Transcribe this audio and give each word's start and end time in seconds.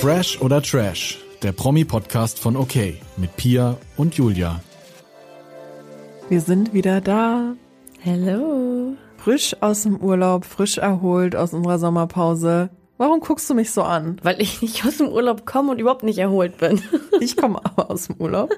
Fresh 0.00 0.40
oder 0.40 0.62
Trash, 0.62 1.18
der 1.42 1.50
Promi-Podcast 1.50 2.38
von 2.38 2.56
OK 2.56 2.76
mit 3.16 3.34
Pia 3.36 3.76
und 3.96 4.14
Julia. 4.14 4.60
Wir 6.28 6.40
sind 6.40 6.72
wieder 6.72 7.00
da. 7.00 7.54
Hello. 7.98 8.94
Frisch 9.16 9.56
aus 9.60 9.82
dem 9.82 9.96
Urlaub, 9.96 10.44
frisch 10.44 10.78
erholt 10.78 11.34
aus 11.34 11.52
unserer 11.52 11.80
Sommerpause. 11.80 12.70
Warum 12.96 13.18
guckst 13.18 13.50
du 13.50 13.54
mich 13.54 13.72
so 13.72 13.82
an? 13.82 14.20
Weil 14.22 14.40
ich 14.40 14.62
nicht 14.62 14.86
aus 14.86 14.98
dem 14.98 15.08
Urlaub 15.08 15.44
komme 15.44 15.72
und 15.72 15.80
überhaupt 15.80 16.04
nicht 16.04 16.18
erholt 16.18 16.58
bin. 16.58 16.80
Ich 17.20 17.36
komme 17.36 17.58
aber 17.64 17.90
aus 17.90 18.06
dem 18.06 18.14
Urlaub, 18.20 18.52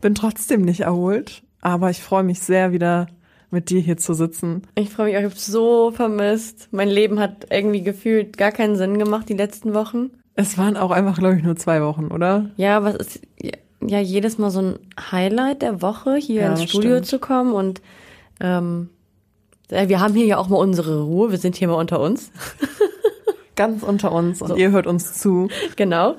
bin 0.00 0.14
trotzdem 0.14 0.62
nicht 0.62 0.82
erholt, 0.82 1.42
aber 1.60 1.90
ich 1.90 2.00
freue 2.00 2.22
mich 2.22 2.38
sehr 2.38 2.70
wieder 2.70 3.08
mit 3.50 3.70
dir 3.70 3.80
hier 3.80 3.96
zu 3.96 4.14
sitzen. 4.14 4.62
Ich 4.76 4.90
freue 4.90 5.06
mich 5.06 5.16
auch, 5.16 5.20
ich 5.20 5.26
habe 5.26 5.34
so 5.36 5.90
vermisst. 5.90 6.68
Mein 6.70 6.88
Leben 6.88 7.18
hat 7.18 7.48
irgendwie 7.50 7.82
gefühlt 7.82 8.38
gar 8.38 8.52
keinen 8.52 8.76
Sinn 8.76 9.00
gemacht 9.00 9.28
die 9.28 9.34
letzten 9.34 9.74
Wochen. 9.74 10.10
Es 10.40 10.56
waren 10.56 10.78
auch 10.78 10.90
einfach, 10.90 11.18
glaube 11.18 11.36
ich, 11.36 11.42
nur 11.42 11.54
zwei 11.56 11.82
Wochen, 11.82 12.06
oder? 12.06 12.50
Ja, 12.56 12.82
was 12.82 12.94
ist 12.94 13.20
ja 13.86 13.98
jedes 14.00 14.38
Mal 14.38 14.50
so 14.50 14.60
ein 14.62 14.78
Highlight 15.12 15.60
der 15.60 15.82
Woche, 15.82 16.16
hier 16.16 16.42
Ja, 16.42 16.50
ins 16.52 16.64
Studio 16.64 16.92
stimmt. 16.92 17.06
zu 17.06 17.18
kommen 17.18 17.52
und 17.52 17.82
ähm, 18.40 18.88
wir 19.68 20.00
haben 20.00 20.14
hier 20.14 20.24
ja 20.24 20.38
auch 20.38 20.48
mal 20.48 20.56
unsere 20.56 21.02
Ruhe. 21.02 21.30
Wir 21.30 21.36
sind 21.38 21.56
hier 21.56 21.68
mal 21.68 21.74
unter 21.74 22.00
uns. 22.00 22.30
Ganz 23.54 23.82
unter 23.82 24.12
uns 24.12 24.40
und 24.40 24.48
So. 24.48 24.56
ihr 24.56 24.70
hört 24.70 24.86
uns 24.86 25.12
zu. 25.12 25.48
genau. 25.76 26.16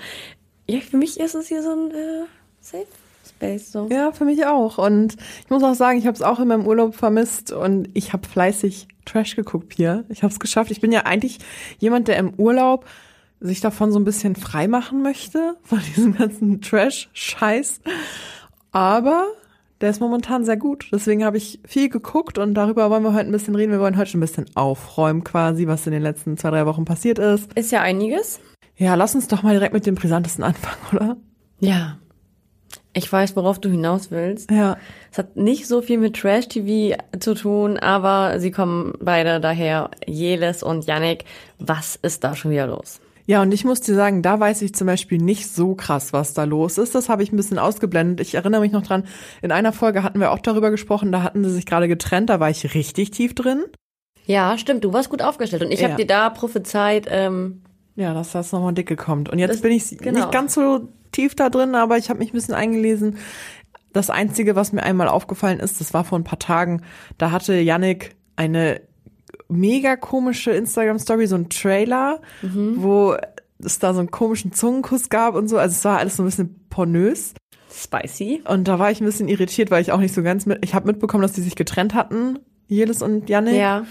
Ja, 0.70 0.80
für 0.82 0.98
mich 0.98 1.20
ist 1.20 1.34
es 1.34 1.48
hier 1.48 1.64
so 1.64 1.72
ein 1.72 1.90
äh, 1.92 2.26
Safe 2.60 2.86
Space. 3.28 3.72
So. 3.72 3.88
Ja, 3.90 4.12
für 4.12 4.26
mich 4.26 4.46
auch. 4.46 4.78
Und 4.78 5.16
ich 5.44 5.50
muss 5.50 5.64
auch 5.64 5.74
sagen, 5.74 5.98
ich 5.98 6.06
habe 6.06 6.16
es 6.16 6.22
auch 6.22 6.40
in 6.40 6.48
meinem 6.48 6.68
Urlaub 6.68 6.94
vermisst 6.96 7.52
und 7.52 7.90
ich 7.96 8.14
habe 8.14 8.28
fleißig 8.28 8.88
Trash 9.06 9.36
geguckt 9.36 9.74
hier. 9.74 10.06
Ich 10.10 10.22
habe 10.22 10.32
es 10.32 10.40
geschafft. 10.40 10.70
Ich 10.70 10.80
bin 10.80 10.92
ja 10.92 11.02
eigentlich 11.02 11.40
jemand, 11.80 12.08
der 12.08 12.18
im 12.18 12.36
Urlaub 12.36 12.86
sich 13.42 13.60
davon 13.60 13.92
so 13.92 14.00
ein 14.00 14.06
bisschen 14.06 14.36
frei 14.36 14.68
machen 14.68 15.02
möchte, 15.02 15.58
von 15.64 15.80
diesem 15.80 16.16
ganzen 16.16 16.62
Trash-Scheiß. 16.62 17.82
Aber 18.72 19.26
der 19.82 19.90
ist 19.90 20.00
momentan 20.00 20.46
sehr 20.46 20.58
gut. 20.58 20.88
Deswegen 20.94 21.26
habe 21.26 21.38
ich 21.38 21.60
viel 21.66 21.90
geguckt 21.90 22.38
und 22.38 22.54
darüber 22.54 22.90
wollen 22.90 23.04
wir 23.04 23.14
heute 23.14 23.26
ein 23.26 23.32
bisschen 23.32 23.56
reden. 23.56 23.72
Wir 23.72 23.80
wollen 23.80 23.98
heute 23.98 24.12
schon 24.12 24.20
ein 24.20 24.22
bisschen 24.22 24.46
aufräumen 24.56 25.24
quasi, 25.24 25.68
was 25.68 25.88
in 25.88 25.92
den 25.92 26.04
letzten 26.04 26.38
zwei, 26.38 26.52
drei 26.52 26.66
Wochen 26.68 26.86
passiert 26.86 27.18
ist. 27.18 27.52
Ist 27.54 27.72
ja 27.72 27.82
einiges. 27.82 28.40
Ja, 28.78 28.94
lass 28.96 29.16
uns 29.16 29.28
doch 29.28 29.44
mal 29.44 29.54
direkt 29.54 29.74
mit 29.74 29.86
dem 29.86 29.96
Brisantesten 29.96 30.44
anfangen, 30.44 30.78
oder? 30.94 31.18
Ja. 31.60 31.98
Ich 32.94 33.12
weiß, 33.12 33.36
worauf 33.36 33.60
du 33.60 33.70
hinaus 33.70 34.12
willst. 34.12 34.52
Ja. 34.52 34.78
Es 35.12 35.18
hat 35.18 35.36
nicht 35.36 35.68
so 35.68 35.82
viel 35.82 35.98
mit 35.98 36.16
Trash-TV 36.16 36.98
zu 37.20 37.34
tun, 37.34 37.78
aber 37.78 38.40
sie 38.40 38.52
kommen 38.52 38.94
beide 39.00 39.40
daher. 39.40 39.90
Jeles 40.06 40.62
und 40.62 40.86
Yannick. 40.86 41.26
Was 41.58 41.96
ist 41.96 42.24
da 42.24 42.36
schon 42.36 42.52
wieder 42.52 42.68
los? 42.68 43.01
Ja, 43.26 43.42
und 43.42 43.54
ich 43.54 43.64
muss 43.66 43.82
dir 43.82 43.96
sagen, 43.96 44.22
da 44.22 44.40
weiß 44.40 44.62
ich 44.64 44.74
zum 44.74 44.88
Beispiel 44.88 45.18
nicht 45.20 45.48
so 45.54 45.76
krass, 45.76 46.12
was 46.14 46.34
da 46.34 46.44
los 46.44 46.78
ist. 46.78 46.96
Das 46.96 47.08
habe 47.10 47.24
ich 47.24 47.32
ein 47.32 47.38
bisschen 47.38 47.60
ausgeblendet. 47.60 48.20
Ich 48.26 48.36
erinnere 48.36 48.62
mich 48.62 48.72
noch 48.72 48.82
dran, 48.84 49.04
in 49.42 49.52
einer 49.52 49.74
Folge 49.74 50.04
hatten 50.04 50.20
wir 50.20 50.32
auch 50.32 50.40
darüber 50.40 50.72
gesprochen, 50.72 51.12
da 51.12 51.24
hatten 51.24 51.44
sie 51.44 51.52
sich 51.52 51.66
gerade 51.66 51.88
getrennt, 51.88 52.30
da 52.30 52.40
war 52.40 52.50
ich 52.50 52.74
richtig 52.74 53.12
tief 53.12 53.36
drin. 53.36 53.64
Ja, 54.26 54.58
stimmt. 54.58 54.84
Du 54.84 54.94
warst 54.94 55.10
gut 55.10 55.22
aufgestellt 55.22 55.64
und 55.64 55.72
ich 55.72 55.82
Ja. 55.82 55.90
habe 55.90 55.98
dir 55.98 56.08
da 56.08 56.30
prophezeit. 56.30 57.08
Ähm, 57.10 57.62
Ja, 57.96 58.14
dass 58.14 58.32
das 58.32 58.52
nochmal 58.52 58.74
dicke 58.74 58.96
kommt. 58.96 59.30
Und 59.30 59.40
jetzt 59.40 59.56
Das- 59.56 59.62
bin 59.62 59.72
ich 59.74 59.98
genau. 59.98 60.20
nicht 60.20 60.32
ganz 60.32 60.54
so 60.54 60.88
tief 61.12 61.36
da 61.36 61.50
drin, 61.50 61.76
aber 61.76 61.98
ich 61.98 62.10
habe 62.10 62.20
mich 62.20 62.30
ein 62.30 62.36
bisschen 62.36 62.54
eingelesen. 62.54 63.18
Das 63.94 64.10
Einzige, 64.10 64.56
was 64.56 64.72
mir 64.72 64.84
einmal 64.84 65.10
aufgefallen 65.10 65.60
ist, 65.60 65.82
das 65.82 65.94
war 65.94 66.06
vor 66.06 66.18
ein 66.18 66.24
paar 66.24 66.40
Tagen, 66.40 66.84
da 67.18 67.32
hatte 67.32 67.54
Yannick 67.56 68.16
eine 68.38 68.82
mega 69.52 69.96
komische 69.96 70.52
Instagram-Story, 70.52 71.28
so 71.28 71.36
ein 71.36 71.50
Trailer, 71.50 72.20
wo 72.42 73.16
es 73.64 73.80
da 73.80 73.94
so 73.94 74.00
einen 74.00 74.12
komischen 74.12 74.54
Zungenkuss 74.54 75.10
gab 75.10 75.36
und 75.36 75.48
so. 75.48 75.58
Also 75.58 75.74
es 75.76 75.86
war 75.86 76.00
alles 76.00 76.16
so 76.18 76.24
ein 76.24 76.26
bisschen 76.26 76.66
pornös. 76.70 77.34
spicy. 77.72 78.42
Und 78.48 78.68
da 78.68 78.80
war 78.80 78.92
ich 78.92 79.02
ein 79.02 79.06
bisschen 79.06 79.28
irritiert, 79.28 79.72
weil 79.72 79.82
ich 79.82 79.92
auch 79.92 80.00
nicht 80.00 80.14
so 80.14 80.24
ganz 80.24 80.46
mit. 80.46 80.64
Ich 80.64 80.74
habe 80.74 80.88
mitbekommen, 80.88 81.22
dass 81.22 81.34
die 81.34 81.42
sich 81.42 81.56
getrennt 81.56 81.94
hatten, 81.94 82.40
Jelis 82.68 83.02
und 83.02 83.30
Yannick. 83.30 83.56
Ja. 83.56 83.86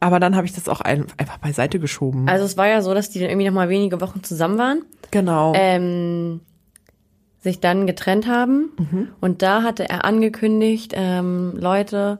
Aber 0.00 0.20
dann 0.20 0.36
habe 0.36 0.46
ich 0.46 0.52
das 0.52 0.68
auch 0.68 0.80
ein, 0.80 1.06
einfach 1.16 1.38
beiseite 1.38 1.80
geschoben. 1.80 2.28
Also 2.28 2.44
es 2.44 2.56
war 2.56 2.68
ja 2.68 2.82
so, 2.82 2.94
dass 2.94 3.10
die 3.10 3.18
dann 3.18 3.30
irgendwie 3.30 3.48
noch 3.48 3.54
mal 3.54 3.68
wenige 3.68 4.00
Wochen 4.00 4.22
zusammen 4.22 4.56
waren. 4.58 4.82
genau. 5.10 5.52
ähm, 5.56 6.40
sich 7.40 7.60
dann 7.60 7.86
getrennt 7.86 8.26
haben. 8.26 8.70
Und 9.20 9.42
da 9.42 9.62
hatte 9.62 9.88
er 9.88 10.04
angekündigt, 10.04 10.92
ähm, 10.94 11.52
Leute, 11.56 12.18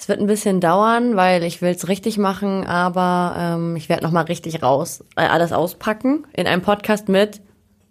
es 0.00 0.08
wird 0.08 0.18
ein 0.18 0.26
bisschen 0.26 0.60
dauern, 0.60 1.14
weil 1.14 1.44
ich 1.44 1.60
will 1.60 1.72
es 1.72 1.88
richtig 1.88 2.16
machen, 2.16 2.66
aber 2.66 3.34
ähm, 3.36 3.76
ich 3.76 3.90
werde 3.90 4.02
noch 4.02 4.12
mal 4.12 4.24
richtig 4.24 4.62
raus, 4.62 5.04
äh, 5.14 5.26
alles 5.26 5.52
auspacken 5.52 6.26
in 6.32 6.46
einem 6.46 6.62
Podcast 6.62 7.10
mit, 7.10 7.42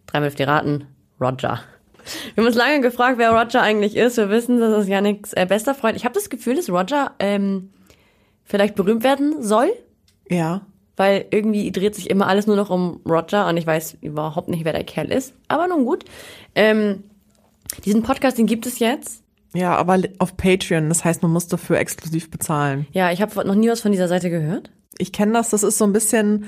dreimal 0.08 0.30
auf 0.30 0.36
die 0.36 0.44
Raten, 0.44 0.88
Roger. 1.22 1.60
Wir 2.34 2.42
haben 2.42 2.48
uns 2.48 2.56
lange 2.56 2.82
gefragt, 2.82 3.20
wer 3.20 3.32
Roger 3.32 3.62
eigentlich 3.62 3.96
ist. 3.96 4.18
Wir 4.18 4.32
wissen, 4.32 4.60
das 4.60 4.84
ist 4.84 4.90
Yannicks 4.90 5.34
äh, 5.34 5.46
bester 5.46 5.76
Freund. 5.76 5.96
Ich 5.96 6.04
habe 6.04 6.16
das 6.16 6.32
Gefühl, 6.32 6.56
dass 6.56 6.70
Roger 6.70 7.12
ähm, 7.20 7.70
vielleicht 8.44 8.74
berühmt 8.74 9.04
werden 9.04 9.44
soll 9.44 9.70
ja. 10.30 10.62
weil 10.96 11.26
irgendwie 11.32 11.72
dreht 11.72 11.96
sich 11.96 12.10
immer 12.10 12.28
alles 12.28 12.48
nur 12.48 12.56
noch 12.56 12.70
um 12.70 13.02
Roger 13.08 13.48
und 13.48 13.58
ich 13.58 13.68
weiß 13.68 13.98
überhaupt 14.02 14.50
nicht, 14.50 14.66
wer 14.66 14.74
der 14.74 14.84
Kerl 14.84 15.12
ist. 15.12 15.34
Aber 15.48 15.68
nun 15.68 15.86
gut. 15.86 16.06
Ähm, 16.56 17.04
diesen 17.86 18.04
Podcast, 18.04 18.38
den 18.38 18.48
gibt 18.48 18.66
es 18.66 18.80
jetzt. 18.80 19.24
Ja, 19.54 19.76
aber 19.76 20.00
auf 20.20 20.38
Patreon. 20.38 20.90
Das 20.90 21.04
heißt, 21.04 21.22
man 21.22 21.32
muss 21.32 21.48
dafür 21.48 21.78
exklusiv 21.78 22.30
bezahlen. 22.30 22.88
Ja, 22.92 23.12
ich 23.12 23.22
habe 23.22 23.46
noch 23.48 23.56
nie 23.56 23.70
was 23.70 23.82
von 23.82 23.92
dieser 23.92 24.08
Seite 24.08 24.30
gehört. 24.30 24.72
Ich 24.98 25.12
kenne 25.12 25.34
das. 25.34 25.50
Das 25.50 25.64
ist 25.64 25.78
so 25.78 25.86
ein 25.86 25.94
bisschen, 25.94 26.46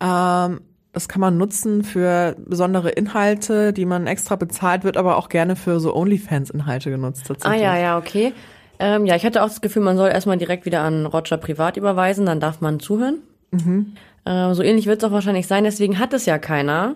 ähm, 0.00 0.60
das 0.92 1.08
kann 1.08 1.20
man 1.20 1.36
nutzen 1.36 1.82
für 1.82 2.36
besondere 2.38 2.90
Inhalte, 2.90 3.72
die 3.72 3.84
man 3.84 4.06
extra 4.06 4.36
bezahlt, 4.36 4.84
wird 4.84 4.96
aber 4.96 5.16
auch 5.16 5.28
gerne 5.28 5.56
für 5.56 5.80
so 5.80 5.94
OnlyFans-Inhalte 5.94 6.90
genutzt 6.90 7.24
Ah 7.24 7.28
tatsächlich. 7.28 7.62
ja, 7.62 7.76
ja, 7.76 7.98
okay. 7.98 8.32
Ähm, 8.78 9.06
ja, 9.06 9.16
ich 9.16 9.24
hatte 9.24 9.42
auch 9.42 9.48
das 9.48 9.60
Gefühl, 9.60 9.82
man 9.82 9.96
soll 9.96 10.10
erstmal 10.10 10.36
direkt 10.36 10.66
wieder 10.66 10.82
an 10.82 11.06
Roger 11.06 11.38
privat 11.38 11.76
überweisen, 11.76 12.26
dann 12.26 12.40
darf 12.40 12.60
man 12.60 12.78
zuhören. 12.78 13.18
Ähm, 13.52 14.54
so 14.54 14.62
ähnlich 14.62 14.86
wird 14.86 15.02
es 15.02 15.04
auch 15.08 15.12
wahrscheinlich 15.12 15.46
sein, 15.46 15.64
deswegen 15.64 15.98
hat 15.98 16.12
es 16.12 16.26
ja 16.26 16.38
keiner. 16.38 16.94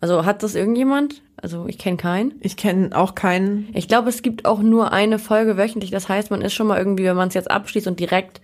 Also 0.00 0.24
hat 0.24 0.42
das 0.42 0.54
irgendjemand? 0.54 1.22
Also 1.40 1.66
ich 1.66 1.78
kenne 1.78 1.96
keinen. 1.96 2.34
Ich 2.40 2.56
kenne 2.56 2.96
auch 2.96 3.14
keinen. 3.14 3.68
Ich 3.74 3.88
glaube, 3.88 4.08
es 4.08 4.22
gibt 4.22 4.44
auch 4.44 4.60
nur 4.60 4.92
eine 4.92 5.18
Folge 5.18 5.56
wöchentlich. 5.56 5.90
Das 5.90 6.08
heißt, 6.08 6.30
man 6.30 6.42
ist 6.42 6.52
schon 6.52 6.66
mal 6.66 6.78
irgendwie, 6.78 7.04
wenn 7.04 7.16
man 7.16 7.28
es 7.28 7.34
jetzt 7.34 7.50
abschließt 7.50 7.86
und 7.86 8.00
direkt 8.00 8.40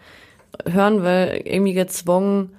hören 0.67 1.03
will, 1.03 1.43
irgendwie 1.45 1.75
gezwungen, 1.75 2.51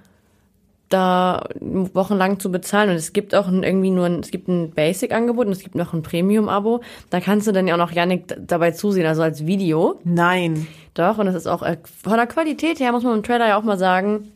da 0.90 1.48
wochenlang 1.60 2.40
zu 2.40 2.52
bezahlen. 2.52 2.90
Und 2.90 2.96
es 2.96 3.14
gibt 3.14 3.34
auch 3.34 3.48
irgendwie 3.50 3.92
nur 3.92 4.06
ein, 4.06 4.20
es 4.20 4.32
gibt 4.32 4.48
ein 4.48 4.72
Basic-Angebot 4.72 5.48
und 5.48 5.54
es 5.54 5.60
gibt 5.60 5.76
noch 5.76 5.94
ein 5.94 6.04
Premium-Abo. 6.04 6.82
Da 7.10 7.20
kannst 7.20 7.48
du 7.48 7.52
dann 7.52 7.68
ja 7.68 7.76
auch 7.76 7.80
noch 7.80 7.92
Janik 7.92 8.36
dabei 8.38 8.72
zusehen, 8.72 9.06
also 9.06 9.22
als 9.22 9.46
Video. 9.46 10.00
Nein. 10.04 10.68
Doch, 10.94 11.18
und 11.18 11.28
es 11.28 11.36
ist 11.36 11.48
auch 11.48 11.64
äh, 11.64 11.78
von 12.04 12.18
der 12.18 12.28
Qualität 12.28 12.80
her, 12.80 12.92
muss 12.92 13.04
man 13.04 13.18
im 13.18 13.24
Trailer 13.24 13.48
ja 13.48 13.58
auch 13.58 13.64
mal 13.64 13.78
sagen, 13.78 14.32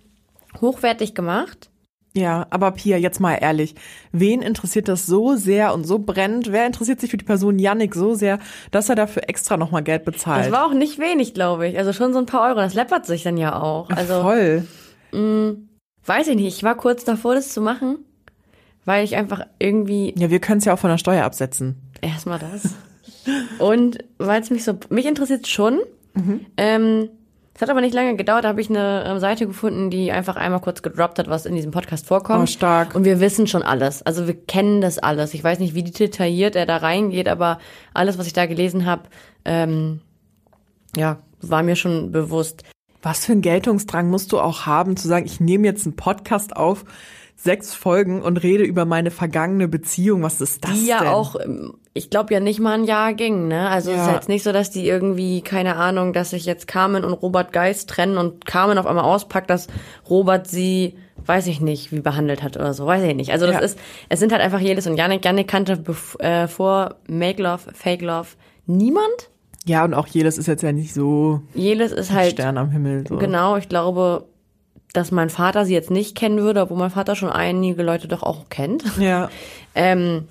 hochwertig 0.60 1.14
gemacht. 1.14 1.70
Ja, 2.16 2.47
aber 2.50 2.72
Pia, 2.72 2.97
jetzt 2.97 3.20
mal 3.20 3.36
ehrlich, 3.36 3.75
wen 4.12 4.42
interessiert 4.42 4.88
das 4.88 5.06
so 5.06 5.36
sehr 5.36 5.74
und 5.74 5.86
so 5.86 6.00
brennend? 6.00 6.52
Wer 6.52 6.66
interessiert 6.66 7.00
sich 7.00 7.12
für 7.12 7.18
die 7.18 7.25
Person 7.25 7.59
Yannick 7.59 7.94
so 7.94 8.16
sehr, 8.16 8.40
dass 8.72 8.90
er 8.90 8.96
dafür 8.96 9.30
extra 9.30 9.58
nochmal 9.58 9.84
Geld 9.84 10.06
bezahlt? 10.06 10.46
Das 10.46 10.52
war 10.52 10.66
auch 10.66 10.74
nicht 10.74 10.98
wenig, 10.98 11.34
glaube 11.36 11.68
ich. 11.68 11.78
Also 11.78 11.94
schon 11.94 12.12
so 12.14 12.19
ein 12.19 12.25
paar 12.25 12.48
Euro. 12.50 12.56
Das 12.56 12.74
läppert 12.74 13.06
sich 13.06 13.22
dann 13.24 13.38
ja 13.38 13.62
auch. 13.62 13.90
Also 13.92 14.22
Voll. 14.24 14.66
Weiß 16.06 16.28
ich 16.28 16.36
nicht, 16.36 16.48
ich 16.58 16.64
war 16.64 16.75
kurz 16.75 17.03
davor, 17.03 17.36
das 17.36 17.50
zu 17.50 17.62
machen, 17.62 17.98
weil 18.86 19.03
ich 19.03 19.16
einfach 19.16 19.46
irgendwie 19.59 20.14
Ja, 20.18 20.31
wir 20.31 20.40
können 20.40 20.58
es 20.59 20.66
ja 20.66 20.74
auch 20.74 20.80
von 20.80 20.90
der 20.90 20.98
Steuer 20.98 21.24
absetzen. 21.25 21.75
erstmal 22.02 22.40
das. 22.40 22.74
Und 23.59 24.00
weil 24.18 24.42
es 24.42 24.50
mich 24.50 24.64
so, 24.64 24.74
mich 24.90 25.06
interessiert 25.06 25.48
schon. 25.48 25.80
Ähm, 26.58 27.09
es 27.59 27.62
hat 27.62 27.72
aber 27.72 27.81
nicht 27.81 27.94
lange 27.94 28.16
gedauert, 28.16 28.46
da 28.46 28.47
habe 28.47 28.62
ich 28.62 28.70
eine 28.70 29.03
ähm, 29.06 29.20
Seite 29.20 29.46
gefunden, 29.46 29.90
die 29.90 30.14
einfach 30.14 30.38
einmal 30.38 30.62
kurz 30.62 30.81
gedroppt 30.81 31.20
hat, 31.20 31.30
was 31.30 31.46
in 31.46 31.56
diesem 31.56 31.72
Podcast 31.72 32.06
vorkommt. 32.06 32.44
Oh, 32.44 32.46
stark. 32.46 32.96
Und 32.96 33.03
wir 33.03 33.20
wissen 33.20 33.47
schon 33.47 33.63
alles. 33.63 34.01
Also 34.01 34.28
wir 34.28 34.34
kennen 34.34 34.80
das 34.80 34.98
alles. 34.98 35.34
Ich 35.34 35.44
weiß 35.44 35.60
nicht, 35.60 35.75
wie 35.75 35.84
detailliert 35.84 36.56
er 36.56 36.66
da 36.66 36.78
reingeht, 36.78 37.28
aber 37.28 37.60
alles, 37.94 38.18
was 38.18 38.28
ich 38.28 38.31
da 38.31 38.45
gelesen 38.45 38.86
habe, 38.86 39.10
ähm, 39.44 40.00
ja, 40.95 41.18
war 41.42 41.62
mir 41.62 41.75
schon 41.75 42.13
bewusst. 42.13 42.63
Was 43.01 43.25
für 43.25 43.34
einen 43.34 43.42
Geltungsdrang 43.42 44.10
musst 44.10 44.31
du 44.31 44.39
auch 44.39 44.66
haben, 44.66 44.95
zu 44.95 45.10
sagen, 45.10 45.25
ich 45.25 45.42
nehme 45.42 45.68
jetzt 45.68 45.86
einen 45.86 45.98
Podcast 45.98 46.56
auf, 46.56 46.86
sechs 47.41 47.74
Folgen 47.74 48.21
und 48.21 48.38
rede 48.44 48.63
über 48.65 48.83
meine 48.83 49.12
vergangene 49.12 49.69
Beziehung. 49.69 50.24
Was 50.24 50.41
ist 50.41 50.65
das 50.65 50.74
die 50.74 50.88
ja 50.88 51.00
denn? 51.00 51.07
auch, 51.07 51.36
ähm, 51.39 51.75
ich 51.94 52.09
glaube 52.09 52.33
ja 52.33 52.41
nicht 52.41 52.59
mal 52.59 52.74
ein 52.74 52.83
Jahr 52.83 53.13
ging, 53.13 53.47
ne? 53.47 53.69
Also 53.69 53.91
es 53.91 54.01
ist 54.01 54.07
Ja. 54.07 54.13
jetzt 54.15 54.27
nicht 54.27 54.44
so, 54.44 54.51
dass 54.51 54.71
die 54.71 54.86
irgendwie, 54.86 55.41
keine 55.41 55.77
Ahnung, 55.77 56.12
dass 56.12 56.31
sich 56.31 56.45
jetzt 56.45 56.68
Carmen 56.68 57.06
und 57.06 57.13
Robert 57.13 57.53
Geist 57.53 57.89
trennen 57.89 58.18
und 58.18 58.45
Carmen 58.45 58.77
auf 58.77 58.86
einmal 58.86 59.06
auspackt, 59.06 59.50
dass 59.50 59.68
Robert 60.09 60.47
sie, 60.47 60.95
weiß 61.25 61.47
ich 61.47 61.62
nicht, 61.62 61.94
wie 61.94 62.01
behandelt 62.01 62.44
hat 62.44 62.57
oder 62.57 62.74
so, 62.74 62.86
weiß 62.86 63.03
ich 63.03 63.15
nicht. 63.15 63.31
Also 63.31 63.45
das 63.45 63.56
Ja. 63.56 63.62
ist, 63.62 63.80
es 64.09 64.19
sind 64.19 64.33
halt 64.33 64.41
einfach 64.41 64.59
Jelis 64.59 64.86
und 64.86 64.97
Janik. 64.97 65.24
Janik 65.24 65.47
kannte 65.47 65.81
äh, 66.19 66.47
vor 66.50 66.95
Make 67.07 67.41
Love, 67.41 67.71
Fake 67.74 68.01
Love 68.01 68.27
niemand. 68.65 69.30
Ja, 69.65 69.86
und 69.86 69.94
auch 69.94 70.07
jedes 70.07 70.38
ist 70.38 70.47
jetzt 70.47 70.63
ja 70.63 70.71
nicht 70.74 70.94
so 70.94 71.41
Jelis 71.53 71.91
ist 71.94 72.12
halt, 72.12 72.31
Stern 72.31 72.57
am 72.57 72.69
Himmel. 72.71 73.06
So. 73.07 73.18
genau, 73.18 73.56
ich 73.57 73.69
glaube, 73.69 74.25
dass 74.94 75.12
mein 75.12 75.30
Vater 75.30 75.65
sie 75.65 75.74
jetzt 75.74 75.91
nicht 75.91 76.15
kennen 76.15 76.39
würde, 76.39 76.62
obwohl 76.62 76.77
mein 76.77 76.89
Vater 76.89 77.15
schon 77.15 77.30
einige 77.30 77.83
Leute 77.83 78.07
doch 78.07 78.24
auch 78.24 78.50
kennt. 78.50 78.83
Ja. 79.00 79.30
Ähm, 79.75 80.27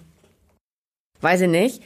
weiß 1.20 1.42
ich 1.42 1.48
nicht. 1.48 1.80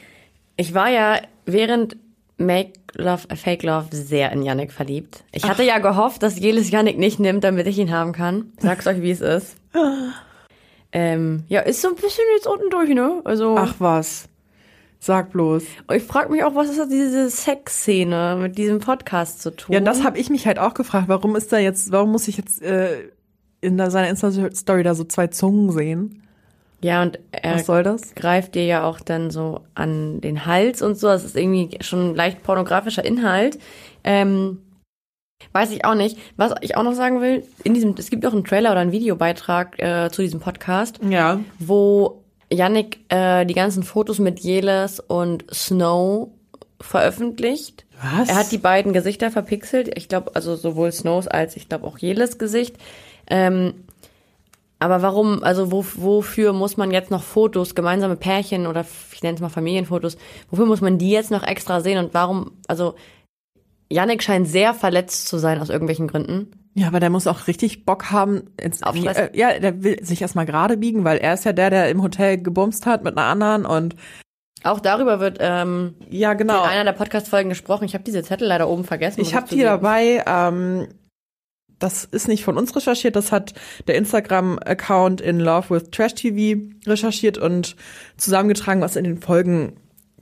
Ich 0.57 0.73
war 0.73 0.89
ja 0.89 1.19
während 1.45 1.95
Make 2.37 2.73
Love, 2.95 3.29
äh, 3.29 3.35
Fake 3.35 3.63
Love 3.63 3.87
sehr 3.91 4.31
in 4.31 4.41
Yannick 4.41 4.71
verliebt. 4.71 5.23
Ich 5.31 5.47
hatte 5.47 5.63
ja 5.63 5.77
gehofft, 5.77 6.23
dass 6.23 6.39
Jelis 6.39 6.71
Yannick 6.71 6.97
nicht 6.97 7.19
nimmt, 7.19 7.43
damit 7.43 7.67
ich 7.67 7.77
ihn 7.77 7.91
haben 7.91 8.11
kann. 8.11 8.51
Sag's 8.57 8.87
euch, 8.87 9.01
wie 9.01 9.11
es 9.11 9.21
ist. 9.21 9.55
Ähm, 10.95 11.43
ja, 11.47 11.61
ist 11.61 11.81
so 11.81 11.87
ein 11.89 11.95
bisschen 11.95 12.23
jetzt 12.35 12.45
unten 12.45 12.69
durch, 12.69 12.89
ne? 12.89 13.21
Also, 13.25 13.55
Ach 13.57 13.73
was. 13.79 14.29
Sag 15.05 15.33
bloß. 15.33 15.63
ich 15.95 16.03
frage 16.03 16.31
mich 16.31 16.45
auch, 16.45 16.55
was 16.55 16.69
ist 16.69 16.79
das, 16.79 16.87
diese 16.87 17.29
Sexszene 17.29 18.37
mit 18.41 18.57
diesem 18.57 18.79
Podcast 18.79 19.41
zu 19.41 19.51
tun? 19.53 19.73
Ja, 19.73 19.81
das 19.81 20.01
habe 20.05 20.17
ich 20.17 20.29
mich 20.29 20.47
halt 20.47 20.59
auch 20.59 20.73
gefragt. 20.73 21.09
Warum 21.09 21.35
ist 21.35 21.51
da 21.51 21.57
jetzt, 21.57 21.91
warum 21.91 22.13
muss 22.13 22.29
ich 22.29 22.37
jetzt 22.37 22.61
äh, 22.61 23.09
in 23.59 23.77
da, 23.77 23.91
seiner 23.91 24.07
Insta-Story 24.07 24.83
da 24.83 24.95
so 24.95 25.03
zwei 25.03 25.27
Zungen 25.27 25.71
sehen? 25.71 26.23
Ja, 26.79 27.01
und 27.01 27.19
er 27.33 27.55
Was 27.55 27.65
soll 27.65 27.83
das? 27.83 28.15
greift 28.15 28.55
dir 28.55 28.65
ja 28.65 28.85
auch 28.85 29.01
dann 29.01 29.29
so 29.29 29.59
an 29.75 30.21
den 30.21 30.45
Hals 30.45 30.81
und 30.81 30.97
so. 30.97 31.07
Das 31.07 31.25
ist 31.25 31.35
irgendwie 31.35 31.77
schon 31.81 32.15
leicht 32.15 32.41
pornografischer 32.41 33.03
Inhalt. 33.03 33.59
Ähm, 34.05 34.59
weiß 35.51 35.71
ich 35.71 35.83
auch 35.83 35.95
nicht. 35.95 36.17
Was 36.37 36.53
ich 36.61 36.77
auch 36.77 36.83
noch 36.83 36.93
sagen 36.93 37.19
will, 37.19 37.43
in 37.65 37.73
diesem, 37.73 37.93
es 37.97 38.09
gibt 38.09 38.25
auch 38.25 38.31
einen 38.31 38.45
Trailer 38.45 38.71
oder 38.71 38.79
einen 38.79 38.93
Videobeitrag 38.93 39.77
äh, 39.79 40.09
zu 40.11 40.21
diesem 40.21 40.39
Podcast, 40.39 41.01
Ja. 41.09 41.41
wo 41.59 42.22
Yannick 42.53 42.99
äh, 43.09 43.45
die 43.45 43.53
ganzen 43.53 43.83
Fotos 43.83 44.19
mit 44.19 44.39
Jeles 44.39 44.99
und 44.99 45.45
Snow 45.53 46.29
veröffentlicht. 46.79 47.85
Was? 48.01 48.29
Er 48.29 48.35
hat 48.35 48.51
die 48.51 48.57
beiden 48.57 48.93
Gesichter 48.93 49.31
verpixelt. 49.31 49.97
Ich 49.97 50.09
glaube, 50.09 50.31
also 50.35 50.55
sowohl 50.55 50.91
Snows 50.91 51.27
als 51.27 51.55
ich 51.55 51.69
glaube 51.69 51.87
auch 51.87 51.97
Jeles 51.97 52.37
Gesicht. 52.37 52.75
Ähm, 53.27 53.73
aber 54.79 55.01
warum, 55.01 55.43
also 55.43 55.71
wo, 55.71 55.85
wofür 55.95 56.51
muss 56.51 56.75
man 56.75 56.91
jetzt 56.91 57.09
noch 57.09 57.23
Fotos, 57.23 57.73
gemeinsame 57.73 58.17
Pärchen 58.17 58.67
oder 58.67 58.85
ich 59.13 59.23
nenne 59.23 59.35
es 59.35 59.41
mal 59.41 59.47
Familienfotos, 59.47 60.17
wofür 60.51 60.65
muss 60.65 60.81
man 60.81 60.97
die 60.97 61.11
jetzt 61.11 61.31
noch 61.31 61.43
extra 61.43 61.79
sehen 61.79 62.03
und 62.03 62.13
warum, 62.13 62.51
also 62.67 62.95
Yannick 63.89 64.21
scheint 64.23 64.45
sehr 64.47 64.73
verletzt 64.73 65.27
zu 65.27 65.37
sein 65.37 65.61
aus 65.61 65.69
irgendwelchen 65.69 66.09
Gründen. 66.09 66.51
Ja, 66.75 66.87
aber 66.87 66.99
der 66.99 67.11
muss 67.11 67.27
auch 67.27 67.47
richtig 67.47 67.85
Bock 67.85 68.09
haben. 68.11 68.49
Ins, 68.59 68.81
äh, 68.81 69.29
ja, 69.33 69.59
der 69.59 69.83
will 69.83 70.03
sich 70.03 70.21
erstmal 70.21 70.45
gerade 70.45 70.77
biegen, 70.77 71.03
weil 71.03 71.19
er 71.19 71.35
ist 71.35 71.45
ja 71.45 71.53
der, 71.53 71.69
der 71.69 71.89
im 71.89 72.01
Hotel 72.01 72.41
gebumst 72.41 72.85
hat 72.85 73.03
mit 73.03 73.15
einer 73.15 73.27
anderen 73.27 73.65
und 73.65 73.95
Auch 74.63 74.79
darüber 74.79 75.19
wird 75.19 75.37
ähm, 75.39 75.95
ja, 76.09 76.33
genau. 76.33 76.63
in 76.63 76.69
einer 76.69 76.85
der 76.85 76.97
Podcast-Folgen 76.97 77.49
gesprochen. 77.49 77.83
Ich 77.83 77.93
habe 77.93 78.03
diese 78.03 78.23
Zettel 78.23 78.47
leider 78.47 78.67
oben 78.67 78.85
vergessen. 78.85 79.21
Ich 79.21 79.35
habe 79.35 79.47
die 79.49 79.61
dabei. 79.61 80.23
Ähm, 80.25 80.87
das 81.77 82.05
ist 82.05 82.27
nicht 82.27 82.45
von 82.45 82.57
uns 82.57 82.75
recherchiert, 82.75 83.15
das 83.15 83.31
hat 83.31 83.53
der 83.87 83.95
Instagram-Account 83.95 85.19
in 85.19 85.39
Love 85.39 85.69
with 85.69 85.91
Trash 85.91 86.15
TV 86.15 86.61
recherchiert 86.87 87.37
und 87.37 87.75
zusammengetragen, 88.15 88.81
was 88.81 88.95
in 88.95 89.03
den 89.03 89.19
Folgen 89.19 89.75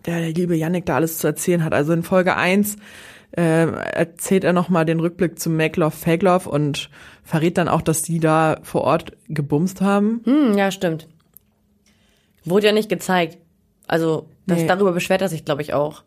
der 0.06 0.32
liebe 0.32 0.56
Yannick 0.56 0.88
da 0.88 0.96
alles 0.96 1.20
zu 1.20 1.28
erzählen 1.28 1.64
hat. 1.64 1.74
Also 1.74 1.94
in 1.94 2.02
Folge 2.02 2.36
1 2.36 2.78
äh, 3.38 3.66
erzählt 3.66 4.44
er 4.44 4.54
nochmal 4.54 4.86
den 4.86 5.00
Rückblick 5.00 5.40
zum 5.40 5.56
Make 5.56 5.80
Love, 5.80 5.96
Fake 5.96 6.22
Love 6.24 6.50
und 6.50 6.90
verrät 7.24 7.58
dann 7.58 7.68
auch, 7.68 7.82
dass 7.82 8.02
die 8.02 8.20
da 8.20 8.60
vor 8.64 8.82
Ort 8.82 9.14
gebumst 9.30 9.82
haben. 9.82 10.22
Hm, 10.26 10.58
ja, 10.58 10.72
stimmt. 10.72 11.08
Wurde 12.44 12.68
ja 12.68 12.74
nicht 12.74 12.90
gezeigt. 12.90 13.38
Also, 13.88 14.28
das, 14.48 14.60
Nee. 14.60 14.68
darüber 14.68 14.92
beschwert 14.92 15.22
er 15.22 15.30
sich, 15.30 15.46
glaube 15.46 15.62
ich, 15.62 15.74
auch. 15.74 16.04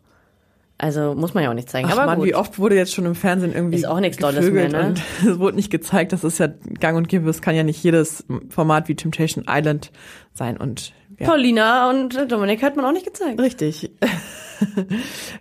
Also, 0.77 1.15
muss 1.15 1.33
man 1.33 1.43
ja 1.43 1.49
auch 1.49 1.53
nicht 1.55 1.69
zeigen. 1.69 1.87
Ach 1.89 1.93
Aber 1.97 2.05
Mann, 2.05 2.19
gut. 2.19 2.27
wie 2.27 2.35
oft 2.35 2.59
wurde 2.59 2.75
jetzt 2.75 2.93
schon 2.93 3.05
im 3.05 3.15
Fernsehen 3.15 3.53
irgendwie 3.53 3.77
Ist 3.77 3.87
auch 3.87 4.01
nichts 4.01 4.17
Dolles 4.17 4.51
mehr, 4.51 4.67
ne? 4.67 4.87
und 4.87 5.01
es 5.25 5.39
wurde 5.39 5.55
nicht 5.55 5.71
gezeigt, 5.71 6.11
das 6.11 6.25
ist 6.25 6.37
ja 6.37 6.49
gang 6.79 6.97
und 6.97 7.07
gäbe, 7.07 7.29
es 7.29 7.41
kann 7.41 7.55
ja 7.55 7.63
nicht 7.63 7.81
jedes 7.81 8.25
Format 8.49 8.89
wie 8.89 8.95
Temptation 8.95 9.45
Island 9.47 9.91
sein 10.33 10.57
und 10.57 10.91
ja. 11.19 11.27
Paulina 11.27 11.89
und 11.89 12.31
Dominik 12.31 12.63
hat 12.63 12.75
man 12.75 12.85
auch 12.85 12.91
nicht 12.91 13.05
gezeigt. 13.05 13.39
Richtig. 13.39 13.91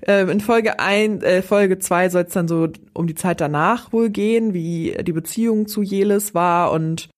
Ähm, 0.06 0.28
In 0.28 0.40
Folge 0.40 0.80
ein, 0.80 1.22
äh, 1.22 1.40
Folge 1.40 1.78
zwei 1.78 2.08
soll 2.08 2.24
es 2.24 2.32
dann 2.32 2.48
so 2.48 2.68
um 2.94 3.06
die 3.06 3.14
Zeit 3.14 3.40
danach 3.40 3.92
wohl 3.92 4.10
gehen, 4.10 4.54
wie 4.54 4.96
die 5.02 5.12
Beziehung 5.12 5.68
zu 5.68 5.82
Jelis 5.82 6.34
war 6.34 6.72
und 6.72 7.08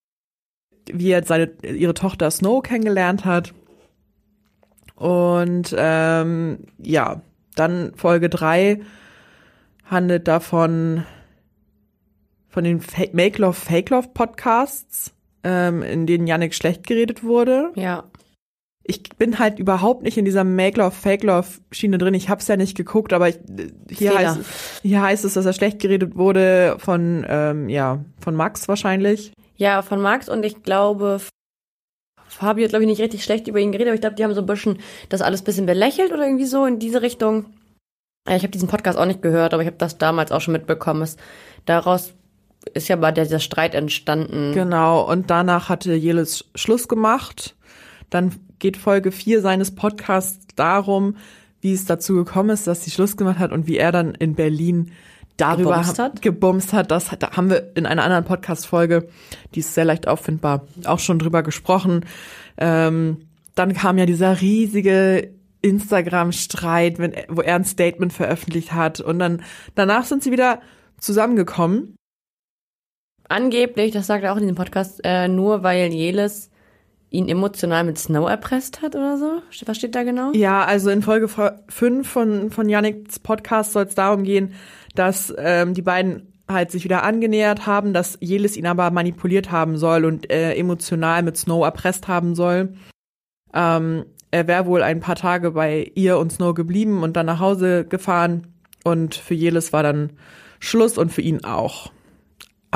wie 0.85 1.09
er 1.09 1.23
seine 1.23 1.51
ihre 1.63 1.95
Tochter 1.95 2.29
Snow 2.29 2.61
kennengelernt 2.61 3.25
hat. 3.25 3.53
Und 4.95 5.75
ähm, 5.77 6.59
ja, 6.77 7.21
dann 7.55 7.93
Folge 7.95 8.29
drei 8.29 8.81
handelt 9.83 10.27
davon 10.27 11.03
von 12.47 12.63
den 12.63 12.81
Make 13.11 13.41
Love 13.41 13.53
Fake 13.53 13.89
Love 13.89 14.09
Podcasts, 14.13 15.13
ähm, 15.43 15.81
in 15.83 16.07
denen 16.07 16.27
Yannick 16.27 16.55
schlecht 16.55 16.87
geredet 16.87 17.23
wurde 17.23 17.71
Ja. 17.75 18.05
Ich 18.87 19.03
bin 19.17 19.37
halt 19.37 19.59
überhaupt 19.59 20.03
nicht 20.03 20.17
in 20.17 20.23
dieser 20.23 20.45
Make 20.45 20.79
Love, 20.79 20.91
Fake 20.91 21.23
Love 21.23 21.47
Schiene 21.71 21.97
drin. 21.97 22.13
Ich 22.13 22.29
hab's 22.29 22.47
ja 22.47 22.55
nicht 22.55 22.77
geguckt, 22.77 23.11
aber 23.11 23.27
ich, 23.27 23.37
hier, 23.89 24.13
Fehler. 24.13 24.35
heißt, 24.35 24.39
hier 24.81 25.01
heißt 25.01 25.25
es, 25.25 25.33
dass 25.33 25.45
er 25.45 25.53
schlecht 25.53 25.79
geredet 25.79 26.15
wurde 26.15 26.77
von, 26.79 27.25
ähm, 27.27 27.67
ja, 27.67 28.03
von 28.19 28.33
Max 28.33 28.67
wahrscheinlich. 28.69 29.33
Ja, 29.57 29.81
von 29.81 30.01
Max 30.01 30.29
und 30.29 30.45
ich 30.45 30.63
glaube, 30.63 31.19
Fabi 32.27 32.63
hat, 32.63 32.69
glaube 32.69 32.83
ich, 32.83 32.89
nicht 32.89 33.01
richtig 33.01 33.25
schlecht 33.25 33.47
über 33.47 33.59
ihn 33.59 33.73
geredet, 33.73 33.89
aber 33.89 33.95
ich 33.95 34.01
glaube, 34.01 34.15
die 34.15 34.23
haben 34.23 34.33
so 34.33 34.41
ein 34.41 34.45
bisschen 34.45 34.79
das 35.09 35.21
alles 35.21 35.41
ein 35.41 35.45
bisschen 35.45 35.65
belächelt 35.65 36.13
oder 36.13 36.23
irgendwie 36.23 36.45
so 36.45 36.65
in 36.65 36.79
diese 36.79 37.01
Richtung. 37.01 37.45
Ich 38.29 38.43
habe 38.43 38.49
diesen 38.49 38.69
Podcast 38.69 38.97
auch 38.97 39.05
nicht 39.05 39.21
gehört, 39.21 39.53
aber 39.53 39.63
ich 39.63 39.67
habe 39.67 39.77
das 39.77 39.97
damals 39.97 40.31
auch 40.31 40.41
schon 40.41 40.53
mitbekommen. 40.53 41.01
Es, 41.01 41.17
daraus 41.65 42.13
ist 42.73 42.87
ja 42.87 42.95
mal 42.95 43.11
der, 43.11 43.25
dieser 43.25 43.39
Streit 43.39 43.75
entstanden. 43.75 44.53
Genau. 44.53 45.09
Und 45.09 45.29
danach 45.29 45.69
hatte 45.69 45.93
Jelis 45.93 46.45
Schluss 46.55 46.87
gemacht. 46.87 47.55
Dann 48.09 48.33
geht 48.59 48.77
Folge 48.77 49.11
4 49.11 49.41
seines 49.41 49.73
Podcasts 49.73 50.45
darum, 50.55 51.15
wie 51.61 51.73
es 51.73 51.85
dazu 51.85 52.15
gekommen 52.15 52.49
ist, 52.49 52.67
dass 52.67 52.83
sie 52.83 52.91
Schluss 52.91 53.17
gemacht 53.17 53.39
hat 53.39 53.51
und 53.51 53.67
wie 53.67 53.77
er 53.77 53.91
dann 53.91 54.15
in 54.15 54.35
Berlin 54.35 54.91
darüber 55.37 55.77
Gebumst 55.77 55.99
hat? 55.99 56.21
gebumst 56.21 56.73
hat. 56.73 56.91
Das 56.91 57.09
da 57.19 57.31
haben 57.31 57.49
wir 57.49 57.71
in 57.75 57.85
einer 57.85 58.03
anderen 58.03 58.25
Podcast-Folge, 58.25 59.07
die 59.53 59.59
ist 59.59 59.73
sehr 59.73 59.85
leicht 59.85 60.07
auffindbar, 60.07 60.65
auch 60.85 60.99
schon 60.99 61.19
drüber 61.19 61.43
gesprochen. 61.43 62.05
Ähm, 62.57 63.27
dann 63.55 63.73
kam 63.73 63.97
ja 63.97 64.05
dieser 64.05 64.41
riesige 64.41 65.33
Instagram-Streit, 65.61 66.99
wenn, 66.99 67.13
wo 67.29 67.41
er 67.41 67.55
ein 67.55 67.65
Statement 67.65 68.13
veröffentlicht 68.13 68.73
hat. 68.73 68.99
Und 68.99 69.19
dann 69.19 69.43
danach 69.75 70.05
sind 70.05 70.23
sie 70.23 70.31
wieder 70.31 70.61
zusammengekommen. 70.99 71.95
Angeblich, 73.29 73.91
das 73.91 74.07
sagt 74.07 74.23
er 74.23 74.33
auch 74.33 74.37
in 74.37 74.43
diesem 74.43 74.55
Podcast, 74.55 75.01
äh, 75.03 75.27
nur 75.27 75.63
weil 75.63 75.91
Jelis 75.91 76.49
ihn 77.09 77.29
emotional 77.29 77.83
mit 77.83 77.97
Snow 77.97 78.29
erpresst 78.29 78.81
hat 78.81 78.95
oder 78.95 79.17
so. 79.17 79.41
Was 79.65 79.77
steht 79.77 79.95
da 79.95 80.03
genau? 80.03 80.31
Ja, 80.33 80.65
also 80.65 80.89
in 80.89 81.01
Folge 81.01 81.27
5 81.27 82.07
von, 82.07 82.51
von 82.51 82.69
Yannicks 82.69 83.19
Podcast 83.19 83.73
soll 83.73 83.85
es 83.85 83.95
darum 83.95 84.23
gehen, 84.23 84.53
dass 84.95 85.33
ähm, 85.37 85.73
die 85.73 85.81
beiden 85.81 86.33
halt 86.49 86.71
sich 86.71 86.83
wieder 86.83 87.03
angenähert 87.03 87.65
haben, 87.65 87.93
dass 87.93 88.17
Jelis 88.21 88.57
ihn 88.57 88.67
aber 88.67 88.89
manipuliert 88.91 89.51
haben 89.51 89.77
soll 89.77 90.05
und 90.05 90.29
äh, 90.31 90.53
emotional 90.55 91.23
mit 91.23 91.37
Snow 91.37 91.63
erpresst 91.63 92.07
haben 92.07 92.35
soll. 92.35 92.73
Ähm, 93.53 94.05
er 94.31 94.47
wäre 94.47 94.65
wohl 94.65 94.83
ein 94.83 94.99
paar 94.99 95.15
Tage 95.15 95.51
bei 95.51 95.91
ihr 95.95 96.17
und 96.17 96.31
Snow 96.31 96.53
geblieben 96.53 97.03
und 97.03 97.15
dann 97.15 97.25
nach 97.25 97.39
Hause 97.39 97.85
gefahren 97.85 98.47
und 98.83 99.15
für 99.15 99.33
Jelis 99.33 99.73
war 99.73 99.83
dann 99.83 100.13
Schluss 100.59 100.97
und 100.97 101.11
für 101.11 101.21
ihn 101.21 101.43
auch. 101.43 101.91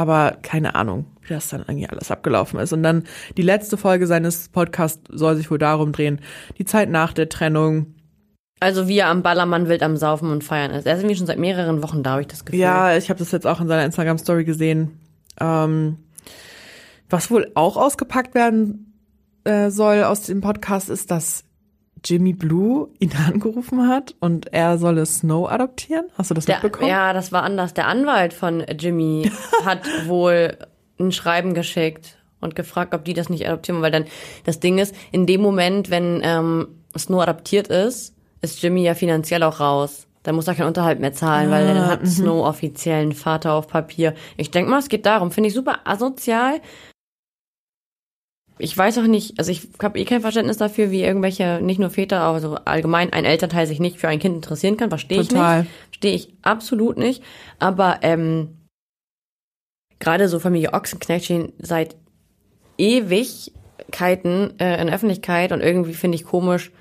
Aber 0.02 0.38
keine 0.42 0.74
Ahnung, 0.74 1.06
wie 1.22 1.36
das 1.36 1.50
dann 1.50 1.62
irgendwie 1.62 1.88
alles 1.88 2.10
abgelaufen 2.10 2.60
ist. 2.60 2.74
Und 2.74 2.82
dann 2.82 3.04
die 3.38 3.44
letzte 3.44 3.78
Folge 3.78 4.08
seines 4.08 4.50
Podcasts 4.50 5.04
soll 5.12 5.36
sich 5.36 5.52
wohl 5.52 5.60
darum 5.60 5.92
drehen, 5.92 6.22
die 6.58 6.66
Zeit 6.66 6.90
nach 6.90 7.14
der 7.14 7.30
Trennung. 7.30 7.94
Also 8.60 8.88
wie 8.88 8.98
er 8.98 9.10
am 9.10 9.22
Ballermann 9.22 9.68
wild 9.68 9.84
am 9.84 9.98
Saufen 9.98 10.32
und 10.32 10.44
Feiern 10.44 10.72
ist. 10.72 10.88
Er 10.88 10.96
ist 10.96 11.02
irgendwie 11.02 11.18
schon 11.18 11.28
seit 11.28 11.38
mehreren 11.38 11.84
Wochen 11.84 12.02
da, 12.02 12.14
habe 12.14 12.22
ich 12.22 12.28
das 12.28 12.46
Gefühl. 12.46 12.62
Ja, 12.62 12.98
ich 12.98 13.12
habe 13.12 13.20
das 13.20 13.32
jetzt 13.32 13.46
auch 13.46 13.62
in 13.62 13.68
seiner 13.68 13.86
Instagram-Story 13.86 14.44
gesehen. 14.44 15.00
Ähm, 15.40 15.98
was 17.08 17.30
wohl 17.30 17.52
auch 17.54 17.78
ausgepackt 17.78 18.34
werden 18.34 18.98
äh, 19.44 19.70
soll 19.70 20.04
aus 20.04 20.24
dem 20.24 20.42
Podcast 20.42 20.90
ist, 20.90 21.12
dass 21.12 21.44
Jimmy 22.04 22.34
Blue 22.34 22.90
ihn 23.00 23.12
angerufen 23.28 23.88
hat 23.88 24.16
und 24.20 24.54
er 24.54 24.78
solle 24.78 25.06
Snow 25.06 25.50
adoptieren. 25.50 26.06
Hast 26.18 26.30
du 26.32 26.34
das 26.36 26.46
Der, 26.46 26.56
mitbekommen? 26.58 26.90
ja, 26.90 27.14
das 27.14 27.32
war 27.32 27.44
anders. 27.44 27.74
Der 27.74 27.88
Anwalt 27.88 28.34
von 28.34 28.64
Jimmy 28.80 29.32
hat 29.66 29.82
wohl 30.08 30.58
ein 31.00 31.12
Schreiben 31.12 31.54
geschickt 31.54 32.18
und 32.40 32.56
gefragt, 32.56 32.94
ob 32.94 33.06
die 33.06 33.14
das 33.14 33.30
nicht 33.30 33.48
adoptieren, 33.48 33.82
weil 33.82 33.92
dann 33.92 34.06
das 34.46 34.60
Ding 34.60 34.78
ist, 34.80 34.96
in 35.12 35.26
dem 35.26 35.42
Moment, 35.42 35.90
wenn 35.90 36.22
ähm, 36.24 36.68
Snow 36.98 37.22
adoptiert 37.22 37.68
ist, 37.68 38.16
ist 38.42 38.62
Jimmy 38.62 38.84
ja 38.84 38.96
finanziell 38.96 39.44
auch 39.44 39.60
raus. 39.60 40.08
Dann 40.24 40.36
muss 40.36 40.48
er 40.48 40.54
keinen 40.54 40.68
Unterhalt 40.68 41.00
mehr 41.00 41.14
zahlen, 41.14 41.50
weil 41.50 41.66
dann 41.66 41.88
hat 41.88 42.08
Snow 42.08 42.46
offiziellen 42.46 43.12
Vater 43.14 43.54
auf 43.54 43.68
Papier. 43.68 44.14
Ich 44.38 44.52
denk 44.52 44.68
mal, 44.70 44.78
es 44.78 44.88
geht 44.90 45.08
darum. 45.08 45.32
Finde 45.32 45.48
ich 45.50 45.56
super 45.56 45.80
asozial. 45.84 46.62
Ich 48.62 48.78
weiß 48.78 49.00
auch 49.00 49.08
nicht, 49.08 49.40
also 49.40 49.52
ich 49.52 49.68
habe 49.82 50.00
eh 50.00 50.06
kein 50.06 50.22
Verständnis 50.22 50.58
dafür, 50.58 50.92
wie 50.92 51.04
irgendwelche, 51.04 51.60
nicht 51.62 51.80
nur 51.80 51.90
Väter, 51.90 52.20
aber 52.20 52.40
so 52.40 52.56
allgemein 52.56 53.12
ein 53.12 53.26
Elternteil 53.26 53.66
sich 53.66 53.80
nicht 53.80 54.00
für 54.00 54.08
ein 54.08 54.20
Kind 54.20 54.36
interessieren 54.36 54.78
kann. 54.78 54.90
Verstehe 54.90 55.22
ich 55.22 55.32
nicht. 55.32 55.68
Verstehe 55.90 56.14
ich 56.14 56.34
absolut 56.44 56.98
nicht. 56.98 57.24
Aber 57.58 58.00
ähm, 58.04 58.60
gerade 60.00 60.28
so 60.28 60.40
Familie 60.40 60.74
Ochsenknecht 60.74 61.26
stehen 61.26 61.54
seit 61.58 61.96
Ewigkeiten 62.78 64.60
äh, 64.60 64.80
in 64.80 64.88
der 64.88 64.96
Öffentlichkeit 64.96 65.52
und 65.52 65.62
irgendwie 65.62 65.94
finde 65.94 66.16
ich 66.16 66.24
komisch, 66.24 66.72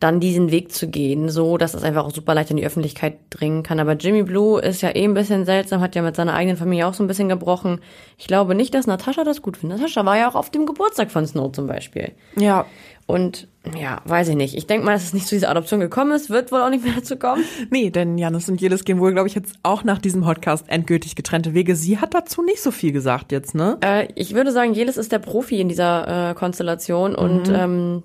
dann 0.00 0.20
diesen 0.20 0.50
Weg 0.50 0.72
zu 0.72 0.88
gehen, 0.88 1.30
so 1.30 1.56
dass 1.56 1.74
es 1.74 1.82
einfach 1.82 2.04
auch 2.04 2.12
super 2.12 2.34
leicht 2.34 2.50
in 2.50 2.58
die 2.58 2.66
Öffentlichkeit 2.66 3.16
dringen 3.30 3.62
kann. 3.62 3.80
Aber 3.80 3.94
Jimmy 3.94 4.22
Blue 4.22 4.60
ist 4.60 4.82
ja 4.82 4.94
eh 4.94 5.04
ein 5.04 5.14
bisschen 5.14 5.44
seltsam, 5.46 5.80
hat 5.80 5.94
ja 5.94 6.02
mit 6.02 6.16
seiner 6.16 6.34
eigenen 6.34 6.56
Familie 6.56 6.86
auch 6.86 6.94
so 6.94 7.02
ein 7.02 7.06
bisschen 7.06 7.28
gebrochen. 7.28 7.80
Ich 8.18 8.26
glaube 8.26 8.54
nicht, 8.54 8.74
dass 8.74 8.86
Natascha 8.86 9.24
das 9.24 9.40
gut 9.40 9.56
findet. 9.56 9.78
Natascha 9.78 10.04
war 10.04 10.18
ja 10.18 10.28
auch 10.28 10.34
auf 10.34 10.50
dem 10.50 10.66
Geburtstag 10.66 11.10
von 11.10 11.26
Snow 11.26 11.50
zum 11.50 11.66
Beispiel. 11.66 12.12
Ja. 12.36 12.66
Und 13.06 13.46
ja, 13.78 14.00
weiß 14.04 14.28
ich 14.28 14.36
nicht. 14.36 14.56
Ich 14.56 14.66
denke 14.66 14.84
mal, 14.84 14.92
dass 14.92 15.04
es 15.04 15.14
nicht 15.14 15.28
zu 15.28 15.36
dieser 15.36 15.48
Adoption 15.48 15.78
gekommen 15.80 16.12
ist, 16.12 16.28
wird 16.28 16.50
wohl 16.50 16.60
auch 16.60 16.70
nicht 16.70 16.84
mehr 16.84 16.94
dazu 16.94 17.16
kommen. 17.16 17.44
Nee, 17.70 17.90
denn 17.90 18.18
Janis 18.18 18.48
und 18.48 18.60
Jelis 18.60 18.84
gehen 18.84 18.98
wohl, 18.98 19.12
glaube 19.12 19.28
ich, 19.28 19.34
jetzt 19.34 19.54
auch 19.62 19.84
nach 19.84 19.98
diesem 19.98 20.22
Podcast 20.22 20.68
endgültig 20.68 21.14
getrennte 21.14 21.54
Wege. 21.54 21.76
Sie 21.76 21.98
hat 21.98 22.14
dazu 22.14 22.42
nicht 22.42 22.60
so 22.60 22.70
viel 22.70 22.92
gesagt 22.92 23.32
jetzt, 23.32 23.54
ne? 23.54 23.78
Äh, 23.80 24.08
ich 24.14 24.34
würde 24.34 24.52
sagen, 24.52 24.74
Jelis 24.74 24.96
ist 24.96 25.12
der 25.12 25.20
Profi 25.20 25.60
in 25.60 25.68
dieser 25.68 26.30
äh, 26.30 26.34
Konstellation 26.34 27.14
und 27.14 27.48
ähm, 27.48 28.02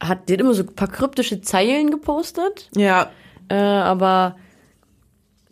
hat, 0.00 0.28
die 0.28 0.34
hat 0.34 0.40
immer 0.40 0.54
so 0.54 0.62
ein 0.62 0.74
paar 0.74 0.88
kryptische 0.88 1.40
Zeilen 1.40 1.90
gepostet. 1.90 2.70
Ja. 2.76 3.10
Äh, 3.48 3.54
aber 3.54 4.36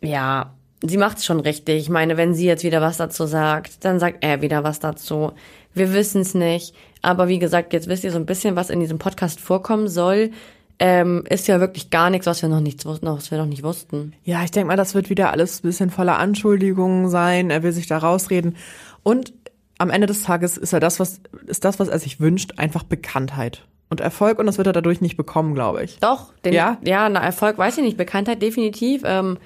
ja, 0.01 0.53
sie 0.83 0.97
macht's 0.97 1.25
schon 1.25 1.41
richtig. 1.41 1.77
Ich 1.81 1.89
meine, 1.89 2.17
wenn 2.17 2.35
sie 2.35 2.47
jetzt 2.47 2.65
wieder 2.65 2.81
was 2.81 2.97
dazu 2.97 3.27
sagt, 3.27 3.85
dann 3.85 3.99
sagt 3.99 4.19
er 4.21 4.43
wieder 4.43 4.65
was 4.65 4.81
dazu. 4.81 5.33
Wir 5.75 5.95
wissen's 5.95 6.35
nicht. 6.35 6.75
Aber 7.01 7.29
wie 7.29 7.39
gesagt, 7.39 7.73
jetzt 7.73 7.89
wisst 7.89 8.05
ihr 8.05 8.13
so 8.13 8.19
ein 8.19 8.27
bisschen, 8.27 8.57
was 8.57 8.71
in 8.71 8.81
diesem 8.81 8.99
Podcast 8.99 9.41
vorkommen 9.41 9.89
soll. 9.89 10.31
Ähm, 10.79 11.25
ist 11.29 11.47
ja 11.47 11.61
wirklich 11.61 11.91
gar 11.91 12.11
nichts, 12.11 12.27
was 12.27 12.43
wir 12.43 12.49
noch 12.49 12.61
nicht, 12.61 12.85
was 12.85 13.31
wir 13.31 13.39
noch 13.39 13.47
nicht 13.47 13.63
wussten. 13.63 14.15
Ja, 14.25 14.43
ich 14.43 14.51
denke 14.51 14.69
mal, 14.69 14.77
das 14.77 14.95
wird 14.95 15.11
wieder 15.11 15.31
alles 15.31 15.61
ein 15.61 15.69
bisschen 15.69 15.91
voller 15.91 16.19
Anschuldigungen 16.19 17.09
sein. 17.09 17.51
Er 17.51 17.63
will 17.63 17.73
sich 17.73 17.87
da 17.87 17.99
rausreden. 17.99 18.57
Und 19.05 19.33
am 19.79 19.91
Ende 19.91 20.07
des 20.07 20.25
Tages 20.25 20.57
ist 20.57 20.73
er 20.73 20.81
das, 20.81 20.99
was, 20.99 21.21
ist 21.47 21.65
das, 21.65 21.79
was 21.79 21.89
er 21.89 21.99
sich 21.99 22.21
wünscht, 22.21 22.55
einfach 22.59 22.83
Bekanntheit 22.83 23.65
und 23.93 24.01
Erfolg. 24.01 24.39
Und 24.41 24.47
das 24.47 24.59
wird 24.59 24.67
er 24.67 24.73
dadurch 24.73 25.01
nicht 25.01 25.17
bekommen, 25.17 25.55
glaube 25.55 25.85
ich. 25.85 25.99
Doch, 26.01 26.33
den, 26.45 26.53
Ja? 26.53 26.79
ja, 26.85 27.09
na, 27.09 27.21
Erfolg 27.23 27.57
weiß 27.59 27.79
ich 27.79 27.85
nicht, 27.85 27.97
Bekanntheit 27.97 28.43
definitiv. 28.43 29.03
Ähm, 29.05 29.39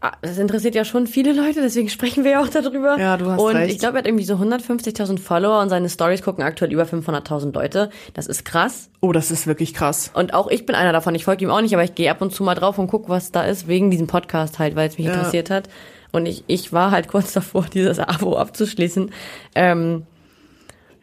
ah, 0.00 0.12
das 0.22 0.38
interessiert 0.38 0.74
ja 0.74 0.84
schon 0.84 1.06
viele 1.06 1.32
Leute, 1.32 1.60
deswegen 1.62 1.88
sprechen 1.88 2.24
wir 2.24 2.32
ja 2.32 2.40
auch 2.42 2.48
darüber. 2.48 2.98
Ja, 2.98 3.16
du 3.16 3.30
hast 3.30 3.40
und 3.40 3.54
recht. 3.56 3.72
ich 3.72 3.78
glaube, 3.78 3.96
er 3.96 3.98
hat 4.00 4.06
irgendwie 4.06 4.24
so 4.24 4.34
150.000 4.34 5.18
Follower 5.18 5.60
und 5.60 5.68
seine 5.68 5.88
Stories 5.88 6.22
gucken 6.22 6.42
aktuell 6.42 6.72
über 6.72 6.84
500.000 6.84 7.52
Leute. 7.54 7.90
Das 8.14 8.26
ist 8.26 8.44
krass. 8.44 8.90
Oh, 9.00 9.12
das 9.12 9.30
ist 9.30 9.46
wirklich 9.46 9.74
krass. 9.74 10.10
Und 10.14 10.34
auch 10.34 10.48
ich 10.48 10.66
bin 10.66 10.74
einer 10.74 10.92
davon. 10.92 11.14
Ich 11.14 11.24
folge 11.24 11.44
ihm 11.44 11.50
auch 11.50 11.60
nicht, 11.60 11.74
aber 11.74 11.84
ich 11.84 11.94
gehe 11.94 12.10
ab 12.10 12.20
und 12.22 12.32
zu 12.32 12.42
mal 12.42 12.54
drauf 12.54 12.78
und 12.78 12.88
gucke, 12.88 13.08
was 13.08 13.30
da 13.32 13.42
ist, 13.44 13.68
wegen 13.68 13.90
diesem 13.90 14.06
Podcast 14.06 14.58
halt, 14.58 14.74
weil 14.76 14.88
es 14.88 14.98
mich 14.98 15.06
Ja. 15.06 15.14
interessiert 15.14 15.50
hat. 15.50 15.68
Und 16.14 16.26
ich, 16.26 16.44
ich 16.46 16.72
war 16.74 16.90
halt 16.90 17.08
kurz 17.08 17.32
davor, 17.32 17.64
dieses 17.72 17.98
Abo 17.98 18.36
abzuschließen. 18.36 19.10
Ähm, 19.54 20.04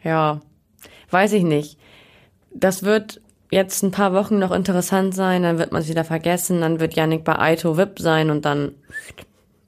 ja, 0.04 0.40
weiß 1.12 1.32
ich 1.32 1.42
nicht. 1.44 1.78
Das 2.52 2.82
wird 2.82 3.20
jetzt 3.50 3.82
ein 3.82 3.90
paar 3.90 4.12
Wochen 4.12 4.38
noch 4.38 4.52
interessant 4.52 5.14
sein, 5.14 5.42
dann 5.42 5.58
wird 5.58 5.72
man 5.72 5.82
es 5.82 5.88
wieder 5.88 6.04
vergessen, 6.04 6.60
dann 6.60 6.80
wird 6.80 6.94
Yannick 6.94 7.24
bei 7.24 7.38
Aito 7.38 7.76
VIP 7.76 7.98
sein 7.98 8.30
und 8.30 8.44
dann 8.44 8.72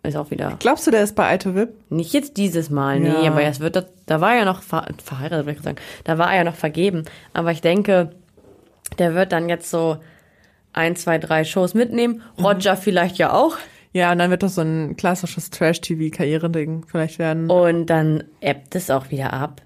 ist 0.05 0.17
auch 0.17 0.31
wieder. 0.31 0.57
Glaubst 0.59 0.87
du, 0.87 0.91
der 0.91 1.03
ist 1.03 1.15
bei 1.15 1.29
Aito 1.29 1.55
VIP? 1.55 1.71
Nicht 1.91 2.13
jetzt 2.13 2.37
dieses 2.37 2.71
Mal, 2.71 2.99
nee, 3.01 3.09
Ja. 3.09 3.31
aber 3.33 3.43
es 3.43 3.61
wird, 3.61 3.77
da, 3.77 3.85
da 4.07 4.21
war 4.21 4.33
er 4.33 4.39
ja 4.41 4.45
noch 4.45 4.63
ver, 4.63 4.87
verheiratet, 5.03 5.47
würde 5.47 5.59
ich 5.59 5.65
sagen. 5.65 5.77
Da 6.05 6.19
war 6.19 6.31
er 6.31 6.39
ja 6.39 6.45
noch 6.45 6.55
vergeben. 6.57 7.05
Aber 7.33 7.53
ich 7.53 7.61
denke, 7.61 8.11
der 8.99 9.15
wird 9.15 9.31
dann 9.33 9.49
jetzt 9.49 9.71
so 9.71 9.99
ein, 10.73 10.97
zwei, 10.97 11.19
drei 11.19 11.45
Shows 11.45 11.75
mitnehmen. 11.75 12.23
Mhm. 12.37 12.45
Roger 12.45 12.77
vielleicht 12.77 13.19
ja 13.19 13.33
auch. 13.33 13.57
Ja, 13.93 14.11
und 14.11 14.19
dann 14.19 14.31
wird 14.31 14.43
das 14.43 14.55
so 14.57 14.63
ein 14.63 14.97
klassisches 14.97 15.51
Trash-TV-Karriereding 15.51 16.85
vielleicht 16.87 17.19
werden. 17.19 17.51
Und 17.51 17.87
dann 17.87 18.25
ebbt 18.41 18.75
es 18.75 18.91
auch 18.91 19.11
wieder 19.11 19.33
ab. 19.33 19.61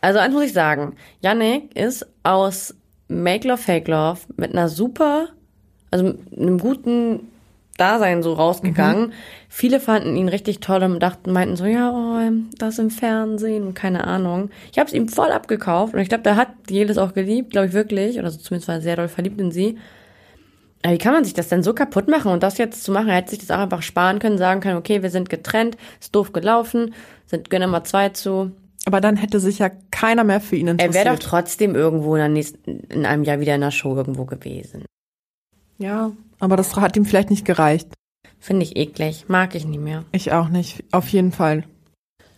Also 0.00 0.18
eins 0.18 0.34
muss 0.34 0.44
ich 0.44 0.52
sagen, 0.52 0.96
Yannick 1.20 1.76
ist 1.76 2.06
aus 2.22 2.74
Make 3.08 3.48
Love, 3.48 3.58
Fake 3.58 3.88
Love 3.88 4.20
mit 4.36 4.52
einer 4.52 4.68
super, 4.68 5.28
also 5.90 6.14
einem 6.36 6.58
guten 6.58 7.28
Dasein 7.80 8.22
so 8.22 8.34
rausgegangen. 8.34 9.14
Viele 9.48 9.80
fanden 9.80 10.14
ihn 10.14 10.28
richtig 10.28 10.60
toll 10.60 10.82
und 10.82 11.00
dachten, 11.00 11.32
meinten 11.32 11.56
so, 11.56 11.64
ja, 11.64 11.90
oh, 11.90 12.30
das 12.58 12.78
im 12.78 12.90
Fernsehen 12.90 13.66
und 13.66 13.74
keine 13.74 14.06
Ahnung. 14.06 14.50
Ich 14.70 14.78
habe 14.78 14.86
es 14.86 14.92
ihm 14.92 15.08
voll 15.08 15.32
abgekauft 15.32 15.94
und 15.94 16.00
ich 16.00 16.10
glaube, 16.10 16.24
der 16.24 16.36
hat 16.36 16.50
jedes 16.68 16.98
auch 16.98 17.14
geliebt, 17.14 17.52
glaube 17.52 17.68
ich 17.68 17.72
wirklich, 17.72 18.18
oder 18.18 18.30
so 18.30 18.38
zumindest 18.38 18.68
war 18.68 18.74
er 18.76 18.80
sehr 18.82 18.96
doll 18.96 19.08
verliebt 19.08 19.40
in 19.40 19.50
sie. 19.50 19.78
Aber 20.82 20.92
wie 20.94 20.98
kann 20.98 21.14
man 21.14 21.24
sich 21.24 21.34
das 21.34 21.48
denn 21.48 21.62
so 21.62 21.74
kaputt 21.74 22.08
machen 22.08 22.30
und 22.30 22.42
das 22.42 22.58
jetzt 22.58 22.84
zu 22.84 22.92
machen? 22.92 23.08
Er 23.08 23.16
hätte 23.16 23.30
sich 23.30 23.40
das 23.40 23.50
auch 23.50 23.62
einfach 23.62 23.82
sparen 23.82 24.18
können, 24.18 24.38
sagen 24.38 24.60
können, 24.60 24.76
okay, 24.76 25.02
wir 25.02 25.10
sind 25.10 25.30
getrennt, 25.30 25.76
ist 26.00 26.14
doof 26.14 26.32
gelaufen, 26.32 26.94
sind 27.26 27.50
gönnen 27.50 27.70
mal 27.70 27.84
zwei 27.84 28.10
zu. 28.10 28.52
Aber 28.86 29.00
dann 29.00 29.16
hätte 29.16 29.40
sich 29.40 29.58
ja 29.58 29.70
keiner 29.90 30.24
mehr 30.24 30.40
für 30.40 30.56
ihn 30.56 30.66
Er 30.66 30.72
interessiert. 30.72 31.04
wäre 31.04 31.16
doch 31.16 31.22
trotzdem 31.22 31.74
irgendwo 31.74 32.16
in, 32.16 32.32
nächsten, 32.32 32.80
in 32.88 33.04
einem 33.06 33.24
Jahr 33.24 33.40
wieder 33.40 33.54
in 33.54 33.60
der 33.60 33.70
Show 33.70 33.94
irgendwo 33.96 34.24
gewesen. 34.24 34.84
ja, 35.78 36.12
aber 36.38 36.56
das 36.56 36.74
hat 36.76 36.96
ihm 36.96 37.04
vielleicht 37.04 37.28
nicht 37.30 37.44
gereicht. 37.44 37.88
Finde 38.38 38.62
ich 38.64 38.74
eklig, 38.76 39.26
mag 39.28 39.54
ich 39.54 39.66
nicht 39.66 39.80
mehr. 39.82 40.04
Ich 40.12 40.32
auch 40.32 40.48
nicht. 40.48 40.82
Auf 40.92 41.08
jeden 41.08 41.32
Fall. 41.32 41.64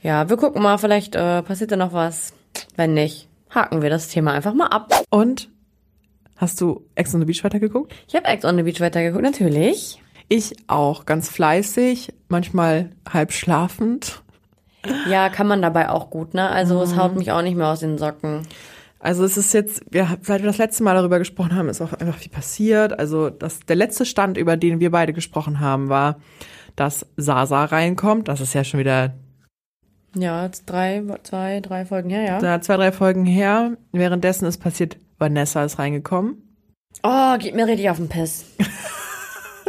Ja, 0.03 0.29
wir 0.29 0.37
gucken 0.37 0.61
mal, 0.63 0.77
vielleicht 0.79 1.15
äh, 1.15 1.43
passiert 1.43 1.71
da 1.71 1.77
noch 1.77 1.93
was. 1.93 2.33
Wenn 2.75 2.95
nicht, 2.95 3.29
haken 3.51 3.81
wir 3.83 3.91
das 3.91 4.09
Thema 4.09 4.33
einfach 4.33 4.55
mal 4.55 4.67
ab. 4.67 4.91
Und 5.11 5.49
hast 6.37 6.61
du 6.61 6.85
Ex 6.97 7.15
on 7.15 7.21
the 7.21 7.27
Beach 7.27 7.45
weitergeguckt? 7.45 7.95
Ich 8.09 8.17
habe 8.17 8.27
Ex 8.27 8.45
on 8.45 8.57
the 8.57 8.65
Beach 8.65 8.81
weitergeguckt, 8.81 9.23
natürlich. 9.23 10.03
Ich 10.29 10.57
auch, 10.67 11.07
ganz 11.07 11.29
fleißig, 11.29 12.13
manchmal 12.29 12.91
halb 13.09 13.31
schlafend. 13.33 14.23
Ja, 15.09 15.29
kann 15.29 15.47
man 15.47 15.63
dabei 15.63 15.89
auch 15.91 16.11
gut, 16.11 16.35
ne? 16.35 16.49
Also 16.49 16.77
Mhm. 16.77 16.83
es 16.83 16.97
haut 16.97 17.17
mich 17.17 17.31
auch 17.33 17.43
nicht 17.43 17.57
mehr 17.57 17.69
aus 17.69 17.81
den 17.81 17.99
Socken. 17.99 18.43
Also 18.99 19.25
es 19.25 19.37
ist 19.37 19.53
jetzt, 19.53 19.83
wir, 19.91 20.07
seit 20.23 20.43
wir 20.43 20.47
das 20.47 20.59
letzte 20.59 20.85
Mal 20.85 20.95
darüber 20.95 21.19
gesprochen 21.19 21.55
haben, 21.57 21.69
ist 21.69 21.81
auch 21.81 21.93
einfach 21.93 22.17
viel 22.19 22.31
passiert. 22.31 22.99
Also 22.99 23.31
das, 23.31 23.61
der 23.61 23.77
letzte 23.77 24.05
Stand, 24.07 24.37
über 24.39 24.57
den 24.57 24.79
wir 24.81 24.91
beide 24.93 25.13
gesprochen 25.13 25.59
haben, 25.61 25.89
war, 25.89 26.21
dass 26.77 27.07
Sasa 27.17 27.65
reinkommt. 27.65 28.29
Das 28.29 28.41
ist 28.41 28.55
ja 28.55 28.63
schon 28.65 28.79
wieder 28.81 29.15
Ja, 30.17 30.45
jetzt 30.45 30.67
drei, 30.67 31.03
zwei, 31.25 31.61
drei 31.61 31.85
Folgen 31.85 32.11
her, 32.11 32.25
ja. 32.25 32.39
da 32.39 32.61
zwei, 32.61 32.77
drei 32.77 32.93
Folgen 32.93 33.25
her. 33.27 33.77
Währenddessen 33.93 34.47
ist 34.47 34.59
passiert, 34.59 34.97
Vanessa 35.19 35.65
ist 35.65 35.79
reingekommen. 35.79 36.37
Oh, 37.03 37.37
geht 37.39 37.55
mir 37.57 37.67
richtig 37.67 37.91
auf 37.91 37.97
den 37.97 38.09
Piss. 38.09 38.45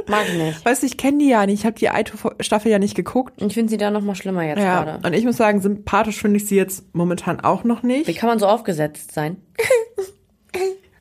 Mag 0.08 0.28
ich 0.28 0.36
nicht. 0.36 0.66
Weißt 0.66 0.82
du, 0.84 0.88
ich 0.88 0.98
kenne 0.98 1.20
die 1.20 1.30
ja 1.30 1.46
nicht. 1.46 1.60
Ich 1.60 1.66
habe 1.66 1.78
die 1.78 1.90
Aito-Staffel 1.90 2.72
ja 2.72 2.80
nicht 2.80 2.96
geguckt. 2.96 3.42
Ich 3.42 3.54
finde 3.54 3.70
sie 3.70 3.78
da 3.78 3.90
noch 3.92 4.02
mal 4.02 4.16
schlimmer 4.16 4.44
jetzt 4.44 4.60
Ja, 4.60 4.84
gerade. 4.84 5.08
und 5.08 5.14
ich 5.14 5.24
muss 5.26 5.38
sagen, 5.38 5.62
sympathisch 5.62 6.22
finde 6.22 6.38
ich 6.38 6.48
sie 6.48 6.56
jetzt 6.56 6.94
momentan 6.94 7.40
auch 7.40 7.64
noch 7.64 7.84
Wie 7.84 7.88
nicht. 7.88 8.18
kann 8.18 8.30
man 8.30 8.40
so 8.40 8.48
aufgesetzt 8.48 9.12
sein? 9.14 9.38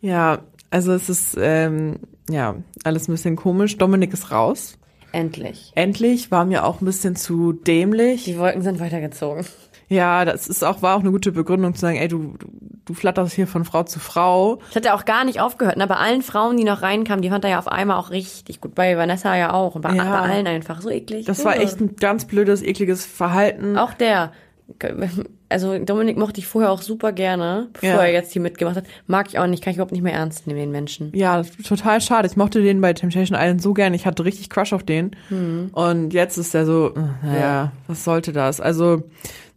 Ja, 0.01 0.41
also 0.71 0.93
es 0.93 1.09
ist, 1.09 1.37
ähm, 1.41 2.01
ja, 2.29 2.57
alles 2.83 3.09
ein 3.09 3.13
bisschen 3.13 3.37
komisch. 3.37 3.79
Dominik 3.79 4.13
ist 4.13 4.33
raus. 4.33 4.77
Endlich. 5.13 5.71
Endlich 5.77 6.31
war 6.33 6.45
mir 6.45 6.65
auch 6.65 6.81
ein 6.81 6.87
bisschen 6.87 7.15
zu 7.15 7.53
dämlich. 7.53 8.25
Die 8.25 8.37
Wolken 8.39 8.63
sind 8.63 8.81
weitergezogen. 8.81 9.45
Ja, 9.93 10.25
das 10.25 10.49
ist 10.49 10.65
auch, 10.65 10.83
war 10.83 10.97
auch 10.97 11.01
eine 11.01 11.11
gute 11.11 11.33
Begründung 11.33 11.75
zu 11.75 11.81
sagen, 11.81 11.97
ey, 11.99 12.09
du, 12.09 12.35
du, 12.39 12.47
du 12.87 12.95
flatterst 12.95 13.35
hier 13.35 13.47
von 13.47 13.65
Frau 13.65 13.83
zu 13.83 14.01
Frau. 14.01 14.57
Das 14.69 14.77
hat 14.77 14.85
ja 14.87 14.95
auch 14.95 15.05
gar 15.05 15.25
nicht 15.25 15.41
aufgehört. 15.41 15.77
Ne? 15.77 15.87
Bei 15.87 15.97
allen 15.97 16.23
Frauen, 16.23 16.57
die 16.57 16.65
noch 16.65 16.83
reinkamen, 16.83 17.23
die 17.23 17.31
fand 17.31 17.45
er 17.45 17.51
ja 17.51 17.59
auf 17.59 17.69
einmal 17.69 17.99
auch 17.99 18.11
richtig 18.11 18.61
gut. 18.61 18.75
Bei 18.75 18.97
Vanessa 18.97 19.37
ja 19.37 19.53
auch. 19.53 19.75
Und 19.75 19.83
bei, 19.83 19.95
Ja. 19.95 20.05
bei 20.05 20.19
allen 20.19 20.47
einfach 20.47 20.81
so 20.81 20.91
eklig. 20.91 21.27
Das 21.27 21.45
war 21.45 21.57
echt 21.59 21.81
ein 21.81 21.97
ganz 21.97 22.25
blödes, 22.25 22.63
ekliges 22.63 23.05
Verhalten. 23.05 23.77
Auch 23.79 23.93
der. 23.93 24.33
Also 25.49 25.79
Dominik 25.79 26.17
mochte 26.17 26.41
ich 26.41 26.47
vorher 26.47 26.71
auch 26.71 26.81
super 26.81 27.13
gerne, 27.13 27.69
bevor 27.75 27.89
Ja. 27.91 28.03
er 28.05 28.13
jetzt 28.13 28.33
hier 28.33 28.41
mitgemacht 28.41 28.77
hat. 28.77 28.85
Mag 29.07 29.29
ich 29.29 29.39
auch 29.39 29.47
nicht, 29.47 29.63
kann 29.63 29.73
ich 29.73 29.77
überhaupt 29.77 29.93
nicht 29.93 30.01
mehr 30.03 30.15
ernst 30.15 30.47
nehmen, 30.47 30.59
den 30.59 30.71
Menschen. 30.71 31.13
Ja, 31.15 31.43
total 31.43 32.01
schade. 32.01 32.27
Ich 32.27 32.37
mochte 32.37 32.63
den 32.63 32.81
bei 32.81 32.95
Temptation 32.95 33.39
Island 33.39 33.61
so 33.61 33.75
gern. 33.75 33.93
Ich 33.93 34.07
hatte 34.07 34.25
richtig 34.25 34.49
Crush 34.49 34.73
auf 34.73 34.83
den. 34.83 35.11
Hm. 35.29 35.69
Und 35.73 36.15
jetzt 36.15 36.39
ist 36.39 36.55
er 36.55 36.65
so, 36.65 36.95
äh, 36.95 37.27
naja, 37.27 37.73
was 37.87 38.03
sollte 38.05 38.33
das? 38.33 38.63
Also, 38.63 39.03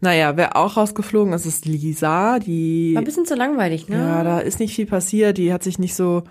naja, 0.06 0.38
wer 0.38 0.56
auch 0.56 0.78
rausgeflogen 0.78 1.34
ist, 1.34 1.46
ist 1.46 1.66
Lisa. 1.66 2.40
Die, 2.40 2.94
War 2.96 3.02
ein 3.02 3.06
bisschen 3.06 3.26
zu 3.26 3.36
langweilig, 3.36 3.90
ne? 3.90 3.98
ja, 3.98 4.24
da 4.24 4.40
ist 4.40 4.60
nicht 4.60 4.74
viel 4.74 4.86
passiert. 4.86 5.38
Die 5.38 5.52
hat 5.52 5.64
sich 5.64 5.78
nicht 5.80 5.96
so, 5.96 6.24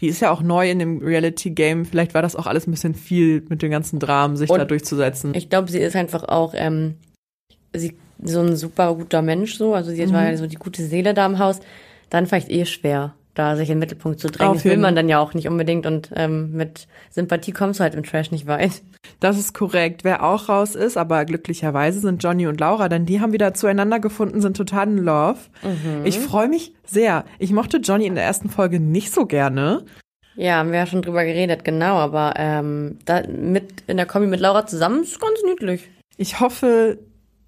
die 0.00 0.08
ist 0.08 0.20
ja 0.20 0.30
auch 0.32 0.42
neu 0.42 0.68
in 0.70 0.80
dem 0.80 0.98
Reality-Game. 0.98 1.84
Vielleicht 1.84 2.14
war 2.14 2.22
das 2.22 2.34
auch 2.34 2.46
alles 2.46 2.66
ein 2.66 2.72
bisschen 2.72 2.94
viel 2.94 3.44
mit 3.48 3.62
den 3.62 3.70
ganzen 3.70 4.00
Dramen, 4.00 4.36
sich 4.36 4.50
Und 4.50 4.58
da 4.58 4.64
durchzusetzen. 4.64 5.32
Ich 5.34 5.48
glaube, 5.48 5.70
sie 5.70 5.78
ist 5.78 5.94
einfach 5.94 6.24
auch 6.24 6.54
ähm, 6.56 6.94
sie, 7.72 7.96
so 8.22 8.40
ein 8.40 8.56
super 8.56 8.94
guter 8.96 9.22
Mensch 9.22 9.56
so. 9.56 9.74
Also 9.74 9.90
sie 9.92 10.10
war 10.12 10.22
Mhm. 10.22 10.28
ja 10.28 10.36
so 10.36 10.46
die 10.46 10.56
gute 10.56 10.84
Seele 10.84 11.14
da 11.14 11.24
im 11.26 11.38
Haus. 11.38 11.60
Dann 12.10 12.26
vielleicht 12.26 12.50
eh 12.50 12.64
schwer, 12.64 13.14
da 13.38 13.56
sich 13.56 13.68
in 13.68 13.76
den 13.76 13.80
Mittelpunkt 13.80 14.18
zu 14.18 14.28
drängen. 14.28 14.50
Auf 14.50 14.56
Das 14.58 14.64
will 14.64 14.76
man 14.76 14.96
dann 14.96 15.08
ja 15.08 15.18
auch 15.20 15.32
nicht 15.34 15.48
unbedingt. 15.48 15.86
Und 15.86 16.10
ähm, 16.14 16.52
mit 16.52 16.88
Sympathie 17.10 17.52
kommst 17.52 17.78
du 17.78 17.84
halt 17.84 17.94
im 17.94 18.02
Trash 18.02 18.30
nicht 18.30 18.46
weit. 18.46 18.82
Das 19.20 19.38
ist 19.38 19.54
korrekt. 19.54 20.04
Wer 20.04 20.24
auch 20.24 20.48
raus 20.48 20.74
ist, 20.74 20.96
aber 20.96 21.24
glücklicherweise 21.24 22.00
sind 22.00 22.22
Johnny 22.22 22.46
und 22.46 22.60
Laura, 22.60 22.88
denn 22.88 23.06
die 23.06 23.20
haben 23.20 23.32
wieder 23.32 23.54
zueinander 23.54 24.00
gefunden, 24.00 24.40
sind 24.40 24.56
total 24.56 24.88
in 24.88 24.98
Love. 24.98 25.38
Mhm. 25.62 26.04
Ich 26.04 26.18
freue 26.18 26.48
mich 26.48 26.74
sehr. 26.84 27.24
Ich 27.38 27.52
mochte 27.52 27.78
Johnny 27.78 28.06
in 28.06 28.14
der 28.14 28.24
ersten 28.24 28.50
Folge 28.50 28.80
nicht 28.80 29.12
so 29.12 29.26
gerne. 29.26 29.84
Ja, 30.36 30.56
haben 30.56 30.70
wir 30.70 30.78
ja 30.78 30.86
schon 30.86 31.02
drüber 31.02 31.24
geredet, 31.24 31.64
genau, 31.64 31.96
aber 31.96 32.34
ähm, 32.36 32.98
da 33.04 33.22
mit 33.26 33.82
in 33.88 33.96
der 33.96 34.06
Kombi 34.06 34.28
mit 34.28 34.38
Laura 34.38 34.66
zusammen 34.66 35.02
ist 35.02 35.20
ganz 35.20 35.42
niedlich. 35.44 35.88
Ich 36.16 36.38
hoffe, 36.38 36.98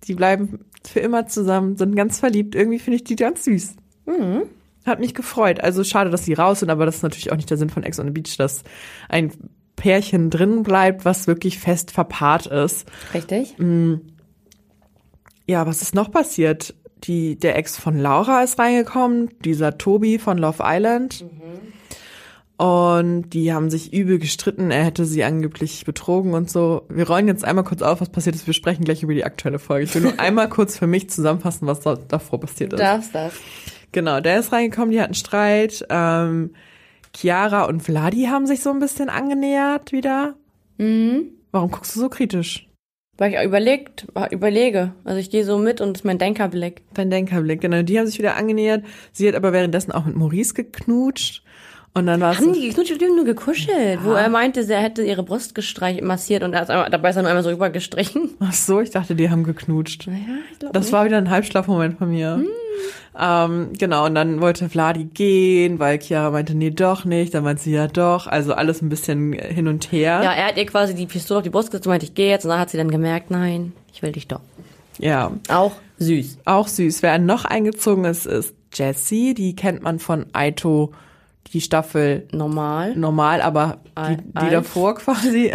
die 0.05 0.15
bleiben 0.15 0.65
für 0.85 1.01
immer 1.01 1.27
zusammen, 1.27 1.77
sind 1.77 1.95
ganz 1.95 2.19
verliebt. 2.19 2.55
Irgendwie 2.55 2.79
finde 2.79 2.97
ich 2.97 3.05
die 3.05 3.17
ganz 3.17 3.45
süß. 3.45 3.77
Mhm. 4.07 4.43
Hat 4.87 5.01
mich 5.01 5.15
gefreut. 5.15 5.61
Also 5.61 5.85
schade, 5.85 6.11
dass 6.11 6.25
sie 6.25 6.33
raus 6.35 6.61
sind, 6.61 6.71
aber 6.71 6.87
das 6.87 6.97
ist 6.97 7.03
natürlich 7.03 7.33
auch 7.33 7.37
nicht 7.37 7.51
der 7.51 7.57
Sinn 7.59 7.71
von 7.71 7.83
Ex 7.83 7.99
on 8.01 8.07
the 8.07 8.13
Beach, 8.13 8.37
dass 8.39 8.63
ein 9.09 9.33
Pärchen 9.77 10.31
drin 10.31 10.63
bleibt, 10.63 11.05
was 11.05 11.27
wirklich 11.27 11.59
fest 11.59 11.91
verpaart 11.91 12.47
ist. 12.47 12.87
Richtig? 13.15 13.55
Ja, 15.47 15.67
was 15.67 15.83
ist 15.83 15.95
noch 15.95 16.11
passiert? 16.11 16.75
Die, 17.05 17.37
der 17.39 17.57
Ex 17.57 17.79
von 17.79 17.99
Laura 17.99 18.43
ist 18.43 18.59
reingekommen, 18.59 19.31
dieser 19.45 19.79
Tobi 19.79 20.19
von 20.19 20.37
Love 20.39 20.63
Island. 20.63 21.25
Und 22.59 23.31
die 23.31 23.55
haben 23.55 23.71
sich 23.71 23.93
übel 23.95 24.19
gestritten. 24.19 24.71
Er 24.71 24.85
hätte 24.85 25.07
sie 25.07 25.25
angeblich 25.25 25.87
betrogen 25.87 26.35
und 26.35 26.51
so. 26.51 26.83
Wir 26.91 27.07
rollen 27.09 27.27
jetzt 27.27 27.43
einmal 27.43 27.65
kurz 27.65 27.81
auf, 27.81 28.03
was 28.03 28.11
passiert 28.11 28.37
ist. 28.37 28.47
Wir 28.47 28.53
sprechen 28.53 28.85
gleich 28.85 29.03
über 29.03 29.15
die 29.15 29.25
aktuelle 29.25 29.59
Folge. 29.59 29.85
Ich 29.85 29.95
will 29.95 30.03
nur 30.03 30.13
einmal 30.21 30.51
kurz 30.51 30.77
für 30.77 30.87
mich 30.87 31.09
zusammenfassen, 31.09 31.67
was 31.67 31.81
da, 31.81 31.97
davor 31.97 32.39
passiert 32.41 32.73
Du 32.73 32.77
ist. 32.77 32.83
darfst 32.83 33.15
das. 33.15 33.33
Genau, 33.93 34.21
der 34.21 34.39
ist 34.39 34.53
reingekommen, 34.53 34.91
die 34.91 35.01
hatten 35.01 35.15
Streit. 35.15 35.85
Ähm, 35.91 36.55
Chiara 37.15 37.65
und 37.65 37.83
Vladi 37.83 38.27
haben 38.27 38.47
sich 38.47 38.63
so 38.63 38.71
ein 38.71 38.79
bisschen 38.79 39.09
angenähert 39.09 39.93
wieder. 39.93 40.35
Mhm. 40.79 41.33
Warum 41.51 41.71
guckst 41.71 41.97
du 41.97 42.01
so 42.01 42.09
kritisch? 42.09 42.69
Weil 43.19 43.35
ich 43.35 43.45
überlegt, 43.45 44.07
überlege. 44.31 44.95
Also 45.05 45.19
ich 45.19 45.31
gehe 45.31 45.45
so 45.45 45.59
mit 45.59 45.83
und 45.83 45.91
das 45.91 46.01
ist 46.01 46.05
mein 46.05 46.19
Denkerblick. 46.19 46.83
Dein 46.95 47.11
Denkerblick, 47.11 47.61
genau. 47.61 47.83
Die 47.83 47.99
haben 47.99 48.07
sich 48.07 48.19
wieder 48.19 48.37
angenähert. 48.37 48.85
Sie 49.13 49.29
hat 49.29 49.35
aber 49.35 49.53
währenddessen 49.53 49.93
auch 49.93 50.07
mit 50.07 50.17
Maurice 50.17 50.55
geknutscht. 50.55 51.43
Und 51.93 52.07
dann 52.07 52.21
war 52.21 52.33
es. 52.33 52.39
Haben 52.39 52.53
die 52.53 52.69
geknutscht, 52.69 53.01
die 53.01 53.05
haben 53.05 53.17
nur 53.17 53.25
gekuschelt, 53.25 54.05
wo 54.05 54.13
er 54.13 54.29
meinte, 54.29 54.61
er 54.61 54.81
hätte 54.81 55.03
ihre 55.03 55.25
Brust 55.25 55.57
gestreichelt, 55.57 56.05
massiert 56.05 56.45
und 56.45 56.53
er 56.53 56.63
ist 56.63 56.71
einmal, 56.71 56.89
dabei 56.89 57.11
ist 57.11 57.17
er 57.17 57.23
nur 57.23 57.31
einmal 57.31 57.43
so 57.43 57.51
rübergestrichen. 57.51 58.31
Ach 58.41 58.53
so, 58.53 58.81
ich 58.81 58.91
dachte, 58.91 59.17
die 59.17 59.29
haben 59.29 59.43
geknutscht. 59.43 60.07
Naja, 60.07 60.21
ich 60.53 60.59
glaube 60.61 60.73
Das 60.73 60.93
war 60.93 61.05
wieder 61.05 61.19
ein 61.19 61.31
Halbschlafmoment 61.31 61.99
von 61.99 62.11
mir. 62.11 62.45
Ähm, 63.19 63.71
genau, 63.77 64.07
und 64.07 64.15
dann 64.15 64.41
wollte 64.41 64.69
Vladi 64.69 65.05
gehen, 65.05 65.81
weil 65.81 65.99
Chiara 66.01 66.31
meinte, 66.31 66.55
nee, 66.55 66.71
doch 66.71 67.05
nicht. 67.05 67.35
Dann 67.35 67.43
meinte 67.43 67.63
sie, 67.65 67.73
ja, 67.73 67.89
doch. 67.89 68.29
Also 68.29 68.55
alles 68.55 68.83
ein 68.83 68.89
bisschen 68.89 69.33
hin 69.33 69.67
und 69.67 69.91
her. 69.91 70.21
Ja, 70.23 70.33
er 70.33 70.47
hat 70.47 70.57
ihr 70.57 70.67
quasi 70.67 70.95
die 70.95 71.07
Pistole 71.07 71.39
auf 71.39 71.45
die 71.45 71.51
Brust 71.51 71.71
gesetzt 71.73 71.87
und 71.87 71.91
meinte, 71.91 72.07
ich 72.07 72.15
gehe 72.15 72.31
jetzt. 72.31 72.45
Und 72.45 72.51
dann 72.51 72.61
hat 72.61 72.71
sie 72.71 72.77
dann 72.79 72.91
gemerkt, 72.91 73.31
nein, 73.33 73.73
ich 73.93 74.01
will 74.03 74.13
dich 74.13 74.29
doch. 74.29 74.41
ja. 74.99 75.33
Auch 75.49 75.73
süß. 75.99 76.39
Auch 76.45 76.69
süß. 76.69 77.03
Wer 77.03 77.19
noch 77.19 77.45
eingezogen 77.45 78.05
ist, 78.05 78.27
ist 78.27 78.55
Jessie. 78.73 79.35
Die 79.35 79.57
kennt 79.57 79.83
man 79.83 79.99
von 79.99 80.27
Aito, 80.33 80.93
die 81.53 81.61
Staffel 81.61 82.29
Normal. 82.33 82.95
normal, 82.97 83.41
aber 83.43 83.79
die, 84.09 84.17
die 84.19 84.51
davor 84.51 84.95
quasi 84.95 85.53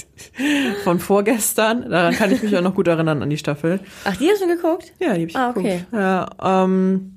von 0.84 0.98
vorgestern. 0.98 1.90
Daran 1.90 2.14
kann 2.14 2.30
ich 2.32 2.42
mich 2.42 2.56
auch 2.56 2.62
noch 2.62 2.74
gut 2.74 2.88
erinnern 2.88 3.22
an 3.22 3.30
die 3.30 3.38
Staffel. 3.38 3.80
Ach, 4.04 4.16
die 4.16 4.28
hast 4.30 4.42
du 4.42 4.46
geguckt? 4.46 4.92
Ja, 5.00 5.14
die 5.14 5.22
hab 5.22 5.28
ich 5.28 5.36
Ah, 5.36 5.48
geguckt. 5.52 5.66
okay. 5.66 5.84
Ja, 5.92 6.28
ähm, 6.64 7.12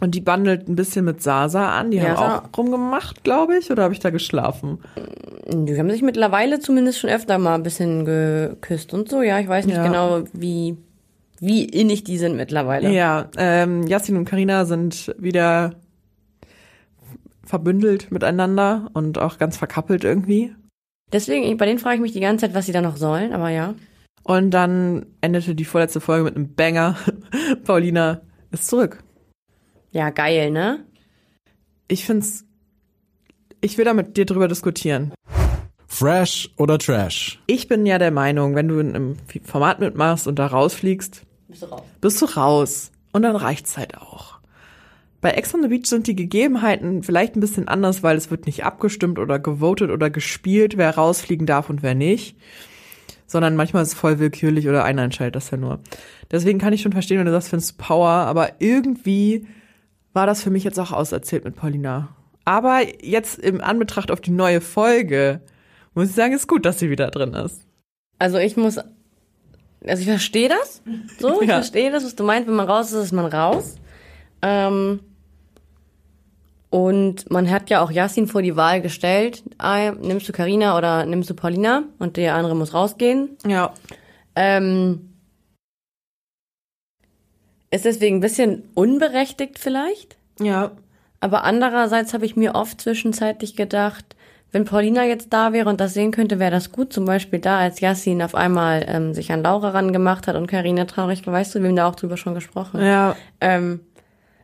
und 0.00 0.14
die 0.14 0.20
bandelt 0.20 0.68
ein 0.68 0.76
bisschen 0.76 1.06
mit 1.06 1.22
Sasa 1.22 1.70
an. 1.70 1.90
Die 1.90 1.96
Ja, 1.96 2.16
haben 2.18 2.44
auch 2.54 2.58
rumgemacht, 2.58 3.24
glaube 3.24 3.56
ich. 3.56 3.70
Oder 3.70 3.84
habe 3.84 3.94
ich 3.94 4.00
da 4.00 4.10
geschlafen? 4.10 4.78
Die 5.48 5.78
haben 5.78 5.90
sich 5.90 6.02
mittlerweile 6.02 6.58
zumindest 6.60 6.98
schon 6.98 7.08
öfter 7.08 7.38
mal 7.38 7.54
ein 7.54 7.62
bisschen 7.62 8.04
geküsst 8.04 8.92
und 8.92 9.08
so. 9.08 9.22
Ja, 9.22 9.38
ich 9.40 9.48
weiß 9.48 9.64
nicht 9.64 9.76
Ja. 9.76 9.82
genau, 9.86 10.24
wie, 10.34 10.76
wie 11.40 11.64
innig 11.64 12.04
die 12.04 12.18
sind 12.18 12.36
mittlerweile. 12.36 12.90
Ja, 12.90 13.30
ähm, 13.38 13.86
Yassin 13.86 14.18
und 14.18 14.26
Karina 14.26 14.66
sind 14.66 15.14
wieder 15.18 15.76
verbündelt 17.46 18.10
miteinander 18.10 18.90
und 18.92 19.18
auch 19.18 19.38
ganz 19.38 19.56
verkappelt 19.56 20.04
irgendwie. 20.04 20.54
Deswegen, 21.12 21.56
bei 21.56 21.66
denen 21.66 21.78
frage 21.78 21.96
ich 21.96 22.00
mich 22.02 22.12
die 22.12 22.20
ganze 22.20 22.46
Zeit, 22.46 22.54
was 22.54 22.66
sie 22.66 22.72
da 22.72 22.80
noch 22.82 22.96
sollen, 22.96 23.32
aber 23.32 23.50
ja. 23.50 23.74
Und 24.24 24.50
dann 24.50 25.06
endete 25.20 25.54
die 25.54 25.64
vorletzte 25.64 26.00
Folge 26.00 26.24
mit 26.24 26.34
einem 26.36 26.54
Banger. 26.54 26.96
Paulina 27.64 28.22
ist 28.50 28.66
zurück. 28.66 29.02
Ja, 29.92 30.10
geil, 30.10 30.50
ne? 30.50 30.84
Ich 31.88 32.04
find's, 32.04 32.44
ich 33.60 33.78
will 33.78 33.84
da 33.84 33.94
mit 33.94 34.16
dir 34.16 34.26
drüber 34.26 34.48
diskutieren. 34.48 35.12
Fresh 35.86 36.50
oder 36.56 36.78
Trash? 36.78 37.40
Ich 37.46 37.68
bin 37.68 37.86
ja 37.86 37.98
der 37.98 38.10
Meinung, 38.10 38.54
wenn 38.56 38.66
du 38.68 38.80
in 38.80 38.94
einem 38.94 39.16
Format 39.44 39.78
mitmachst 39.78 40.26
und 40.26 40.38
da 40.38 40.48
rausfliegst, 40.48 41.22
Bist 41.48 41.62
du 41.62 41.66
raus. 41.66 41.82
bist 42.00 42.20
du 42.22 42.26
raus. 42.26 42.92
Und 43.12 43.22
dann 43.22 43.36
reicht's 43.36 43.78
halt 43.78 43.96
auch. 43.96 44.35
Bei 45.26 45.32
Ex 45.32 45.52
on 45.56 45.60
the 45.62 45.66
Beach 45.66 45.86
sind 45.86 46.06
die 46.06 46.14
Gegebenheiten 46.14 47.02
vielleicht 47.02 47.34
ein 47.34 47.40
bisschen 47.40 47.66
anders, 47.66 48.04
weil 48.04 48.16
es 48.16 48.30
wird 48.30 48.46
nicht 48.46 48.64
abgestimmt 48.64 49.18
oder 49.18 49.40
gewotet 49.40 49.90
oder 49.90 50.08
gespielt, 50.08 50.76
wer 50.76 50.94
rausfliegen 50.94 51.48
darf 51.48 51.68
und 51.68 51.82
wer 51.82 51.96
nicht. 51.96 52.36
Sondern 53.26 53.56
manchmal 53.56 53.82
ist 53.82 53.88
es 53.88 53.94
voll 53.94 54.20
willkürlich 54.20 54.68
oder 54.68 54.84
einer 54.84 55.02
entscheidet 55.02 55.34
das 55.34 55.50
ja 55.50 55.56
nur. 55.56 55.80
Deswegen 56.30 56.60
kann 56.60 56.72
ich 56.72 56.80
schon 56.82 56.92
verstehen, 56.92 57.18
wenn 57.18 57.26
du 57.26 57.32
sagst, 57.32 57.48
findest 57.48 57.72
du 57.72 57.82
Power, 57.82 58.08
aber 58.08 58.60
irgendwie 58.60 59.48
war 60.12 60.28
das 60.28 60.44
für 60.44 60.50
mich 60.50 60.62
jetzt 60.62 60.78
auch 60.78 60.92
auserzählt 60.92 61.44
mit 61.44 61.56
Paulina. 61.56 62.14
Aber 62.44 62.82
jetzt 63.04 63.40
im 63.40 63.60
Anbetracht 63.60 64.12
auf 64.12 64.20
die 64.20 64.30
neue 64.30 64.60
Folge, 64.60 65.40
muss 65.96 66.10
ich 66.10 66.14
sagen, 66.14 66.34
ist 66.34 66.46
gut, 66.46 66.64
dass 66.64 66.78
sie 66.78 66.88
wieder 66.88 67.10
drin 67.10 67.34
ist. 67.34 67.62
Also 68.20 68.38
ich 68.38 68.56
muss, 68.56 68.78
also 68.78 70.00
ich 70.00 70.06
verstehe 70.06 70.50
das. 70.50 70.82
So, 71.18 71.42
ich 71.42 71.48
Ja. 71.48 71.56
verstehe 71.56 71.90
das, 71.90 72.04
was 72.04 72.14
du 72.14 72.22
meinst. 72.22 72.46
Wenn 72.46 72.54
man 72.54 72.68
raus 72.68 72.92
ist, 72.92 73.06
ist 73.06 73.12
man 73.12 73.26
raus. 73.26 73.74
Ähm, 74.42 75.00
und 76.76 77.30
man 77.30 77.50
hat 77.50 77.70
ja 77.70 77.80
auch 77.80 77.90
Yassin 77.90 78.26
vor 78.26 78.42
die 78.42 78.54
Wahl 78.54 78.82
gestellt. 78.82 79.42
Nimmst 80.02 80.28
du 80.28 80.32
Karina 80.34 80.76
oder 80.76 81.06
nimmst 81.06 81.30
du 81.30 81.34
Paulina? 81.34 81.84
Und 81.98 82.18
der 82.18 82.34
andere 82.34 82.54
muss 82.54 82.74
rausgehen. 82.74 83.30
Ja. 83.46 83.72
Ähm, 84.34 85.14
ist 87.70 87.86
deswegen 87.86 88.18
ein 88.18 88.20
bisschen 88.20 88.64
unberechtigt 88.74 89.58
vielleicht. 89.58 90.18
Ja. 90.38 90.72
Aber 91.20 91.44
andererseits 91.44 92.12
habe 92.12 92.26
ich 92.26 92.36
mir 92.36 92.54
oft 92.54 92.78
zwischenzeitlich 92.78 93.56
gedacht, 93.56 94.04
wenn 94.52 94.66
Paulina 94.66 95.02
jetzt 95.02 95.32
da 95.32 95.54
wäre 95.54 95.70
und 95.70 95.80
das 95.80 95.94
sehen 95.94 96.10
könnte, 96.10 96.38
wäre 96.38 96.50
das 96.50 96.72
gut. 96.72 96.92
Zum 96.92 97.06
Beispiel 97.06 97.38
da, 97.38 97.58
als 97.58 97.80
Yassin 97.80 98.20
auf 98.20 98.34
einmal 98.34 98.84
ähm, 98.86 99.14
sich 99.14 99.32
an 99.32 99.42
Laura 99.42 99.70
rangemacht 99.70 100.26
hat 100.26 100.36
und 100.36 100.46
Karina 100.46 100.84
traurig 100.84 101.26
war. 101.26 101.32
Weißt 101.32 101.54
du, 101.54 101.62
wir 101.62 101.70
haben 101.70 101.76
da 101.76 101.88
auch 101.88 101.96
drüber 101.96 102.18
schon 102.18 102.34
gesprochen. 102.34 102.82
Ja. 102.82 103.16
Ähm, 103.40 103.80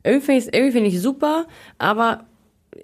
irgendwie 0.04 0.26
finde 0.26 0.40
ich 0.40 0.54
irgendwie 0.54 0.72
finde 0.72 0.88
ich 0.90 1.00
super, 1.00 1.46
aber 1.78 2.24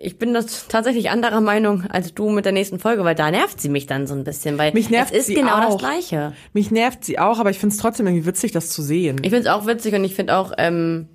ich 0.00 0.18
bin 0.18 0.34
das 0.34 0.68
tatsächlich 0.68 1.10
anderer 1.10 1.40
Meinung 1.40 1.84
als 1.88 2.12
du 2.14 2.28
mit 2.28 2.44
der 2.44 2.52
nächsten 2.52 2.78
Folge, 2.78 3.04
weil 3.04 3.14
da 3.14 3.30
nervt 3.30 3.60
sie 3.60 3.68
mich 3.68 3.86
dann 3.86 4.06
so 4.06 4.14
ein 4.14 4.24
bisschen, 4.24 4.58
weil 4.58 4.72
Mich 4.72 4.90
nervt 4.90 5.12
es 5.12 5.20
ist 5.20 5.26
sie 5.26 5.34
genau 5.34 5.60
das 5.60 5.74
auch. 5.74 5.78
Gleiche. 5.78 6.34
Mich 6.52 6.70
nervt 6.70 7.04
sie 7.04 7.18
auch, 7.18 7.38
aber 7.38 7.50
ich 7.50 7.58
find's 7.58 7.78
trotzdem 7.78 8.06
irgendwie 8.06 8.26
witzig, 8.26 8.52
das 8.52 8.70
zu 8.70 8.82
sehen. 8.82 9.16
Ich 9.22 9.30
finde 9.30 9.48
es 9.48 9.54
auch 9.54 9.66
witzig 9.66 9.94
und 9.94 10.04
ich 10.04 10.14
finde 10.14 10.36
auch, 10.36 10.52
ähm, 10.58 11.08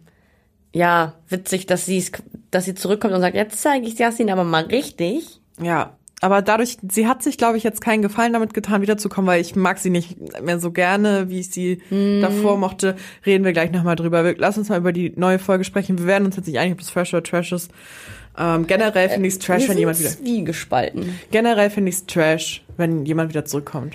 ja, 0.73 1.13
witzig, 1.29 1.67
dass 1.67 1.85
sie 1.85 2.03
dass 2.49 2.65
sie 2.65 2.75
zurückkommt 2.75 3.13
und 3.13 3.21
sagt, 3.21 3.35
jetzt 3.35 3.61
zeige 3.61 3.87
ich 3.87 3.97
Yassin 3.97 4.29
aber 4.29 4.43
mal 4.43 4.63
richtig. 4.65 5.39
Ja, 5.61 5.97
aber 6.23 6.41
dadurch, 6.41 6.77
sie 6.89 7.07
hat 7.07 7.21
sich, 7.21 7.37
glaube 7.37 7.57
ich, 7.57 7.63
jetzt 7.63 7.81
keinen 7.81 8.01
Gefallen 8.01 8.33
damit 8.33 8.53
getan, 8.53 8.81
wiederzukommen, 8.81 9.27
weil 9.27 9.41
ich 9.41 9.55
mag 9.55 9.77
sie 9.77 9.89
nicht 9.89 10.17
mehr 10.41 10.59
so 10.59 10.71
gerne, 10.71 11.29
wie 11.29 11.39
ich 11.41 11.49
sie 11.51 11.81
davor 12.21 12.57
mochte. 12.57 12.95
Reden 13.25 13.43
wir 13.45 13.53
gleich 13.53 13.71
nochmal 13.71 13.95
drüber. 13.95 14.23
Wir- 14.23 14.35
Lass 14.37 14.57
uns 14.57 14.69
mal 14.69 14.77
über 14.79 14.91
die 14.93 15.13
neue 15.15 15.39
Folge 15.39 15.63
sprechen. 15.63 15.99
Wir 15.99 16.05
werden 16.07 16.25
uns 16.25 16.35
jetzt 16.35 16.47
nicht 16.47 16.57
einig, 16.59 16.73
ob 16.73 16.79
es 16.81 16.89
Fresh 16.89 17.13
oder 17.13 17.23
Trash 17.23 17.51
ist. 17.51 17.71
Ähm, 18.37 18.65
generell 18.65 19.09
finde 19.09 19.27
ich 19.27 19.35
es 19.35 19.39
Trash, 19.39 19.63
Wir 19.63 19.69
wenn 19.69 19.77
jemand 19.77 19.99
wieder. 19.99 20.09
zwiegespalten. 20.09 21.19
Generell 21.31 21.69
finde 21.69 21.89
ich 21.89 21.95
es 21.97 22.05
Trash, 22.07 22.63
wenn 22.77 23.05
jemand 23.05 23.29
wieder 23.29 23.45
zurückkommt. 23.45 23.93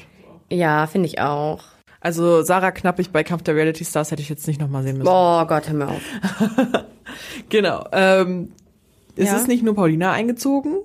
Ja, 0.50 0.86
finde 0.86 1.08
ich 1.08 1.20
auch. 1.20 1.64
Also 2.00 2.42
Sarah 2.42 2.70
Knappig 2.70 3.10
bei 3.10 3.24
Kampf 3.24 3.42
der 3.42 3.56
Reality 3.56 3.84
Stars 3.84 4.12
hätte 4.12 4.22
ich 4.22 4.28
jetzt 4.28 4.46
nicht 4.46 4.60
nochmal 4.60 4.84
sehen 4.84 4.98
müssen. 4.98 5.08
Oh 5.10 5.44
Gott, 5.46 5.66
hör 5.68 5.74
mir 5.74 5.88
auf. 5.88 6.00
Genau. 7.48 7.84
Ähm, 7.92 8.52
es 9.16 9.26
Ja. 9.30 9.36
ist 9.36 9.48
nicht 9.48 9.64
nur 9.64 9.74
Paulina 9.74 10.12
eingezogen, 10.12 10.76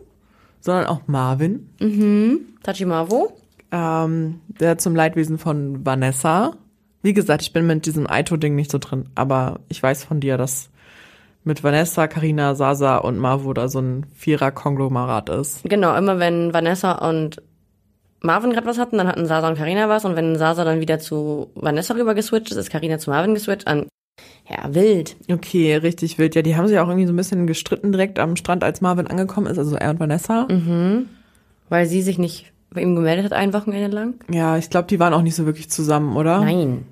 sondern 0.63 0.85
auch 0.85 1.01
Marvin. 1.07 1.69
Tachimavo? 2.63 3.33
ähm, 3.73 4.39
der 4.47 4.77
zum 4.77 4.95
Leidwesen 4.95 5.39
von 5.39 5.83
Vanessa. 5.85 6.53
Wie 7.01 7.13
gesagt, 7.13 7.41
ich 7.41 7.51
bin 7.51 7.65
mit 7.67 7.85
diesem 7.85 8.09
Aito-Ding 8.09 8.55
nicht 8.55 8.71
so 8.71 8.77
drin, 8.77 9.09
aber 9.15 9.59
ich 9.67 9.81
weiß 9.81 10.05
von 10.05 10.19
dir, 10.19 10.37
dass 10.37 10.69
mit 11.43 11.63
Vanessa, 11.63 12.07
Karina, 12.07 12.55
Sasa 12.55 12.97
und 12.97 13.17
Marvo 13.17 13.51
da 13.51 13.67
so 13.67 13.79
ein 13.79 14.05
Vierer-Konglomerat 14.13 15.29
ist. 15.29 15.63
Genau, 15.63 15.93
immer 15.97 16.19
wenn 16.19 16.53
Vanessa 16.53 16.93
und 17.09 17.41
Marvin 18.21 18.51
gerade 18.51 18.67
was 18.67 18.77
hatten, 18.77 18.97
dann 18.97 19.07
hatten 19.07 19.25
Sasa 19.25 19.49
und 19.49 19.57
Karina 19.57 19.89
was 19.89 20.05
und 20.05 20.15
wenn 20.15 20.37
Sasa 20.37 20.63
dann 20.63 20.79
wieder 20.79 20.99
zu 20.99 21.51
Vanessa 21.55 21.95
rüber 21.95 22.13
geswitcht 22.13 22.51
ist, 22.51 22.57
ist 22.57 22.69
Karina 22.69 22.99
zu 22.99 23.09
Marvin 23.09 23.33
geswitcht. 23.33 23.67
An 23.67 23.87
ja, 24.49 24.73
wild. 24.73 25.15
Okay, 25.31 25.75
richtig 25.75 26.17
wild. 26.17 26.35
Ja, 26.35 26.41
die 26.41 26.55
haben 26.55 26.67
sich 26.67 26.77
auch 26.79 26.87
irgendwie 26.87 27.07
so 27.07 27.13
ein 27.13 27.17
bisschen 27.17 27.47
gestritten 27.47 27.91
direkt 27.91 28.19
am 28.19 28.35
Strand, 28.35 28.63
als 28.63 28.81
Marvin 28.81 29.07
angekommen 29.07 29.47
ist, 29.47 29.57
also 29.57 29.75
er 29.75 29.91
und 29.91 29.99
Vanessa. 29.99 30.47
Weil 31.69 31.85
sie 31.85 32.01
sich 32.01 32.17
nicht 32.19 32.51
bei 32.71 32.81
ihm 32.81 32.95
gemeldet 32.95 33.25
hat, 33.25 33.33
ein 33.33 33.53
Wochenende 33.53 33.95
lang. 33.95 34.15
Ja, 34.29 34.57
ich 34.57 34.69
glaube, 34.69 34.87
die 34.87 34.99
waren 34.99 35.13
auch 35.13 35.21
nicht 35.21 35.35
so 35.35 35.45
wirklich 35.45 35.69
zusammen, 35.69 36.15
oder? 36.15 36.41
Nein. 36.41 36.85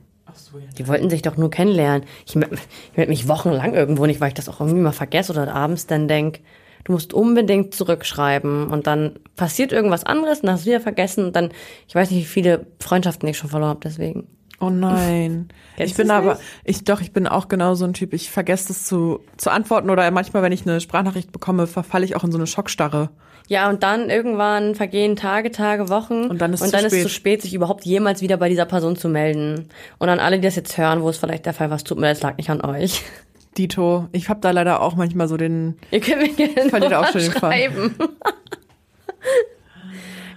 Die 0.77 0.87
wollten 0.87 1.09
sich 1.09 1.21
doch 1.21 1.37
nur 1.37 1.49
kennenlernen. 1.49 2.03
Ich 2.25 2.35
melde 2.35 2.57
meld 2.95 3.09
mich 3.09 3.27
wochenlang 3.27 3.73
irgendwo 3.73 4.05
nicht, 4.05 4.21
weil 4.21 4.29
ich 4.29 4.33
das 4.33 4.47
auch 4.47 4.61
irgendwie 4.61 4.79
mal 4.79 4.91
vergesse 4.93 5.33
oder 5.33 5.53
abends 5.53 5.87
dann 5.87 6.07
denk, 6.07 6.39
du 6.85 6.93
musst 6.93 7.13
unbedingt 7.13 7.75
zurückschreiben 7.75 8.67
und 8.67 8.87
dann 8.87 9.19
passiert 9.35 9.71
irgendwas 9.71 10.05
anderes, 10.05 10.41
dann 10.41 10.51
hast 10.51 10.65
du 10.65 10.69
wieder 10.69 10.79
vergessen 10.79 11.25
und 11.25 11.35
dann, 11.35 11.49
ich 11.87 11.95
weiß 11.95 12.09
nicht, 12.11 12.21
wie 12.21 12.27
viele 12.27 12.65
Freundschaften 12.79 13.27
ich 13.27 13.37
schon 13.37 13.49
verloren 13.49 13.71
habe, 13.71 13.81
deswegen. 13.83 14.27
Oh 14.61 14.69
nein. 14.69 15.49
Kennst 15.75 15.91
ich 15.91 15.97
bin 15.97 16.11
aber, 16.11 16.35
nicht? 16.35 16.43
ich 16.63 16.83
doch, 16.83 17.01
ich 17.01 17.11
bin 17.11 17.27
auch 17.27 17.47
genau 17.47 17.73
so 17.73 17.83
ein 17.83 17.93
Typ. 17.93 18.13
Ich 18.13 18.29
vergesse 18.29 18.71
es 18.71 18.85
zu, 18.85 19.21
zu 19.37 19.49
antworten 19.49 19.89
oder 19.89 20.09
manchmal, 20.11 20.43
wenn 20.43 20.51
ich 20.51 20.67
eine 20.67 20.79
Sprachnachricht 20.79 21.31
bekomme, 21.31 21.67
verfalle 21.67 22.05
ich 22.05 22.15
auch 22.15 22.23
in 22.23 22.31
so 22.31 22.37
eine 22.37 22.47
Schockstarre. 22.47 23.09
Ja, 23.47 23.69
und 23.69 23.83
dann 23.83 24.09
irgendwann 24.09 24.75
vergehen 24.75 25.15
Tage, 25.15 25.51
Tage, 25.51 25.89
Wochen. 25.89 26.25
Und 26.25 26.39
dann 26.39 26.53
ist 26.53 26.61
und 26.61 26.67
zu 26.67 26.71
dann 26.73 26.85
ist 26.85 26.91
spät. 26.91 26.99
es 26.99 27.03
zu 27.03 27.13
spät, 27.13 27.41
sich 27.41 27.53
überhaupt 27.53 27.85
jemals 27.85 28.21
wieder 28.21 28.37
bei 28.37 28.49
dieser 28.49 28.65
Person 28.65 28.95
zu 28.95 29.09
melden. 29.09 29.67
Und 29.97 30.09
an 30.09 30.19
alle, 30.19 30.37
die 30.37 30.43
das 30.43 30.55
jetzt 30.55 30.77
hören, 30.77 31.01
wo 31.01 31.09
es 31.09 31.17
vielleicht 31.17 31.47
der 31.47 31.53
Fall 31.53 31.69
war, 31.69 31.77
es 31.77 31.83
tut 31.83 31.97
mir 31.97 32.05
leid, 32.05 32.17
es 32.17 32.23
lag 32.23 32.37
nicht 32.37 32.49
an 32.49 32.61
euch. 32.61 33.03
Dito. 33.57 34.07
Ich 34.11 34.29
habe 34.29 34.39
da 34.39 34.51
leider 34.51 34.81
auch 34.81 34.95
manchmal 34.95 35.27
so 35.27 35.35
den, 35.35 35.77
Ihr 35.89 35.99
könnt 35.99 36.21
mir 36.21 36.29
gerne 36.29 36.69
Verliert 36.69 36.93
auch 36.93 37.11
schon 37.11 37.21
den 37.21 37.31
schreiben. 37.31 37.95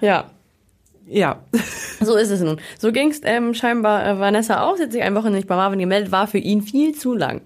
ja, 0.01 0.31
ja. 1.07 1.43
so 2.01 2.17
ist 2.17 2.31
es 2.31 2.41
nun. 2.41 2.61
So 2.79 2.93
ging's 2.93 3.21
ähm, 3.25 3.55
scheinbar 3.55 4.07
äh, 4.07 4.19
Vanessa 4.19 4.63
auch. 4.63 4.77
Sie 4.77 4.85
hat 4.85 4.93
sich 4.93 5.03
ein 5.03 5.15
Wochenende 5.15 5.39
nicht 5.39 5.49
bei 5.49 5.57
Marvin 5.57 5.79
gemeldet, 5.79 6.13
war 6.13 6.27
für 6.27 6.39
ihn 6.39 6.63
viel 6.63 6.95
zu 6.95 7.15
lang. 7.15 7.43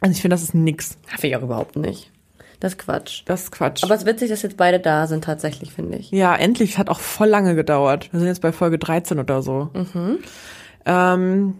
Also 0.00 0.12
ich 0.12 0.22
finde, 0.22 0.34
das 0.34 0.42
ist 0.42 0.54
nix. 0.54 0.98
Finde 1.06 1.28
ich 1.28 1.36
auch 1.36 1.42
überhaupt 1.42 1.76
nicht. 1.76 2.10
Das 2.58 2.72
ist 2.72 2.78
Quatsch. 2.78 3.22
Das 3.24 3.44
ist 3.44 3.52
Quatsch. 3.52 3.82
Aber 3.84 3.94
es 3.94 4.02
ist 4.02 4.06
witzig, 4.06 4.30
dass 4.30 4.42
jetzt 4.42 4.56
beide 4.58 4.80
da 4.80 5.06
sind, 5.06 5.24
tatsächlich, 5.24 5.72
finde 5.72 5.98
ich. 5.98 6.10
ja, 6.10 6.34
endlich. 6.36 6.76
Hat 6.76 6.90
auch 6.90 7.00
voll 7.00 7.28
lange 7.28 7.54
gedauert. 7.54 8.12
Wir 8.12 8.20
sind 8.20 8.28
jetzt 8.28 8.42
bei 8.42 8.52
Folge 8.52 8.78
13 8.78 9.18
oder 9.18 9.42
so. 9.42 9.70
Ähm, 10.84 11.54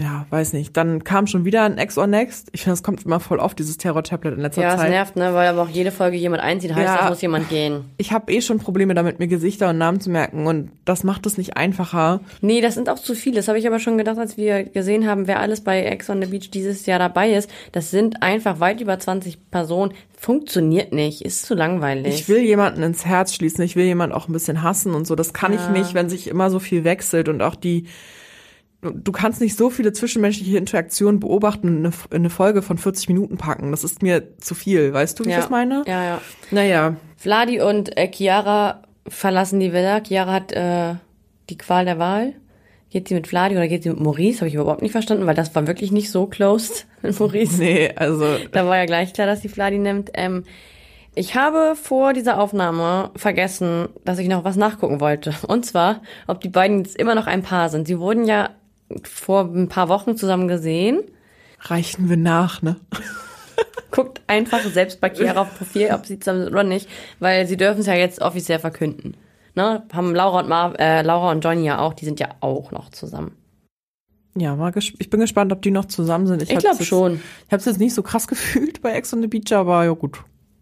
ja, 0.00 0.26
weiß 0.30 0.52
nicht. 0.52 0.76
Dann 0.76 1.02
kam 1.02 1.26
schon 1.26 1.44
wieder 1.44 1.64
ein 1.64 1.76
Ex 1.76 1.98
or 1.98 2.06
Next. 2.06 2.48
Ich 2.52 2.62
finde, 2.62 2.74
das 2.74 2.82
kommt 2.82 3.04
immer 3.04 3.18
voll 3.20 3.38
oft, 3.40 3.58
dieses 3.58 3.78
Terror-Tablet 3.78 4.34
in 4.34 4.40
letzter 4.40 4.62
Ja, 4.62 4.74
es 4.74 4.80
Zeit. 4.80 4.90
nervt, 4.90 5.16
ne, 5.16 5.34
weil 5.34 5.48
aber 5.48 5.62
auch 5.62 5.68
jede 5.68 5.90
Folge 5.90 6.16
jemand 6.16 6.42
einzieht, 6.42 6.74
heißt, 6.74 6.86
Ja. 6.86 6.98
da 7.02 7.08
muss 7.08 7.20
jemand 7.20 7.48
gehen. 7.48 7.84
Ich 7.96 8.12
habe 8.12 8.32
eh 8.32 8.40
schon 8.40 8.58
Probleme 8.58 8.94
damit, 8.94 9.18
mir 9.18 9.26
Gesichter 9.26 9.70
und 9.70 9.78
Namen 9.78 10.00
zu 10.00 10.10
merken 10.10 10.46
und 10.46 10.70
das 10.84 11.02
macht 11.04 11.26
es 11.26 11.36
nicht 11.36 11.56
einfacher. 11.56 12.20
Nee, 12.40 12.60
das 12.60 12.74
sind 12.74 12.88
auch 12.88 12.98
zu 12.98 13.14
viele. 13.14 13.36
Das 13.36 13.48
habe 13.48 13.58
ich 13.58 13.66
aber 13.66 13.78
schon 13.80 13.98
gedacht, 13.98 14.18
als 14.18 14.36
wir 14.36 14.64
gesehen 14.64 15.06
haben, 15.08 15.26
wer 15.26 15.40
alles 15.40 15.62
bei 15.62 15.82
Ex 15.84 16.08
on 16.10 16.22
the 16.22 16.28
Beach 16.28 16.50
dieses 16.50 16.86
Jahr 16.86 16.98
dabei 17.00 17.32
ist. 17.32 17.50
Das 17.72 17.90
sind 17.90 18.22
einfach 18.22 18.60
weit 18.60 18.80
über 18.80 18.98
20 18.98 19.50
Personen. 19.50 19.92
Funktioniert 20.16 20.92
nicht, 20.92 21.22
ist 21.22 21.46
zu 21.46 21.54
langweilig. 21.54 22.12
Ich 22.14 22.28
will 22.28 22.42
jemanden 22.42 22.82
ins 22.82 23.06
Herz 23.06 23.34
schließen, 23.34 23.64
ich 23.64 23.76
will 23.76 23.84
jemanden 23.84 24.14
auch 24.14 24.28
ein 24.28 24.32
bisschen 24.32 24.62
hassen 24.62 24.94
und 24.94 25.06
so. 25.06 25.14
Das 25.14 25.32
kann 25.32 25.52
ich 25.52 25.68
nicht, 25.70 25.94
wenn 25.94 26.08
sich 26.08 26.26
immer 26.28 26.50
so 26.50 26.58
viel 26.58 26.84
wechselt 26.84 27.28
und 27.28 27.40
auch 27.42 27.54
die. 27.54 27.86
Du 28.80 29.10
kannst 29.10 29.40
nicht 29.40 29.56
so 29.56 29.70
viele 29.70 29.92
zwischenmenschliche 29.92 30.56
Interaktionen 30.56 31.18
beobachten 31.18 31.68
und 31.68 31.78
eine, 31.78 31.94
in 32.10 32.16
eine 32.16 32.30
Folge 32.30 32.62
von 32.62 32.78
40 32.78 33.08
Minuten 33.08 33.36
packen. 33.36 33.72
Das 33.72 33.82
ist 33.82 34.02
mir 34.02 34.38
zu 34.38 34.54
viel. 34.54 34.92
Weißt 34.92 35.18
du, 35.18 35.24
wie 35.24 35.30
ja. 35.30 35.36
ich 35.36 35.42
das 35.42 35.50
meine? 35.50 35.82
Ja, 35.86 36.04
ja. 36.04 36.20
Naja, 36.52 36.96
Vladi 37.16 37.60
und 37.60 37.96
äh, 37.96 38.08
Chiara 38.08 38.82
verlassen 39.08 39.58
die 39.58 39.72
Villa. 39.72 40.00
Chiara 40.00 40.32
hat 40.32 40.52
äh, 40.52 40.94
die 41.50 41.58
Qual 41.58 41.84
der 41.84 41.98
Wahl. 41.98 42.34
Geht 42.90 43.08
sie 43.08 43.14
mit 43.14 43.26
Vladi 43.26 43.56
oder 43.56 43.66
geht 43.66 43.82
sie 43.82 43.90
mit 43.90 44.00
Maurice? 44.00 44.38
Habe 44.38 44.48
ich 44.48 44.54
überhaupt 44.54 44.82
nicht 44.82 44.92
verstanden, 44.92 45.26
weil 45.26 45.34
das 45.34 45.54
war 45.56 45.66
wirklich 45.66 45.90
nicht 45.90 46.10
so 46.10 46.26
closed 46.26 46.86
mit 47.02 47.18
Maurice. 47.18 47.58
nee, 47.58 47.92
also 47.96 48.36
Da 48.52 48.66
war 48.66 48.76
ja 48.76 48.86
gleich 48.86 49.12
klar, 49.12 49.26
dass 49.26 49.40
die 49.40 49.48
Vladi 49.48 49.78
nimmt. 49.78 50.10
Ähm, 50.14 50.44
ich 51.16 51.34
habe 51.34 51.74
vor 51.74 52.12
dieser 52.12 52.38
Aufnahme 52.38 53.10
vergessen, 53.16 53.88
dass 54.04 54.20
ich 54.20 54.28
noch 54.28 54.44
was 54.44 54.54
nachgucken 54.54 55.00
wollte. 55.00 55.34
Und 55.48 55.66
zwar, 55.66 56.02
ob 56.28 56.40
die 56.40 56.48
beiden 56.48 56.84
jetzt 56.84 56.96
immer 56.96 57.16
noch 57.16 57.26
ein 57.26 57.42
Paar 57.42 57.70
sind. 57.70 57.88
Sie 57.88 57.98
wurden 57.98 58.24
ja 58.24 58.50
vor 59.04 59.44
ein 59.44 59.68
paar 59.68 59.88
Wochen 59.88 60.16
zusammen 60.16 60.48
gesehen. 60.48 61.02
reichen 61.60 62.08
wir 62.08 62.16
nach, 62.16 62.62
ne? 62.62 62.76
Guckt 63.90 64.20
einfach 64.26 64.60
selbst 64.60 65.00
bei 65.00 65.10
Chiara 65.10 65.42
auf 65.42 65.56
Profil, 65.56 65.90
ob 65.92 66.06
sie 66.06 66.18
zusammen 66.18 66.44
sind 66.44 66.52
oder 66.52 66.64
nicht, 66.64 66.88
weil 67.20 67.46
sie 67.46 67.56
dürfen 67.56 67.80
es 67.80 67.86
ja 67.86 67.94
jetzt 67.94 68.20
offiziell 68.20 68.58
verkünden. 68.58 69.16
Ne? 69.54 69.82
Haben 69.92 70.14
Laura 70.14 70.40
und 70.40 70.48
Mar 70.48 70.78
äh, 70.78 71.02
Laura 71.02 71.32
und 71.32 71.42
Johnny 71.42 71.64
ja 71.64 71.78
auch, 71.78 71.94
die 71.94 72.04
sind 72.04 72.20
ja 72.20 72.28
auch 72.40 72.70
noch 72.70 72.90
zusammen. 72.90 73.32
Ja, 74.36 74.54
mal 74.54 74.72
ich 74.76 75.10
bin 75.10 75.20
gespannt, 75.20 75.52
ob 75.52 75.62
die 75.62 75.70
noch 75.70 75.86
zusammen 75.86 76.26
sind. 76.26 76.42
Ich 76.42 76.50
hab's 76.50 76.62
glaube 76.62 76.84
schon. 76.84 77.20
Ich 77.46 77.52
habe 77.52 77.56
es 77.56 77.64
jetzt 77.64 77.80
nicht 77.80 77.94
so 77.94 78.02
krass 78.02 78.28
gefühlt 78.28 78.82
bei 78.82 78.92
Ex 78.92 79.12
on 79.12 79.22
the 79.22 79.26
Beach, 79.26 79.52
aber 79.52 79.84
ja 79.84 79.92
gut. 79.92 80.18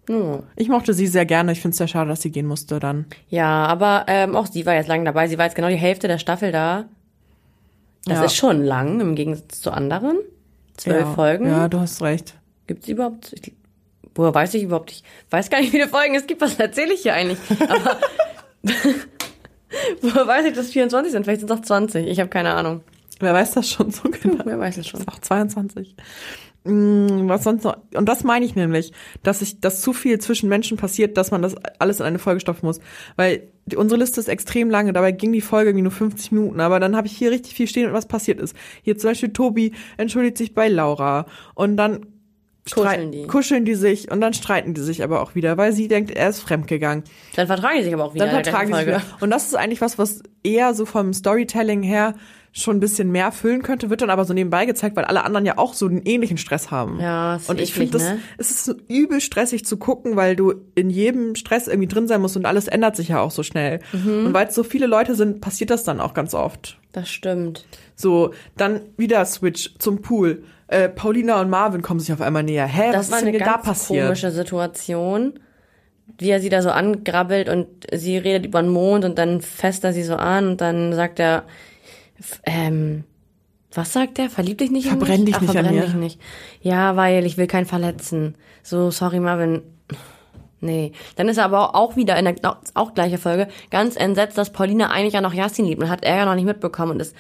Ja. 0.09 0.43
Ich 0.55 0.69
mochte 0.69 0.95
sie 0.95 1.07
sehr 1.07 1.27
gerne. 1.27 1.53
Ich 1.53 1.61
finde 1.61 1.73
es 1.73 1.79
sehr 1.79 1.89
schade, 1.89 2.09
dass 2.09 2.23
sie 2.23 2.31
gehen 2.31 2.47
musste 2.47 2.79
dann. 2.79 3.07
Ja, 3.29 3.67
aber 3.67 4.05
ähm, 4.07 4.37
auch 4.37 4.47
sie 4.47 4.65
war 4.65 4.75
jetzt 4.75 4.89
lange 4.89 5.05
dabei. 5.05 5.27
Sie 5.27 5.37
war 5.37 5.47
jetzt 5.47 5.57
genau 5.57 5.69
die 5.69 5.75
Hälfte 5.75 6.09
der 6.09 6.19
Staffel 6.19 6.53
da. 6.53 6.89
Das 8.07 8.19
Ja. 8.19 8.25
ist 8.25 8.37
schon 8.37 8.63
lang 8.65 9.01
im 9.01 9.15
Gegensatz 9.15 9.61
zu 9.61 9.71
anderen. 9.73 10.17
Zwölf 10.77 11.01
ja, 11.01 11.15
Folgen. 11.15 11.47
Ja, 11.49 11.69
du 11.69 11.81
hast 11.81 12.03
recht. 12.03 12.35
Gibt's 12.67 12.89
überhaupt? 12.89 13.33
Ich, 13.33 13.53
woher 14.15 14.35
weiß 14.35 14.55
ich 14.55 14.63
überhaupt? 14.63 14.91
Ich 14.93 15.03
weiß 15.31 15.51
gar 15.51 15.59
nicht, 15.61 15.69
wie 15.73 15.79
viele 15.79 15.89
Folgen 15.89 16.15
es 16.15 16.27
gibt. 16.27 16.41
Was 16.41 16.59
erzähle 16.59 16.95
ich 16.95 17.03
hier 17.03 17.15
eigentlich? 17.15 17.39
Aber 17.69 17.99
woher 20.03 20.27
weiß 20.27 20.47
ich, 20.47 20.55
dass 20.55 20.67
es 20.67 20.73
24 20.73 21.13
sind? 21.13 21.25
Vielleicht 21.25 21.41
sind 21.41 21.51
es 21.51 21.57
auch 21.59 21.63
20. 21.63 22.07
Ich 22.07 22.21
habe 22.21 22.29
keine 22.31 22.55
Ahnung. 22.55 22.83
Wer 23.21 23.33
weiß 23.35 23.53
das 23.53 23.71
schon 23.71 23.91
so 23.91 24.09
genau? 24.23 24.45
Wer 24.45 24.59
weiß 24.59 24.77
es 24.79 24.87
schon. 24.87 25.01
Ist 25.01 25.09
auch 25.09 25.19
22. 25.19 25.95
Mm, 26.67 27.29
Was 27.29 27.45
sonst 27.45 27.65
noch? 27.65 27.77
Und 27.95 28.09
das 28.09 28.25
meine 28.25 28.45
ich 28.45 28.55
nämlich, 28.55 28.93
dass 29.23 29.39
sich, 29.39 29.61
dass 29.61 29.81
zu 29.81 29.93
viel 29.93 30.19
zwischen 30.19 30.49
Menschen 30.49 30.77
passiert, 30.77 31.17
dass 31.17 31.31
man 31.31 31.43
das 31.43 31.55
alles 31.79 32.01
in 32.01 32.07
eine 32.07 32.19
Folge 32.19 32.41
stopfen 32.41 32.67
muss. 32.67 32.81
Weil 33.17 33.49
die, 33.67 33.77
unsere 33.77 33.99
Liste 34.01 34.21
ist 34.21 34.29
extrem 34.29 34.71
lange, 34.71 34.93
dabei 34.93 35.13
ging 35.13 35.33
die 35.33 35.41
Folge 35.41 35.71
irgendwie 35.71 35.83
nur 35.83 35.93
50 35.93 36.33
Minuten, 36.33 36.61
aber 36.61 36.81
dann 36.81 36.97
habe 36.97 37.07
ich 37.07 37.17
hier 37.17 37.31
richtig 37.31 37.55
viel 37.55 37.67
stehen, 37.67 37.93
was 37.93 38.07
passiert 38.07 38.41
ist. 38.41 38.57
Hier 38.83 38.99
zum 38.99 39.11
Beispiel 39.11 39.33
Tobi 39.33 39.73
entschuldigt 39.97 40.39
sich 40.39 40.55
bei 40.55 40.69
Laura 40.69 41.27
und 41.55 41.77
dann 41.77 42.07
Kuscheln 42.71 43.13
die. 43.13 43.27
kuscheln 43.27 43.65
die 43.65 43.75
sich 43.75 44.11
und 44.11 44.21
dann 44.21 44.35
streiten 44.35 44.75
die 44.75 44.81
sich 44.81 45.03
aber 45.05 45.23
auch 45.23 45.35
wieder, 45.35 45.57
weil 45.57 45.73
sie 45.73 45.89
denkt, 45.89 46.11
er 46.11 46.29
ist 46.29 46.41
fremdgegangen. 46.41 47.05
Dann 47.37 47.47
vertragen 47.47 47.79
die 47.79 47.85
sich 47.85 47.95
aber 47.95 48.05
auch 48.05 48.15
wieder. 48.15 48.27
Dann 48.27 48.43
vertragen 48.43 48.73
die 48.73 48.79
sich 48.79 48.87
wieder. 48.87 49.03
Und 49.21 49.31
das 49.31 49.47
ist 49.47 49.55
eigentlich 49.55 49.81
was, 49.81 49.99
was 49.99 50.23
eher 50.43 50.75
so 50.75 50.85
vom 50.85 51.13
Storytelling 51.13 51.83
her 51.83 52.15
schon 52.59 52.77
ein 52.79 52.81
bisschen 52.81 53.11
mehr 53.13 53.33
füllen 53.33 53.63
könnte, 53.63 53.91
wird 53.91 54.01
dann 54.01 54.09
aber 54.09 54.25
so 54.25 54.33
nebenbei 54.33 54.65
gezeigt, 54.65 54.97
weil 54.97 55.05
alle 55.05 55.25
anderen 55.25 55.45
ja 55.45 55.59
auch 55.59 55.75
so 55.75 55.87
einen 55.87 56.01
ähnlichen 56.03 56.39
Stress 56.39 56.71
haben. 56.71 56.99
Ja, 57.01 57.37
ist 57.37 57.51
Und 57.51 57.61
ich 57.61 57.75
finde, 57.75 57.93
das 57.93 58.03
ne? 58.05 58.19
es 58.39 58.51
ist 58.51 58.65
so 58.65 58.75
übel 58.89 59.21
stressig 59.21 59.67
zu 59.67 59.77
gucken, 59.77 60.17
weil 60.17 60.37
du 60.37 60.55
in 60.75 60.89
jedem 60.89 61.35
Stress 61.35 61.69
irgendwie 61.69 61.89
drin 61.89 62.09
sein 62.09 62.21
musst 62.23 62.37
und 62.37 62.47
alles 62.47 62.67
ändert 62.67 62.97
sich 62.97 63.09
ja 63.09 63.21
auch 63.21 63.31
so 63.31 63.43
schnell. 63.43 63.81
Mhm. 63.93 64.27
Und 64.27 64.35
weil 64.35 64.47
es 64.49 64.55
so 64.55 64.63
viele 64.63 64.87
Leute 64.87 65.15
sind, 65.15 65.43
passiert 65.43 65.69
das 65.69 65.85
dann 65.85 66.01
auch 66.01 66.15
ganz 66.15 66.33
oft. 66.33 66.79
Das 66.93 67.11
stimmt. 67.11 67.67
So, 67.95 68.33
dann 68.57 68.81
wieder 68.97 69.23
Switch 69.27 69.75
zum 69.79 70.01
Pool. 70.01 70.45
Äh, 70.69 70.89
Paulina 70.89 71.41
und 71.43 71.51
Marvin 71.51 71.83
kommen 71.83 72.01
sich 72.01 72.11
auf 72.13 72.23
einmal 72.23 72.43
näher. 72.43 72.67
Hä, 72.67 72.91
Das 72.91 73.01
was 73.01 73.11
war 73.11 73.19
ist 73.19 73.23
denn 73.27 73.29
eine 73.29 73.37
hier 73.37 73.47
da 73.47 73.53
ganz 73.53 73.67
passiert? 73.67 74.05
komische 74.07 74.31
Situation, 74.31 75.39
wie 76.19 76.31
er 76.31 76.41
sie 76.41 76.49
da 76.49 76.63
so 76.63 76.71
angrabbelt 76.71 77.51
und 77.51 77.67
sie 77.93 78.17
redet 78.17 78.47
über 78.47 78.63
den 78.63 78.71
Mond 78.73 79.05
und 79.05 79.19
dann 79.19 79.43
fässt 79.43 79.85
er 79.85 79.93
sie 79.93 80.03
so 80.05 80.17
an 80.17 80.49
und 80.53 80.61
dann 80.63 80.95
sagt 80.95 81.21
er, 81.21 81.45
ähm, 82.45 83.05
was 83.73 83.93
sagt 83.93 84.19
er? 84.19 84.31
Verlieb 84.31 84.59
dich 84.59 84.71
nicht 84.71 84.89
Verbrenn 84.89 85.21
in 85.21 85.25
mich? 85.25 85.27
dich 85.27 85.35
Ach, 85.37 85.41
nicht 85.43 85.57
an 85.57 85.65
verbrenn 85.67 85.83
dich 85.83 85.95
nicht. 85.95 86.21
Ja, 86.63 86.97
weil 86.97 87.27
ich 87.27 87.37
will 87.37 87.47
keinen 87.47 87.67
verletzen. 87.67 88.37
So, 88.63 88.91
sorry 88.91 89.21
Marvin. 89.21 89.63
Nee. 90.61 90.93
Dann 91.17 91.29
ist 91.29 91.37
er 91.37 91.45
aber 91.45 91.75
auch 91.75 91.97
wieder 91.97 92.19
in 92.19 92.25
der 92.25 92.59
auch 92.75 92.95
gleiche 92.95 93.19
Folge 93.19 93.49
ganz 93.71 93.97
entsetzt, 93.97 94.39
dass 94.39 94.53
Paulina 94.53 94.91
eigentlich 94.91 95.15
ja 95.15 95.21
noch 95.21 95.35
Yasin 95.35 95.67
liebt 95.67 95.83
und 95.83 95.91
hat 95.91 96.05
er 96.05 96.17
ja 96.17 96.25
noch 96.25 96.35
nicht 96.35 96.47
mitbekommen 96.47 96.93
und 96.93 97.01
es 97.01 97.13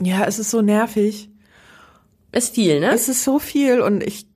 Ja, 0.00 0.24
es 0.24 0.38
ist 0.38 0.50
so 0.50 0.62
nervig. 0.62 1.30
ist 2.32 2.54
viel, 2.54 2.80
ne? 2.80 2.90
Es 2.92 3.08
ist 3.08 3.24
so 3.24 3.38
viel 3.38 3.80
und 3.80 4.02
ich, 4.02 4.26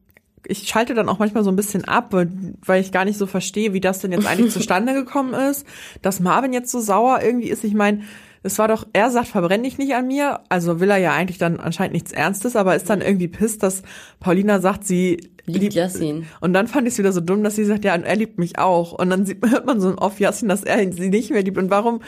ich 0.47 0.69
schalte 0.69 0.93
dann 0.95 1.09
auch 1.09 1.19
manchmal 1.19 1.45
so 1.45 1.51
ein 1.51 1.57
bisschen 1.57 1.87
ab, 1.87 2.09
weil 2.13 2.31
weil 2.65 2.83
ich 2.83 2.93
gar 2.93 3.07
nicht 3.07 3.19
so 3.19 3.27
verstehe, 3.27 3.73
wie 3.73 3.81
das 3.81 4.01
denn 4.01 4.13
jetzt 4.13 4.27
eigentlich 4.27 4.53
zustande 4.59 4.93
gekommen 4.93 5.33
ist, 5.33 5.67
dass 6.03 6.21
Marvin 6.21 6.53
jetzt 6.53 6.71
so 6.71 6.81
sauer 6.81 7.23
irgendwie 7.23 7.49
ist. 7.49 7.65
Ich 7.65 7.75
meine, 7.75 8.03
es 8.43 8.59
war 8.59 8.69
doch, 8.69 8.87
er 8.93 9.11
sagt, 9.11 9.29
verbrenn 9.29 9.63
dich 9.63 9.79
nicht 9.79 9.95
an 9.95 10.09
mir, 10.09 10.41
also 10.49 10.81
will 10.81 10.91
er 10.91 10.99
ja 10.99 11.13
eigentlich 11.13 11.39
dann 11.39 11.61
anscheinend 11.61 11.95
nichts 11.95 12.13
Ernstes, 12.13 12.57
aber 12.57 12.75
ist 12.75 12.91
dann 12.91 13.01
irgendwie 13.01 13.29
pisst, 13.29 13.63
dass 13.63 13.83
Paulina 14.21 14.61
sagt, 14.61 14.85
sie 14.87 15.33
Liebt 15.45 15.75
Yassin. 15.75 16.27
Und 16.41 16.53
dann 16.53 16.69
fand 16.69 16.87
ich 16.87 16.95
es 16.95 16.99
wieder 16.99 17.13
so 17.13 17.21
dumm, 17.21 17.43
dass 17.43 17.57
sie 17.57 17.65
sagt, 17.65 17.85
ja, 17.85 17.95
und 17.95 18.05
er 18.05 18.17
liebt 18.17 18.39
mich 18.39 18.59
auch. 18.59 18.93
Und 18.93 19.11
dann 19.11 19.27
sieht, 19.27 19.45
hört 19.51 19.67
man 19.67 19.81
so 19.81 19.95
auf 19.97 20.21
Yassin, 20.21 20.49
dass 20.49 20.63
er 20.63 20.93
sie 20.93 21.09
nicht 21.09 21.31
mehr 21.31 21.43
liebt. 21.43 21.59
Und 21.59 21.71
warum, 21.71 22.01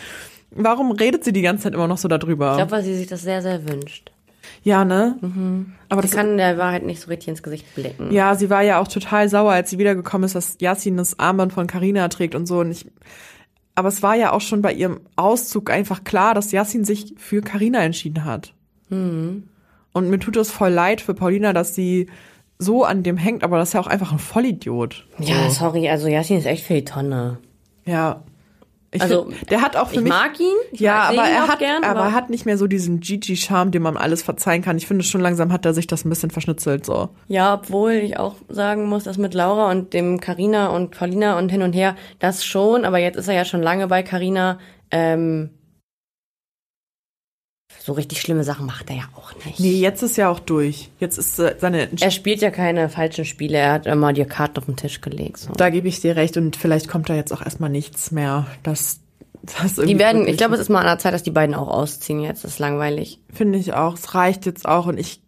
warum 0.51 0.93
redet 0.93 1.25
sie 1.25 1.33
die 1.33 1.43
ganze 1.43 1.65
Zeit 1.65 1.75
immer 1.75 1.89
noch 1.89 1.99
so 1.99 2.09
darüber? 2.09 2.53
Ich 2.53 2.57
glaube, 2.59 2.73
weil 2.73 2.85
sie 2.85 2.95
sich 2.95 3.09
das 3.09 3.23
sehr, 3.23 3.43
sehr 3.43 3.69
wünscht. 3.69 4.13
ja, 4.63 4.85
ne? 4.85 5.19
Aber 5.89 6.03
Sie 6.03 6.09
das 6.09 6.17
kann 6.17 6.37
der 6.37 6.59
Wahrheit 6.59 6.85
nicht 6.85 7.01
so 7.01 7.09
richtig 7.09 7.29
ins 7.29 7.43
Gesicht 7.43 7.75
blicken. 7.75 8.13
Ja, 8.13 8.35
sie 8.37 8.51
war 8.51 8.63
ja 8.63 8.79
auch 8.79 8.89
total 8.89 9.29
sauer, 9.29 9.53
als 9.53 9.71
sie 9.71 9.79
wiedergekommen 9.79 10.27
ist, 10.27 10.37
dass 10.37 10.57
Yasin 10.61 10.97
das 10.97 11.19
Armband 11.19 11.53
von 11.53 11.67
Carina 11.67 12.09
trägt 12.09 12.37
und 12.37 12.47
so. 12.47 12.61
Und 12.61 12.71
ich, 12.71 12.87
aber 13.75 13.89
es 13.89 14.03
war 14.03 14.15
ja 14.15 14.33
auch 14.33 14.41
schon 14.41 14.63
bei 14.63 14.73
ihrem 14.73 15.01
Auszug 15.17 15.71
einfach 15.71 16.05
klar, 16.05 16.35
dass 16.35 16.53
Yasin 16.53 16.85
sich 16.85 17.15
für 17.17 17.43
Carina 17.43 17.83
entschieden 17.83 18.25
hat. 18.25 18.55
Mhm. 18.89 19.45
Und 19.93 20.11
mir 20.11 20.19
tut 20.19 20.37
es 20.37 20.51
voll 20.51 20.71
leid 20.71 21.01
für 21.01 21.15
Paulina, 21.15 21.53
dass 21.53 21.75
sie 21.75 22.09
so 22.59 22.85
an 22.85 23.03
dem 23.03 23.17
hängt, 23.17 23.43
aber 23.43 23.59
das 23.59 23.71
ist 23.71 23.73
ja 23.75 23.81
auch 23.81 23.87
einfach 23.87 24.13
ein 24.13 24.19
Vollidiot. 24.19 25.07
Ja, 25.19 25.51
sorry, 25.51 25.89
also 25.89 26.09
Yasin 26.09 26.39
ist 26.39 26.47
echt 26.47 26.65
für 26.65 26.75
die 26.75 26.85
Tonne. 26.85 27.39
Ja. 27.85 28.23
Ich 28.95 29.03
Also, 29.03 29.25
find, 29.25 29.51
der 29.51 29.61
hat 29.61 29.77
auch 29.77 29.89
für 29.89 29.97
ich 29.97 30.01
mich. 30.03 30.09
mag 30.13 30.39
ihn. 30.39 30.55
Ich 30.71 30.79
ja, 30.81 31.11
mag- 31.15 31.19
aber 31.19 31.29
er 31.29 31.49
hat, 31.49 31.59
gern, 31.59 31.83
aber 31.83 32.01
aber- 32.01 32.09
er 32.11 32.15
hat 32.15 32.31
nicht 32.31 32.47
mehr 32.47 32.57
so 32.57 32.69
diesen 32.69 33.01
Gigi-Charme, 33.01 33.73
dem 33.73 33.83
man 33.83 33.97
alles 33.97 34.23
verzeihen 34.23 34.63
kann. 34.63 34.77
Ich 34.77 34.87
finde 34.87 35.03
schon 35.03 35.21
langsam 35.21 35.53
hat 35.53 35.67
er 35.67 35.75
sich 35.75 35.89
das 35.89 36.05
ein 36.05 36.11
bisschen 36.11 36.31
verschnitzelt 36.31 36.87
so. 36.87 37.09
Ja, 37.27 37.55
obwohl 37.55 37.93
ich 37.93 38.17
auch 38.19 38.37
sagen 38.49 38.89
muss, 38.89 39.03
dass 39.05 39.19
mit 39.19 39.35
Laura 39.35 39.71
und 39.71 39.93
dem 39.95 40.21
Carina 40.21 40.69
und 40.69 40.93
Paulina 40.97 41.37
und 41.39 41.49
hin 41.51 41.63
und 41.63 41.73
her, 41.73 41.97
das 42.21 42.45
schon, 42.45 42.85
aber 42.85 42.99
jetzt 42.99 43.17
ist 43.17 43.27
er 43.29 43.35
ja 43.35 43.45
schon 43.45 43.63
lange 43.63 43.89
bei 43.89 44.03
Carina. 44.05 44.59
Ähm, 44.93 45.51
so 47.85 47.93
richtig 47.93 48.23
schlimme 48.23 48.45
Sachen 48.45 48.65
macht 48.65 48.89
er 48.89 48.97
ja 48.97 49.03
auch 49.15 49.35
nicht. 49.45 49.61
Nee, 49.61 49.75
jetzt 49.75 50.03
ist 50.03 50.17
ja 50.17 50.31
auch 50.31 50.41
durch. 50.41 50.91
Jetzt 51.01 51.19
ist 51.19 51.39
äh, 51.39 51.55
seine. 51.59 51.91
Er 52.01 52.11
spielt 52.11 52.41
ja 52.41 52.51
keine 52.51 52.89
falschen 52.89 53.27
Spiele, 53.27 53.59
er 53.59 53.73
hat 53.73 53.87
immer 53.87 54.15
die 54.15 54.25
Karten 54.25 54.57
auf 54.57 54.65
den 54.65 54.77
Tisch 54.77 55.03
gelegt. 55.03 55.37
So. 55.37 55.53
Da 55.53 55.69
gebe 55.69 55.87
ich 55.87 56.01
dir 56.01 56.17
recht 56.17 56.39
und 56.39 56.57
vielleicht 56.57 56.89
kommt 56.89 57.11
da 57.11 57.15
jetzt 57.15 57.31
auch 57.31 57.43
erstmal 57.43 57.69
nichts 57.69 58.11
mehr. 58.11 58.47
Das, 58.63 59.01
das 59.43 59.77
irgendwie 59.77 59.93
Die 59.93 59.99
werden, 59.99 60.27
ich 60.27 60.39
glaube, 60.39 60.55
es 60.55 60.63
ist 60.63 60.71
mal 60.71 60.81
an 60.81 60.87
der 60.87 60.99
Zeit, 60.99 61.13
dass 61.13 61.25
die 61.25 61.31
beiden 61.31 61.55
auch 61.55 61.69
ausziehen 61.69 62.21
jetzt. 62.21 62.43
Das 62.43 62.53
ist 62.53 62.59
langweilig. 62.59 63.21
Finde 63.31 63.59
ich 63.59 63.75
auch. 63.75 63.99
Es 63.99 64.15
reicht 64.15 64.47
jetzt 64.47 64.67
auch 64.67 64.87
und 64.87 64.99
ich 64.99 65.21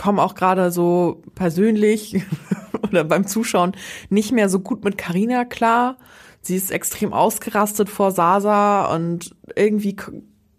komme 0.00 0.22
auch 0.22 0.36
gerade 0.36 0.70
so 0.70 1.20
persönlich 1.34 2.22
oder 2.84 3.02
beim 3.02 3.26
Zuschauen 3.26 3.72
nicht 4.08 4.30
mehr 4.30 4.48
so 4.48 4.60
gut 4.60 4.84
mit 4.84 4.98
Karina 4.98 5.44
klar. 5.44 5.96
Sie 6.42 6.54
ist 6.54 6.70
extrem 6.70 7.12
ausgerastet 7.12 7.88
vor 7.88 8.12
Sasa 8.12 8.94
und 8.94 9.34
irgendwie 9.56 9.96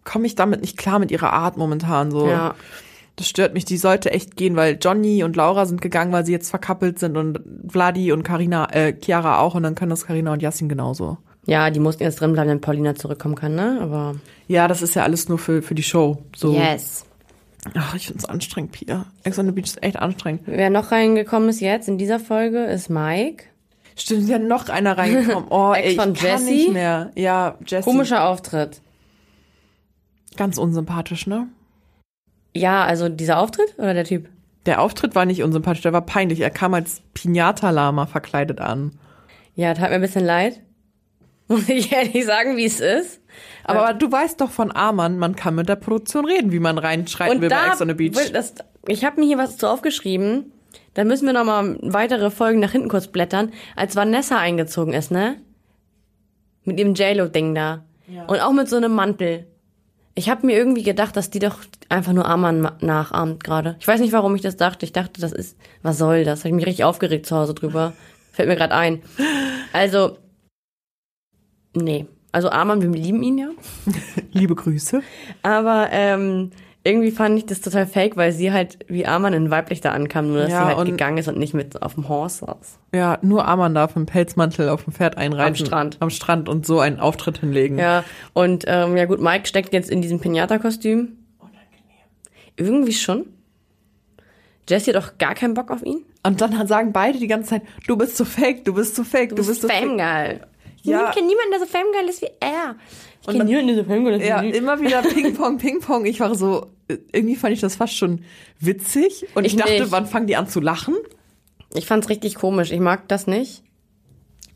komme 0.06 0.26
ich 0.26 0.36
damit 0.36 0.62
nicht 0.62 0.78
klar 0.78 1.00
mit 1.00 1.12
ihrer 1.12 1.34
Art 1.34 1.58
momentan 1.58 2.12
so. 2.12 2.28
Ja. 2.28 2.56
Das 3.18 3.28
stört 3.28 3.54
mich. 3.54 3.65
Die 3.65 3.78
sollte 3.78 4.12
echt 4.12 4.36
gehen, 4.36 4.56
weil 4.56 4.78
Johnny 4.82 5.24
und 5.24 5.36
Laura 5.36 5.65
sind 5.65 5.82
gegangen, 5.82 6.12
weil 6.12 6.26
sie 6.26 6.32
jetzt 6.32 6.50
verkappelt 6.50 7.00
sind 7.00 7.18
und 7.18 7.39
Vladi 7.68 8.12
und 8.12 8.24
Karina, 8.24 8.68
äh, 8.72 8.94
Chiara 8.94 9.39
auch 9.39 9.56
und 9.56 9.63
dann 9.63 9.76
können 9.76 9.89
das 9.89 10.06
Karina 10.06 10.34
und 10.34 10.41
Yassin 10.41 10.70
genauso. 10.70 11.18
Ja, 11.46 11.70
die 11.70 11.80
mussten 11.80 12.04
jetzt 12.04 12.20
drin 12.20 12.34
bleiben, 12.34 12.50
wenn 12.50 12.62
Paulina 12.62 12.96
zurückkommen 12.96 13.36
kann, 13.36 13.56
ne? 13.56 13.80
Aber. 13.82 14.15
Ja, 14.48 14.68
das 14.68 14.82
ist 14.82 14.96
ja 14.96 15.04
alles 15.04 15.30
nur 15.30 15.38
für, 15.38 15.62
für 15.62 15.76
die 15.76 15.84
Show. 15.84 16.18
So. 16.36 16.54
Yes. 16.54 17.06
Ach, 17.74 17.96
ich 17.96 18.08
find's 18.08 18.26
anstrengend, 18.26 18.72
Pia. 18.74 19.06
Ex 19.24 19.39
on 19.39 19.46
the 19.46 19.52
Beach 19.52 19.65
ist 19.65 19.82
echt 19.82 19.98
anstrengend. 19.98 20.41
Wer 20.46 20.70
noch 20.70 20.91
reingekommen 20.91 21.50
ist 21.50 21.62
jetzt 21.62 21.88
in 21.88 21.98
dieser 21.98 22.20
Folge, 22.20 22.65
ist 22.65 22.89
Mike. 22.89 23.46
Stimmt, 23.96 24.24
ist 24.24 24.30
ja 24.30 24.39
noch 24.39 24.70
einer 24.70 24.98
reingekommen. 24.98 25.48
Oh, 25.50 25.74
Ex 25.76 25.86
ey, 25.86 25.91
ich 25.91 25.98
von 25.98 26.13
kann 26.13 26.26
Jessie? 26.41 26.52
nicht 26.52 26.74
mehr. 26.74 27.12
Ja, 27.15 27.58
Jessie. 27.65 27.89
Komischer 27.89 28.28
Auftritt. 28.28 28.82
Ganz 30.38 30.58
unsympathisch, 30.58 31.28
ne? 31.28 31.48
Ja, 32.56 32.84
also 32.86 33.10
dieser 33.10 33.39
Auftritt 33.39 33.76
oder 33.78 33.93
der 33.93 34.06
Typ? 34.06 34.30
Der 34.65 34.82
Auftritt 34.82 35.13
war 35.15 35.26
nicht 35.26 35.43
unsympathisch, 35.43 35.84
der 35.84 35.93
war 35.93 36.06
peinlich. 36.06 36.39
Er 36.39 36.50
kam 36.50 36.74
als 36.74 37.02
Pinata-Lama 37.13 38.08
verkleidet 38.08 38.62
an. 38.62 38.98
Ja, 39.56 39.74
tat 39.74 39.89
mir 39.89 39.95
ein 39.95 40.02
bisschen 40.02 40.26
leid. 40.26 40.62
Muss 41.48 41.69
ich 41.69 41.91
ehrlich 41.91 42.26
sagen, 42.26 42.58
wie 42.58 42.65
es 42.65 42.80
ist. 42.80 43.21
Aber 43.63 43.93
du 43.93 44.12
weißt 44.12 44.41
doch 44.41 44.50
von 44.50 44.71
Arman, 44.71 45.19
man 45.19 45.36
kann 45.36 45.54
mit 45.54 45.69
der 45.69 45.76
Produktion 45.76 46.26
reden, 46.26 46.52
wie 46.52 46.60
man 46.60 46.78
reinschreiten 46.80 47.41
will 47.41 47.50
bei 47.50 47.67
Ex 47.67 47.82
on 47.82 47.89
the 47.89 47.93
Beach. 47.93 48.32
das, 48.32 48.56
ich 48.88 49.06
habe 49.06 49.19
mir 49.19 49.28
hier 49.28 49.38
was 49.38 49.58
zu 49.58 49.69
aufgeschrieben. 49.69 50.52
Da 50.95 51.04
müssen 51.04 51.26
wir 51.26 51.34
noch 51.34 51.43
mal 51.43 51.78
weitere 51.82 52.32
Folgen 52.32 52.60
nach 52.60 52.71
hinten 52.71 52.88
kurz 52.88 53.08
blättern. 53.08 53.52
Als 53.76 53.95
Vanessa 53.95 54.39
eingezogen 54.39 54.93
ist, 54.93 55.12
ne? 55.12 55.36
Mit 56.63 56.80
ihrem 56.80 56.95
JLo-Ding 56.95 57.54
da. 57.54 57.84
Und 58.28 58.39
auch 58.39 58.54
mit 58.54 58.69
so 58.69 58.78
einem 58.78 58.93
Mantel. 58.93 59.45
Ich 60.17 60.30
habe 60.30 60.45
mir 60.45 60.56
irgendwie 60.58 60.84
gedacht, 60.84 61.17
dass 61.17 61.30
die 61.30 61.39
doch 61.39 61.58
einfach 61.89 62.13
nur 62.13 62.25
Arman 62.25 62.62
ma- 62.62 62.78
nachahmt 62.80 63.43
gerade. 63.43 63.75
Ich 63.80 63.88
weiß 63.88 63.99
nicht, 63.99 64.13
warum 64.13 64.34
ich 64.36 64.41
das 64.41 64.56
dachte. 64.56 64.86
Ich 64.86 64.93
dachte, 64.93 65.19
das 65.19 65.34
ist, 65.34 65.58
was 65.82 65.97
soll 65.97 66.23
das? 66.23 66.39
Habe 66.39 66.49
ich 66.49 66.56
mich 66.56 66.65
richtig 66.65 66.86
aufgeregt 66.86 67.25
zu 67.25 67.36
Hause 67.36 67.54
drüber. 67.54 67.91
Fällt 68.32 68.47
mir 68.47 68.56
gerade 68.56 68.73
ein. 68.75 69.01
Also, 69.73 70.17
nee. 71.75 72.06
Also 72.32 72.49
Arman, 72.49 72.82
wir 72.82 72.89
lieben 72.89 73.23
ihn 73.23 73.38
ja. 73.38 73.49
Liebe 74.32 74.56
Grüße. 74.56 75.01
Aber 75.41 75.88
ähm, 75.91 76.51
irgendwie 76.86 77.10
fand 77.12 77.38
ich 77.38 77.48
das 77.48 77.62
total 77.62 77.88
fake, 77.88 78.15
weil 78.15 78.32
sie 78.32 78.52
halt 78.52 78.78
wie 78.88 79.08
Arman 79.08 79.34
in 79.34 79.50
weiblich 79.50 79.82
da 79.82 79.91
ankam, 79.91 80.28
nur 80.28 80.41
dass 80.41 80.52
Ja, 80.52 80.69
sie 80.69 80.76
halt 80.76 80.86
gegangen 80.88 81.17
ist 81.17 81.28
und 81.28 81.38
nicht 81.38 81.56
mit 81.56 81.82
auf 81.82 81.95
dem 81.95 82.08
Horse 82.08 82.45
saß. 82.45 82.80
Ja, 82.93 83.17
nur 83.24 83.45
Arman 83.48 83.74
darf 83.74 83.95
im 83.95 84.06
Pelzmantel 84.06 84.69
auf 84.69 84.84
dem 84.84 84.93
Pferd 84.93 85.17
einreiten. 85.17 85.48
Am 85.48 85.56
Strand. 85.56 85.98
Am 86.00 86.10
Strand 86.12 86.48
und 86.48 86.65
so 86.67 86.80
einen 86.80 87.00
Auftritt 87.00 87.39
hinlegen. 87.39 87.80
Ja, 87.80 88.04
und 88.34 88.65
ähm, 88.67 88.95
ja 88.95 89.06
gut, 89.06 89.19
Mike 89.19 89.48
steckt 89.48 89.74
jetzt 89.74 89.89
in 89.89 90.02
diesem 90.04 90.19
Pinata-Kostüm. 90.19 91.17
Irgendwie 92.56 92.93
schon. 92.93 93.26
Jessie 94.69 94.93
hat 94.93 95.04
auch 95.04 95.17
gar 95.17 95.34
keinen 95.36 95.56
Bock 95.56 95.71
auf 95.71 95.84
ihn. 95.84 96.04
Und 96.24 96.39
dann 96.41 96.67
sagen 96.67 96.93
beide 96.93 97.19
die 97.19 97.28
ganze 97.28 97.50
Zeit, 97.50 97.63
du 97.88 97.98
bist 97.98 98.15
so 98.15 98.26
fake, 98.26 98.63
du 98.63 98.74
bist 98.74 98.95
so 98.95 99.04
fake, 99.04 99.30
du, 99.30 99.36
Du 99.36 99.41
bist 99.45 99.50
bist 99.50 99.62
so 99.63 99.67
fake. 99.67 100.41
Ja. 100.86 101.10
Ich 101.10 101.15
kenne 101.15 101.28
niemanden, 101.28 101.52
der 101.52 101.60
so 101.60 101.65
Famegeil 101.65 102.08
ist 102.10 102.21
wie 102.21 102.30
er. 102.39 102.76
Ich 103.21 103.28
kenne 103.28 103.43
niemanden, 103.45 103.67
der 103.67 103.76
so 103.78 103.84
Famegeil 103.84 104.21
ist 104.21 104.28
Ja, 104.28 104.41
wie 104.43 104.50
er. 104.52 104.56
immer 104.56 104.80
wieder 104.82 105.02
Ping-Pong, 105.13 105.58
Ping-Pong. 105.58 106.06
Ich 106.06 106.19
war 106.19 106.36
so, 106.36 106.67
irgendwie 107.12 107.36
fand 107.36 107.54
ich 107.54 107.62
das 107.62 107.76
fast 107.76 107.95
schon 107.95 108.21
witzig. 108.60 109.26
Und 109.36 109.45
ich, 109.45 109.54
Ich 109.54 109.60
dachte, 109.60 109.74
nicht. 109.80 109.91
wann 109.91 110.06
fangen 110.08 110.28
die 110.28 110.36
an 110.36 110.48
zu 110.48 110.60
lachen? 110.60 110.95
Ich 111.74 111.86
fand's 111.88 112.10
richtig 112.10 112.36
komisch. 112.36 112.71
Ich 112.71 112.80
mag 112.80 113.08
das 113.08 113.28
nicht. 113.28 113.63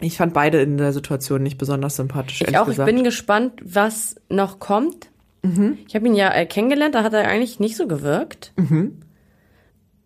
Ich 0.02 0.16
fand 0.18 0.34
beide 0.34 0.62
in 0.62 0.78
der 0.78 0.94
Situation 0.94 1.44
nicht 1.44 1.58
besonders 1.58 1.98
sympathisch, 1.98 2.42
Ich 2.42 2.58
auch, 2.58 2.62
ich 2.68 2.76
gesagt. 2.78 2.86
bin 2.90 3.04
gespannt, 3.04 3.54
was 3.64 4.16
noch 4.30 4.60
kommt. 4.60 5.10
Mhm. 5.42 5.78
Ich 5.88 5.96
habe 5.96 6.08
ihn 6.08 6.16
ja 6.16 6.32
äh, 6.34 6.46
kennengelernt, 6.46 6.96
da 6.96 7.04
hat 7.04 7.14
er 7.14 7.28
eigentlich 7.28 7.60
nicht 7.60 7.76
so 7.76 7.86
gewirkt. 7.88 8.54
Mhm. 8.56 9.02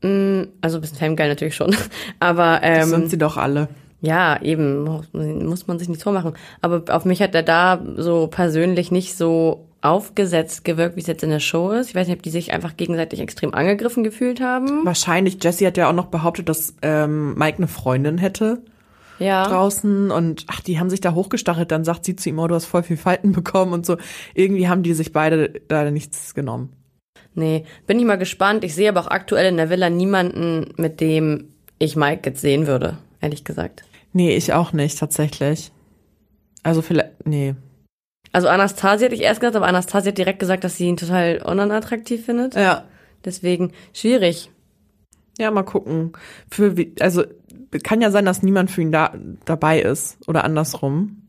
Mm, 0.01 0.47
Also 0.61 0.77
ein 0.77 0.81
bisschen 0.81 0.97
Famegeil 0.97 1.29
natürlich 1.29 1.55
schon. 1.55 1.75
Aber 2.19 2.59
das 2.61 2.85
ähm, 2.85 2.89
sind 2.89 3.09
sie 3.11 3.17
doch 3.17 3.37
alle. 3.37 3.67
Ja, 4.05 4.39
eben, 4.41 4.83
muss- 4.83 5.65
man 5.67 5.79
sich 5.79 5.87
nichts 5.87 6.03
vormachen. 6.03 6.33
Aber 6.61 6.83
auf 6.93 7.05
mich 7.05 7.21
hat 7.21 7.33
er 7.33 7.41
da 7.43 7.81
so 7.95 8.27
persönlich 8.27 8.91
nicht 8.91 9.15
so 9.17 9.65
aufgesetzt 9.81 10.65
gewirkt, 10.65 10.95
wie 10.97 10.99
es 11.01 11.07
jetzt 11.07 11.23
in 11.23 11.29
der 11.29 11.39
Show 11.39 11.71
ist. 11.71 11.89
Ich 11.89 11.95
weiß 11.95 12.07
nicht, 12.07 12.17
ob 12.17 12.21
die 12.23 12.29
sich 12.29 12.51
einfach 12.51 12.75
gegenseitig 12.77 13.21
extrem 13.21 13.53
angegriffen 13.53 14.03
gefühlt 14.03 14.41
haben. 14.41 14.85
Wahrscheinlich, 14.85 15.41
Jessie 15.41 15.65
hat 15.67 15.77
ja 15.77 15.89
auch 15.89 15.93
noch 15.93 16.07
behauptet, 16.07 16.49
dass 16.49 16.75
ähm, 16.81 17.33
Mike 17.35 17.57
eine 17.59 17.67
Freundin 17.69 18.17
hätte 18.17 18.61
Ja. 19.19 19.47
draußen 19.47 20.11
und 20.11 20.45
ach, 20.47 20.59
die 20.59 20.79
haben 20.79 20.89
sich 20.89 20.99
da 21.01 21.13
hochgestachelt. 21.13 21.71
Dann 21.71 21.85
sagt 21.85 22.03
sie 22.05 22.15
zu 22.17 22.27
ihm, 22.29 22.39
oh, 22.39 22.47
du 22.47 22.55
hast 22.55 22.65
voll 22.65 22.83
viel 22.83 22.97
Falten 22.97 23.31
bekommen 23.33 23.71
und 23.73 23.85
so. 23.85 23.95
Irgendwie 24.35 24.67
haben 24.67 24.83
die 24.83 24.93
sich 24.93 25.13
beide 25.13 25.61
da 25.69 25.89
nichts 25.91 26.33
genommen. 26.35 26.73
Nee, 27.35 27.63
bin 27.87 27.99
ich 27.99 28.05
mal 28.05 28.17
gespannt. 28.17 28.63
Ich 28.65 28.75
sehe 28.75 28.89
aber 28.89 28.99
auch 29.01 29.07
aktuell 29.11 29.47
in 29.47 29.57
der 29.57 29.69
Villa 29.69 29.89
niemanden, 29.89 30.73
mit 30.77 30.99
dem 31.01 31.49
ich 31.79 31.95
Mike 31.95 32.21
jetzt 32.25 32.41
sehen 32.41 32.67
würde, 32.67 32.97
ehrlich 33.21 33.43
gesagt. 33.43 33.83
Nee, 34.13 34.35
ich 34.35 34.53
auch 34.53 34.73
nicht, 34.73 34.97
tatsächlich. 34.97 35.71
Also 36.63 36.81
vielleicht, 36.81 37.25
nee. 37.25 37.55
Also 38.31 38.47
Anastasia 38.47 39.05
hätte 39.05 39.15
ich 39.15 39.21
erst 39.21 39.41
gesagt, 39.41 39.55
aber 39.55 39.67
Anastasia 39.67 40.09
hat 40.09 40.17
direkt 40.17 40.39
gesagt, 40.39 40.63
dass 40.63 40.77
sie 40.77 40.87
ihn 40.87 40.97
total 40.97 41.41
unattraktiv 41.43 42.25
findet. 42.25 42.55
Ja, 42.55 42.85
Deswegen 43.25 43.71
schwierig. 43.93 44.49
Ja, 45.37 45.49
mal 45.51 45.63
gucken. 45.63 46.13
Für 46.49 46.77
wie, 46.77 46.93
also 46.99 47.23
kann 47.83 48.01
ja 48.01 48.11
sein, 48.11 48.25
dass 48.25 48.43
niemand 48.43 48.69
für 48.69 48.81
ihn 48.81 48.91
da 48.91 49.13
dabei 49.45 49.81
ist 49.81 50.17
oder 50.27 50.43
andersrum. 50.43 51.19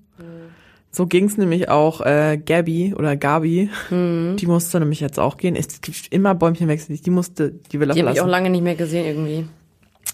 So 0.90 1.06
ging's 1.06 1.36
nämlich 1.36 1.68
auch 1.68 2.02
äh, 2.02 2.38
Gabby 2.38 2.94
oder 2.94 3.16
Gabi. 3.16 3.68
Die 3.90 4.46
musste 4.46 4.78
nämlich 4.78 5.00
jetzt 5.00 5.18
auch 5.18 5.38
gehen. 5.38 5.56
Es 5.56 5.80
gibt 5.80 6.12
immer 6.12 6.36
Bäumchenwechsel. 6.36 6.96
Die 6.96 7.10
musste 7.10 7.50
die 7.50 7.80
Villa 7.80 7.94
Die 7.94 8.02
habe 8.02 8.12
ich 8.12 8.20
auch 8.20 8.28
lange 8.28 8.50
nicht 8.50 8.62
mehr 8.62 8.76
gesehen 8.76 9.04
irgendwie. 9.04 9.48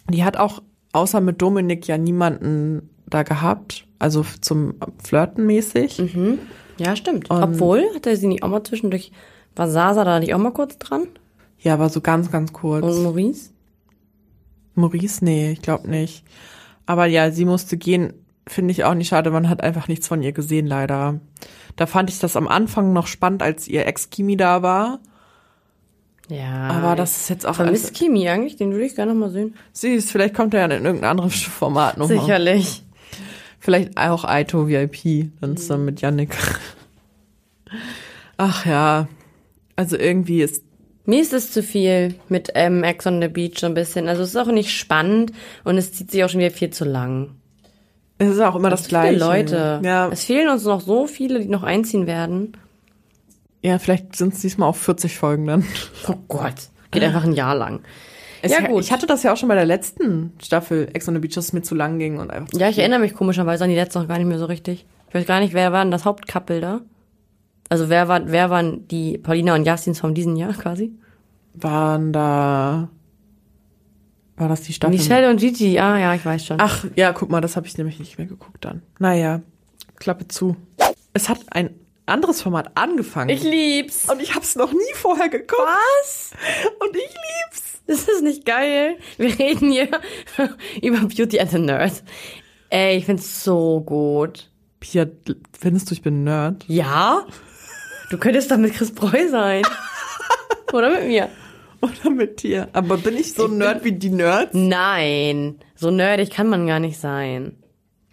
Die 0.09 0.25
hat 0.25 0.39
auch 0.39 0.63
außer 0.93 1.21
mit 1.21 1.41
Dominik 1.43 1.87
ja 1.87 1.99
niemanden 1.99 2.91
da 3.07 3.23
gehabt. 3.23 3.87
Also 3.99 4.25
zum 4.41 4.75
Flirten 5.03 5.47
mäßig. 5.47 6.03
Ja, 6.79 6.97
stimmt. 6.97 7.31
Obwohl, 7.31 7.85
hat 7.95 8.07
er 8.07 8.17
sie 8.17 8.29
nicht 8.29 8.43
auch 8.43 8.49
mal 8.49 8.65
zwischendurch, 8.65 9.13
war 9.55 9.69
Sasa 9.69 10.05
da 10.05 10.19
nicht 10.19 10.35
auch 10.35 10.39
mal 10.39 10.53
kurz 10.53 10.79
dran? 10.79 11.07
Ja, 11.59 11.75
aber 11.75 11.91
so 11.91 12.01
ganz, 12.01 12.31
ganz 12.31 12.53
kurz. 12.53 12.85
Und 12.85 13.03
Maurice? 13.03 13.51
Maurice, 14.75 15.25
nee, 15.25 15.53
ich 15.53 15.63
glaube 15.63 15.91
nicht. 15.91 16.25
Aber 16.87 17.05
ja, 17.07 17.31
sie 17.31 17.45
musste 17.45 17.77
gehen, 17.77 18.15
finde 18.47 18.73
ich 18.73 18.85
auch 18.85 18.95
nicht 18.95 19.09
schade. 19.09 19.31
Man 19.31 19.51
hat 19.51 19.63
einfach 19.63 19.87
nichts 19.89 20.09
von 20.09 20.23
ihr 20.23 20.33
gesehen, 20.33 20.67
leider. 20.67 21.21
Da 21.77 21.87
fand 21.87 22.09
ich 22.09 22.19
das 22.19 22.37
am 22.37 22.49
Anfang 22.49 22.95
noch 22.95 23.07
spannend, 23.07 23.43
als 23.43 23.69
ihr 23.69 23.87
Ex-Kimi 23.87 24.37
da 24.39 24.63
war. 24.63 25.01
Ja. 26.31 26.69
Aber 26.69 26.97
das 26.97 27.17
ist 27.19 27.29
jetzt 27.31 27.47
auch 27.47 27.57
Vermisst 27.57 27.87
alles. 27.87 27.99
Kimi 27.99 28.29
eigentlich? 28.29 28.57
Den 28.57 28.73
würde 28.73 28.87
ich 28.87 28.95
gerne 28.95 29.13
noch 29.13 29.21
mal 29.21 29.31
sehen. 29.31 29.55
Süß, 29.73 30.11
vielleicht 30.11 30.35
kommt 30.35 30.55
er 30.55 30.61
ja 30.61 30.77
in 30.77 30.85
irgendein 30.85 31.11
anderes 31.11 31.35
Format 31.43 31.99
nochmal. 31.99 32.19
Sicherlich. 32.19 32.83
Vielleicht 33.59 33.99
auch 33.99 34.25
Aito 34.25 34.69
VIP, 34.69 35.31
dann 35.41 35.57
dann 35.69 35.85
mit 35.85 36.01
Yannick. 36.01 36.35
Ach 38.37 38.65
ja. 38.67 39.09
Also 39.77 39.97
irgendwie 39.97 40.43
ist 40.43 40.65
Mir 41.05 41.21
ist 41.21 41.33
es 41.33 41.53
zu 41.53 41.63
viel 41.63 42.15
mit 42.29 42.51
ähm, 42.55 42.83
Ex 42.85 43.07
on 43.07 43.21
the 43.21 43.29
Beach 43.29 43.59
so 43.59 43.67
ein 43.67 43.75
bisschen. 43.75 44.09
Also 44.09 44.23
es 44.23 44.31
ist 44.31 44.37
auch 44.37 44.47
nicht 44.47 44.71
spannend 44.75 45.33
und 45.65 45.77
es 45.77 45.93
zieht 45.93 46.11
sich 46.11 46.25
auch 46.25 46.29
schon 46.31 46.41
wieder 46.41 46.51
viel 46.51 46.71
zu 46.71 46.85
lang. 46.85 47.31
es 48.19 48.29
ist 48.31 48.41
auch 48.41 48.57
immer 48.57 48.71
das, 48.71 48.85
Zu 48.85 48.89
Gleiche. 48.91 49.15
viele 49.15 49.25
Leute. 49.25 49.81
Ja, 49.83 50.09
Es 50.09 50.25
fehlen 50.25 50.49
uns 50.49 50.65
noch 50.65 50.81
so 50.81 51.07
viele, 51.07 51.41
die 51.41 51.49
noch 51.49 51.63
einziehen 51.63 52.07
werden. 52.07 52.57
Ja, 53.63 53.79
vielleicht 53.79 54.17
sind 54.17 54.35
es 54.35 54.41
diesmal 54.41 54.69
auch 54.69 54.77
40 54.77 55.17
Folgen 55.17 55.47
dann. 55.47 55.65
Oh 56.09 56.15
Gott. 56.29 56.71
Geht 56.91 57.03
einfach 57.03 57.25
ein 57.25 57.33
Jahr 57.33 57.55
lang. 57.55 57.81
Es, 58.43 58.53
Ja, 58.53 58.67
gut. 58.67 58.83
Ich 58.83 58.91
hatte 58.91 59.07
das 59.07 59.23
ja 59.23 59.33
auch 59.33 59.37
schon 59.37 59.49
bei 59.49 59.55
der 59.55 59.67
letzten 59.67 60.33
Staffel 60.43 60.89
Ex 60.93 61.07
on 61.09 61.15
the 61.15 61.21
Beach, 61.21 61.35
dass 61.35 61.47
es 61.47 61.53
mir 61.53 61.63
zu 61.63 61.75
lang 61.75 61.99
ging 61.99 62.19
und 62.19 62.31
einfach. 62.31 62.53
Ja, 62.59 62.69
ich 62.69 62.79
erinnere 62.79 63.01
mich 63.01 63.15
komischerweise 63.15 63.65
an 63.65 63.71
die 63.71 63.77
letzte 63.77 64.01
noch 64.01 64.09
gar 64.09 64.19
nicht 64.19 64.27
mehr 64.27 64.39
so 64.39 64.47
richtig. 64.47 64.87
Ich 65.09 65.15
weiß 65.15 65.27
gar 65.27 65.41
nicht, 65.41 65.53
wer 65.53 65.73
war 65.73 65.85
denn 65.85 65.91
das 65.91 66.05
Hauptkappel 66.05 66.61
da? 66.61 66.81
Also 67.69 67.89
wer 67.89 68.09
war, 68.09 68.23
wer 68.27 68.51
waren 68.51 68.89
die 68.89 69.19
Paulina 69.19 69.55
und 69.55 69.65
Jastins 69.65 70.01
von 70.01 70.15
diesem 70.15 70.37
Jahr 70.37 70.53
quasi? 70.55 70.93
Waren 71.55 72.13
da. 72.13 72.89
War 74.37 74.49
das 74.49 74.63
die 74.63 74.73
Staffel? 74.73 74.97
Michelle 74.97 75.29
und 75.29 75.39
Gigi, 75.39 75.79
ah 75.79 75.99
ja, 75.99 76.15
ich 76.15 76.25
weiß 76.25 76.47
schon. 76.47 76.57
Ach, 76.61 76.85
ja, 76.97 77.13
guck 77.13 77.31
mal, 77.31 77.41
das 77.41 77.57
habe 77.57 77.67
ich 77.67 77.77
nämlich 77.77 77.99
nicht 77.99 78.17
mehr 78.17 78.27
geguckt 78.27 78.65
dann. 78.65 78.83
Naja, 78.99 79.43
Klappe 79.97 80.27
zu. 80.29 80.57
Es 81.13 81.29
hat 81.29 81.41
ein 81.51 81.71
anderes 82.11 82.43
Format 82.43 82.71
angefangen. 82.77 83.31
ich 83.31 83.43
lieb's. 83.43 84.11
und 84.11 84.21
ich 84.21 84.35
habe 84.35 84.45
es 84.45 84.57
noch 84.57 84.73
nie 84.73 84.95
vorher 84.95 85.29
geguckt. 85.29 85.63
Was? 86.03 86.33
Und 86.81 86.95
ich 86.97 87.03
lieb's. 87.03 87.81
Das 87.87 88.03
ist 88.09 88.23
nicht 88.23 88.45
geil. 88.45 88.99
Wir 89.17 89.39
reden 89.39 89.71
hier 89.73 89.89
über 90.83 90.99
Beauty 91.01 91.41
and 91.41 91.51
the 91.51 91.59
Nerd. 91.59 92.03
Ey, 92.69 92.99
ich 92.99 93.07
find's 93.07 93.43
so 93.43 93.81
gut. 93.81 94.49
Pia, 94.79 95.07
findest 95.59 95.91
du, 95.91 95.95
ich 95.95 96.03
bin 96.03 96.23
Nerd? 96.25 96.65
Ja? 96.69 97.27
Du 98.11 98.19
könntest 98.19 98.51
doch 98.51 98.59
mit 98.59 98.75
Chris 98.75 98.93
Breu 98.93 99.29
sein. 99.29 99.63
Oder 100.73 100.91
mit 100.91 101.09
mir. 101.09 101.29
Oder 101.81 102.11
mit 102.11 102.43
dir? 102.43 102.69
Aber 102.73 102.97
bin 102.97 103.17
ich 103.17 103.33
so 103.33 103.47
ein 103.47 103.59
Nerd 103.59 103.85
wie 103.85 103.93
die 103.93 104.11
Nerds? 104.11 104.51
Nein. 104.53 105.59
So 105.75 105.91
nerdig 105.91 106.31
kann 106.31 106.49
man 106.49 106.67
gar 106.67 106.79
nicht 106.79 106.99
sein. 107.01 107.57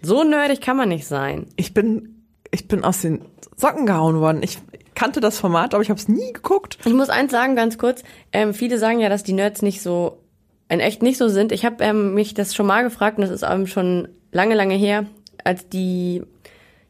So 0.02 0.24
nerdig 0.24 0.62
kann 0.62 0.78
man 0.78 0.90
nicht 0.90 1.06
sein. 1.06 1.48
Ich 1.56 1.74
bin, 1.74 2.17
ich 2.52 2.68
bin 2.68 2.84
aus 2.84 3.02
den 3.02 3.22
Socken 3.56 3.86
gehauen 3.86 4.20
worden. 4.20 4.42
Ich 4.44 4.60
kannte 4.96 5.20
das 5.20 5.40
Format, 5.40 5.74
aber 5.74 5.84
ich 5.84 5.90
habe 5.90 6.00
es 6.00 6.08
nie 6.08 6.34
geguckt. 6.34 6.78
Ich 6.86 6.94
muss 6.94 7.10
eins 7.10 7.32
sagen, 7.32 7.56
ganz 7.56 7.78
kurz. 7.78 8.04
Ähm, 8.32 8.54
viele 8.54 8.78
sagen 8.78 9.00
ja, 9.00 9.10
dass 9.10 9.24
die 9.24 9.34
Nerds 9.34 9.62
nicht 9.62 9.82
so, 9.82 10.24
in 10.70 10.80
echt 10.80 11.04
nicht 11.04 11.18
so 11.18 11.28
sind. 11.28 11.52
Ich 11.52 11.66
habe 11.66 11.84
ähm, 11.84 12.14
mich 12.14 12.34
das 12.34 12.56
schon 12.56 12.66
mal 12.66 12.84
gefragt 12.84 13.18
und 13.18 13.22
das 13.22 13.32
ist 13.32 13.44
ähm, 13.44 13.68
schon 13.68 14.08
lange, 14.32 14.56
lange 14.56 14.76
her, 14.76 15.06
als 15.44 15.70
die, 15.70 16.24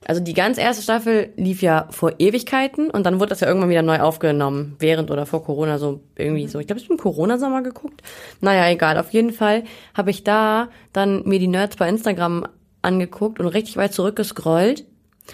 also 0.06 0.22
die 0.22 0.34
ganz 0.34 0.58
erste 0.58 0.84
Staffel 0.84 1.34
lief 1.36 1.62
ja 1.62 1.88
vor 1.92 2.14
Ewigkeiten 2.18 2.90
und 2.90 3.06
dann 3.06 3.20
wurde 3.20 3.30
das 3.30 3.42
ja 3.42 3.48
irgendwann 3.48 3.70
wieder 3.70 3.82
neu 3.82 4.00
aufgenommen, 4.00 4.76
während 4.80 5.12
oder 5.12 5.26
vor 5.26 5.44
Corona, 5.44 5.78
so 5.78 6.02
irgendwie 6.16 6.48
so. 6.48 6.60
Ich 6.60 6.68
glaube, 6.68 6.80
ich 6.80 6.88
bin 6.88 6.98
im 6.98 7.02
Corona-Sommer 7.02 7.62
geguckt. 7.62 8.02
Naja, 8.42 8.70
egal. 8.70 8.98
Auf 8.98 9.12
jeden 9.12 9.32
Fall 9.32 9.64
habe 9.94 10.12
ich 10.12 10.24
da 10.24 10.70
dann 10.94 11.24
mir 11.26 11.40
die 11.40 11.48
Nerds 11.48 11.76
bei 11.76 11.90
Instagram 11.90 12.48
angeguckt 12.82 13.40
und 13.40 13.48
richtig 13.48 13.76
weit 13.78 13.94
zurückgescrollt. 13.94 14.86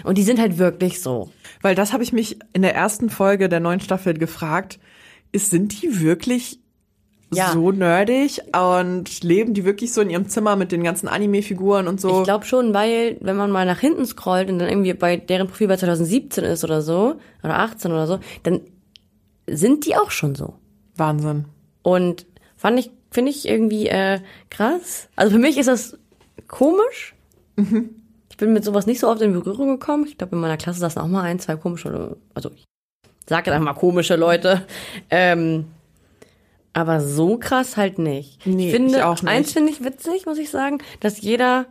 Und 0.03 0.17
die 0.17 0.23
sind 0.23 0.39
halt 0.39 0.57
wirklich 0.57 1.01
so. 1.01 1.31
Weil 1.61 1.75
das 1.75 1.93
habe 1.93 2.03
ich 2.03 2.13
mich 2.13 2.37
in 2.53 2.61
der 2.61 2.75
ersten 2.75 3.09
Folge 3.09 3.49
der 3.49 3.59
neuen 3.59 3.79
Staffel 3.79 4.13
gefragt. 4.15 4.79
Ist, 5.31 5.49
sind 5.49 5.81
die 5.81 5.99
wirklich 6.01 6.59
Ja. 7.33 7.51
so 7.53 7.71
nerdig 7.71 8.41
und 8.55 9.23
leben 9.23 9.53
die 9.53 9.65
wirklich 9.65 9.91
so 9.93 10.01
in 10.01 10.09
ihrem 10.09 10.29
Zimmer 10.29 10.55
mit 10.55 10.71
den 10.71 10.83
ganzen 10.83 11.07
Anime-Figuren 11.07 11.87
und 11.87 11.99
so? 11.99 12.19
Ich 12.19 12.23
glaube 12.25 12.45
schon, 12.45 12.73
weil 12.73 13.17
wenn 13.21 13.35
man 13.35 13.49
mal 13.51 13.65
nach 13.65 13.79
hinten 13.79 14.05
scrollt 14.05 14.49
und 14.49 14.59
dann 14.59 14.69
irgendwie 14.69 14.93
bei 14.93 15.17
deren 15.17 15.47
Profil 15.47 15.67
bei 15.67 15.77
2017 15.77 16.43
ist 16.43 16.63
oder 16.63 16.81
so, 16.81 17.15
oder 17.43 17.59
18 17.59 17.91
oder 17.91 18.05
so, 18.07 18.19
dann 18.43 18.61
sind 19.47 19.85
die 19.85 19.95
auch 19.95 20.11
schon 20.11 20.35
so. 20.35 20.53
Wahnsinn. 20.95 21.45
Und 21.81 22.25
fand 22.55 22.79
ich, 22.79 22.91
finde 23.09 23.31
ich 23.31 23.47
irgendwie 23.47 23.87
äh, 23.87 24.19
krass. 24.49 25.09
Also 25.15 25.33
für 25.33 25.39
mich 25.39 25.57
ist 25.57 25.67
das 25.67 25.97
komisch. 26.47 27.15
Ich 28.33 28.37
bin 28.37 28.51
mit 28.51 28.63
sowas 28.63 28.87
nicht 28.87 28.99
so 28.99 29.09
oft 29.09 29.21
in 29.21 29.31
Berührung 29.31 29.77
gekommen. 29.77 30.07
Ich 30.07 30.17
glaube, 30.17 30.35
in 30.35 30.41
meiner 30.41 30.57
Klasse 30.57 30.79
saßen 30.79 30.99
auch 30.99 31.07
mal 31.07 31.21
ein, 31.21 31.37
zwei 31.37 31.55
komische, 31.55 32.17
also 32.33 32.49
ich 32.55 32.65
sage 33.29 33.45
jetzt 33.45 33.53
einfach 33.53 33.75
mal 33.75 33.79
komische 33.79 34.15
Leute. 34.15 34.65
Ähm, 35.11 35.65
aber 36.73 36.99
so 36.99 37.37
krass 37.37 37.77
halt 37.77 37.99
nicht. 37.99 38.43
Nee, 38.47 38.69
ich 38.69 38.73
finde, 38.73 38.97
ich 38.97 39.03
auch 39.03 39.21
nicht. 39.21 39.29
eins 39.29 39.53
finde 39.53 39.71
ich 39.71 39.83
witzig, 39.83 40.25
muss 40.25 40.39
ich 40.39 40.49
sagen, 40.49 40.79
dass 40.99 41.21
jeder 41.21 41.67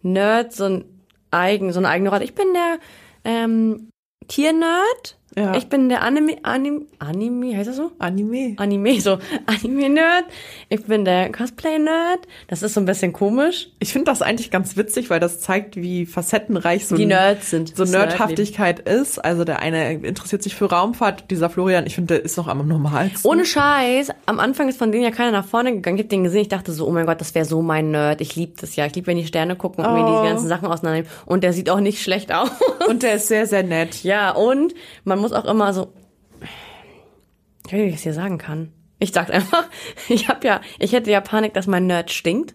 Nerd 0.00 0.54
so 0.54 0.64
ein 0.64 0.84
eigen, 1.30 1.74
so 1.74 1.80
eine 1.80 1.90
eigene 1.90 2.08
Rolle. 2.08 2.24
Ich 2.24 2.34
bin 2.34 2.46
der 2.54 2.78
ähm, 3.24 3.90
Tiernerd. 4.26 5.15
Ja. 5.38 5.54
Ich 5.54 5.68
bin 5.68 5.88
der 5.90 6.02
Anime, 6.02 6.36
Anime, 6.44 6.82
Anime, 6.98 7.56
heißt 7.56 7.68
das 7.68 7.76
so? 7.76 7.92
Anime. 7.98 8.54
Anime, 8.56 9.00
so 9.00 9.18
Anime-Nerd. 9.46 10.24
Ich 10.70 10.84
bin 10.84 11.04
der 11.04 11.30
Cosplay-Nerd. 11.30 12.20
Das 12.48 12.62
ist 12.62 12.72
so 12.74 12.80
ein 12.80 12.86
bisschen 12.86 13.12
komisch. 13.12 13.68
Ich 13.78 13.92
finde 13.92 14.06
das 14.10 14.22
eigentlich 14.22 14.50
ganz 14.50 14.76
witzig, 14.78 15.10
weil 15.10 15.20
das 15.20 15.40
zeigt, 15.40 15.76
wie 15.76 16.06
facettenreich 16.06 16.86
so 16.86 16.96
Die 16.96 17.04
Nerds 17.06 17.50
sind. 17.50 17.76
so 17.76 17.84
Nerdhaftigkeit 17.84 18.80
ist. 18.80 19.18
Also 19.22 19.44
der 19.44 19.60
eine 19.60 19.92
interessiert 19.94 20.42
sich 20.42 20.54
für 20.54 20.70
Raumfahrt, 20.70 21.30
dieser 21.30 21.50
Florian, 21.50 21.86
ich 21.86 21.94
finde, 21.96 22.14
der 22.14 22.24
ist 22.24 22.36
noch 22.38 22.48
am 22.48 22.66
normalsten. 22.66 23.30
Ohne 23.30 23.44
Scheiß, 23.44 24.10
am 24.26 24.40
Anfang 24.40 24.68
ist 24.68 24.78
von 24.78 24.90
denen 24.90 25.04
ja 25.04 25.10
keiner 25.10 25.32
nach 25.32 25.46
vorne 25.46 25.72
gegangen. 25.74 25.96
Ich 25.98 26.04
hab 26.04 26.08
den 26.10 26.24
gesehen, 26.24 26.40
ich 26.42 26.48
dachte 26.48 26.72
so, 26.72 26.86
oh 26.86 26.90
mein 26.92 27.04
Gott, 27.06 27.20
das 27.20 27.34
wäre 27.34 27.44
so 27.44 27.60
mein 27.60 27.90
Nerd. 27.90 28.20
Ich 28.22 28.36
liebe 28.36 28.54
das 28.60 28.74
ja. 28.76 28.86
Ich 28.86 28.94
liebe, 28.94 29.08
wenn 29.08 29.18
die 29.18 29.26
Sterne 29.26 29.56
gucken 29.56 29.84
und 29.84 29.92
mir 29.92 30.06
Oh. 30.06 30.22
die 30.22 30.28
ganzen 30.28 30.48
Sachen 30.48 30.66
auseinandernehmen. 30.68 31.10
Und 31.26 31.42
der 31.44 31.52
sieht 31.52 31.68
auch 31.68 31.80
nicht 31.80 32.02
schlecht 32.02 32.32
aus. 32.32 32.48
Und 32.88 33.02
der 33.02 33.14
ist 33.16 33.28
sehr, 33.28 33.46
sehr 33.46 33.62
nett. 33.64 34.02
ja, 34.02 34.30
und 34.30 34.72
man 35.04 35.18
muss 35.18 35.25
auch 35.32 35.44
immer 35.44 35.72
so. 35.72 35.92
Ich 37.66 37.72
weiß 37.72 37.78
nicht, 37.80 37.82
wie 37.82 37.86
ich 37.88 37.94
das 37.94 38.02
hier 38.02 38.14
sagen 38.14 38.38
kann. 38.38 38.72
Ich 38.98 39.12
sag's 39.12 39.30
einfach. 39.30 39.64
Ich 40.08 40.28
hab 40.28 40.44
ja, 40.44 40.60
ich 40.78 40.92
hätte 40.92 41.10
ja 41.10 41.20
Panik, 41.20 41.54
dass 41.54 41.66
mein 41.66 41.86
Nerd 41.86 42.10
stinkt. 42.10 42.54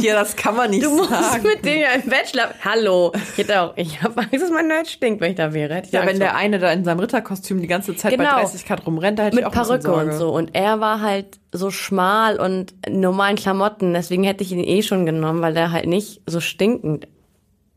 Hier, 0.00 0.12
das 0.12 0.36
kann 0.36 0.54
man 0.54 0.68
nicht 0.68 0.84
Du 0.84 0.90
musst 0.94 1.08
sagen. 1.08 1.42
mit 1.44 1.64
dem 1.64 1.80
ja 1.80 1.92
im 1.92 2.02
Bett 2.02 2.28
schlafen. 2.28 2.54
Hallo. 2.62 3.10
Ich 3.14 3.38
hätte 3.38 3.58
auch, 3.62 3.72
ich 3.76 4.02
hab 4.02 4.18
Angst, 4.18 4.34
dass 4.34 4.50
mein 4.50 4.66
Nerd 4.68 4.86
stinkt, 4.86 5.22
wenn 5.22 5.30
ich 5.30 5.36
da 5.38 5.54
wäre. 5.54 5.74
Hätte 5.74 5.86
ich 5.86 5.92
ja, 5.94 6.00
Angst 6.00 6.12
wenn 6.12 6.20
der 6.20 6.36
eine 6.36 6.58
da 6.58 6.70
in 6.70 6.84
seinem 6.84 7.00
Ritterkostüm 7.00 7.58
die 7.62 7.66
ganze 7.68 7.96
Zeit 7.96 8.12
Genau. 8.12 8.34
bei 8.34 8.42
30 8.42 8.66
Grad 8.66 8.86
rumrennt, 8.86 9.18
da 9.18 9.24
hätte 9.24 9.36
mit 9.36 9.44
ich 9.44 9.46
auch 9.46 9.50
bisschen 9.50 9.80
Perücke 9.80 9.92
und 9.94 10.10
Sorge. 10.12 10.18
so. 10.18 10.30
Und 10.34 10.54
er 10.54 10.80
war 10.80 11.00
halt 11.00 11.40
so 11.52 11.70
schmal 11.70 12.38
und 12.38 12.74
in 12.86 13.00
normalen 13.00 13.36
Klamotten. 13.36 13.94
Deswegen 13.94 14.24
hätte 14.24 14.44
ich 14.44 14.52
ihn 14.52 14.62
eh 14.62 14.82
schon 14.82 15.06
genommen, 15.06 15.40
weil 15.40 15.54
der 15.54 15.72
halt 15.72 15.86
nicht 15.86 16.20
so 16.26 16.40
stinkend 16.40 17.08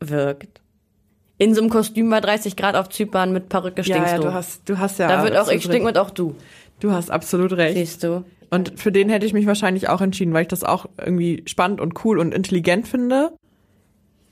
wirkt. 0.01 0.59
In 1.37 1.53
so 1.53 1.61
einem 1.61 1.69
Kostüm 1.69 2.09
bei 2.09 2.21
30 2.21 2.55
Grad 2.55 2.75
auf 2.75 2.89
Zypern 2.89 3.33
mit 3.33 3.49
Perücke 3.49 3.81
Ja, 3.81 3.83
stinkst 3.83 4.11
ja, 4.13 4.17
du. 4.17 4.23
du 4.23 4.33
hast, 4.33 4.69
du 4.69 4.77
hast 4.77 4.99
ja. 4.99 5.07
da 5.07 5.23
wird 5.23 5.35
auch 5.35 5.49
ich 5.49 5.63
stinken 5.63 5.87
und 5.87 5.97
auch 5.97 6.09
du. 6.09 6.35
Du 6.79 6.91
hast 6.91 7.11
absolut 7.11 7.53
recht. 7.53 7.75
Siehst 7.77 8.03
du. 8.03 8.23
Und 8.51 8.79
für 8.79 8.91
den 8.91 9.09
hätte 9.09 9.25
ich 9.25 9.33
mich 9.33 9.45
wahrscheinlich 9.47 9.89
auch 9.89 10.01
entschieden, 10.01 10.33
weil 10.33 10.43
ich 10.43 10.47
das 10.47 10.63
auch 10.63 10.85
irgendwie 10.97 11.43
spannend 11.45 11.81
und 11.81 12.05
cool 12.05 12.19
und 12.19 12.33
intelligent 12.33 12.87
finde. 12.87 13.31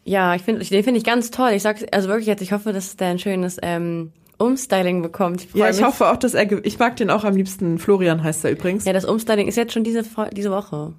Ja, 0.06 0.36
ich 0.36 0.44
finde, 0.44 0.64
den 0.64 0.84
finde 0.84 0.98
ich 0.98 1.04
ganz 1.04 1.32
toll. 1.32 1.52
Ich 1.54 1.64
sag's, 1.64 1.84
also 1.92 2.08
wirklich 2.10 2.28
jetzt, 2.28 2.42
ich 2.42 2.52
hoffe, 2.54 2.74
dass 2.74 2.96
der 2.96 3.08
ein 3.08 3.20
schönes 3.20 3.58
ähm, 3.62 4.12
Umstyling 4.38 5.02
bekommt. 5.02 5.44
Ich 5.46 5.54
Ja, 5.56 5.70
ich 5.70 5.78
mich. 5.78 5.86
hoffe 5.86 6.10
auch, 6.10 6.18
dass 6.18 6.34
er, 6.34 6.66
ich 6.66 6.80
mag 6.80 6.96
den 6.98 7.10
auch 7.10 7.24
am 7.24 7.36
liebsten. 7.36 7.80
Florian 7.80 8.24
heißt 8.24 8.46
er 8.46 8.52
übrigens. 8.52 8.86
Ja, 8.86 8.94
das 8.94 9.06
Umstyling 9.06 9.48
ist 9.48 9.56
jetzt 9.56 9.74
schon 9.74 9.84
diese, 9.84 10.04
diese 10.34 10.52
Woche. 10.52 10.94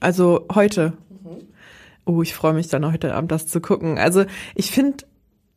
Also 0.00 0.46
heute. 0.54 0.94
Oh, 2.04 2.22
ich 2.22 2.34
freue 2.34 2.54
mich 2.54 2.68
dann 2.68 2.90
heute 2.90 3.14
Abend 3.14 3.30
das 3.30 3.46
zu 3.46 3.60
gucken. 3.60 3.98
Also 3.98 4.24
ich 4.56 4.70
finde 4.72 5.04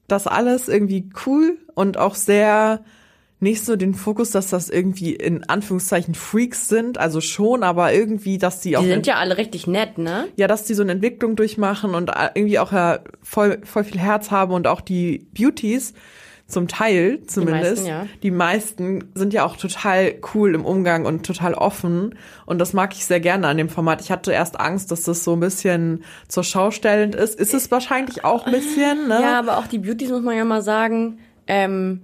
das 0.08 0.28
alles 0.28 0.68
irgendwie 0.68 1.10
cool 1.26 1.58
und 1.74 1.98
auch 1.98 2.16
sehr 2.16 2.84
nicht 3.40 3.66
so 3.66 3.76
den 3.76 3.94
Fokus, 3.94 4.32
dass 4.32 4.50
das 4.50 4.70
irgendwie 4.70 5.14
in 5.14 5.44
Anführungszeichen 5.44 6.16
Freaks 6.16 6.68
sind, 6.68 6.98
also 6.98 7.20
schon, 7.22 7.64
aber 7.64 7.94
irgendwie, 7.94 8.38
dass 8.38 8.62
die 8.62 8.78
auch 8.78 8.82
Die 8.82 8.88
sind 8.88 9.08
ja 9.08 9.16
alle 9.16 9.38
richtig 9.38 9.68
nett, 9.68 9.98
ne? 9.98 10.28
ja, 10.38 10.48
dass 10.48 10.64
die 10.64 10.74
so 10.74 10.84
eine 10.84 10.94
Entwicklung 10.94 11.36
durchmachen 11.36 11.96
und 11.96 12.12
irgendwie 12.34 12.60
auch 12.60 12.72
ja 12.72 13.00
voll, 13.22 13.60
voll 13.64 13.84
viel 13.84 14.00
Herz 14.00 14.32
haben 14.32 14.54
und 14.54 14.68
auch 14.68 14.82
die 14.82 15.28
Beauties 15.34 15.94
zum 16.48 16.68
Teil 16.68 17.22
zumindest. 17.26 17.78
meisten, 17.78 17.86
ja. 17.88 18.08
Die 18.22 18.32
meisten 18.32 19.12
sind 19.16 19.34
ja 19.34 19.46
auch 19.46 19.58
total 19.58 20.14
cool 20.34 20.54
im 20.54 20.64
Umgang 20.64 21.06
und 21.06 21.26
total 21.26 21.56
offen 21.56 22.16
und 22.46 22.60
das 22.60 22.74
mag 22.74 22.94
ich 22.94 23.06
sehr 23.06 23.20
gerne 23.20 23.48
an 23.48 23.58
dem 23.58 23.70
Format. 23.70 24.02
Ich 24.02 24.12
hatte 24.12 24.32
erst 24.32 24.60
Angst, 24.60 24.92
dass 24.92 25.04
das 25.04 25.24
so 25.24 25.34
ein 25.34 25.40
bisschen 25.40 26.04
zur 26.28 26.44
Schau 26.44 26.72
stellend 26.72 27.16
ist. 27.16 27.40
Ist 27.40 27.54
es 27.54 27.72
wahrscheinlich 27.72 28.24
auch 28.24 28.46
ein 28.46 28.52
bisschen, 28.52 29.08
ne? 29.08 29.20
Ja, 29.22 29.40
aber 29.40 29.58
auch 29.58 29.68
die 29.68 29.80
Beauties, 29.80 30.12
muss 30.12 30.22
man 30.22 30.38
ja 30.38 30.46
mal 30.46 30.62
sagen, 30.62 31.20
ähm, 31.48 32.02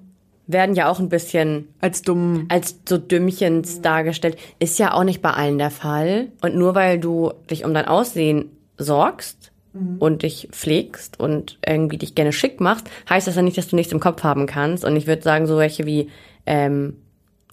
werden 0.47 0.75
ja 0.75 0.89
auch 0.89 0.99
ein 0.99 1.09
bisschen 1.09 1.67
Als 1.79 2.01
dumm. 2.01 2.45
als 2.49 2.79
so 2.87 2.97
Dümmchens 2.97 3.81
dargestellt. 3.81 4.37
Ist 4.59 4.79
ja 4.79 4.93
auch 4.93 5.03
nicht 5.03 5.21
bei 5.21 5.31
allen 5.31 5.57
der 5.59 5.71
Fall. 5.71 6.31
Und 6.41 6.55
nur 6.55 6.75
weil 6.75 6.99
du 6.99 7.31
dich 7.49 7.63
um 7.63 7.73
dein 7.73 7.85
Aussehen 7.85 8.51
sorgst 8.77 9.50
und 9.99 10.23
dich 10.23 10.49
pflegst 10.51 11.17
und 11.19 11.57
irgendwie 11.65 11.97
dich 11.97 12.13
gerne 12.13 12.33
schick 12.33 12.59
machst, 12.59 12.89
heißt 13.09 13.27
das 13.27 13.35
ja 13.37 13.41
nicht, 13.41 13.57
dass 13.57 13.69
du 13.69 13.75
nichts 13.77 13.93
im 13.93 13.99
Kopf 14.01 14.21
haben 14.23 14.45
kannst. 14.45 14.83
Und 14.83 14.95
ich 14.97 15.07
würde 15.07 15.21
sagen, 15.21 15.47
so 15.47 15.57
welche 15.57 15.85
wie 15.85 16.09
ähm, 16.45 16.97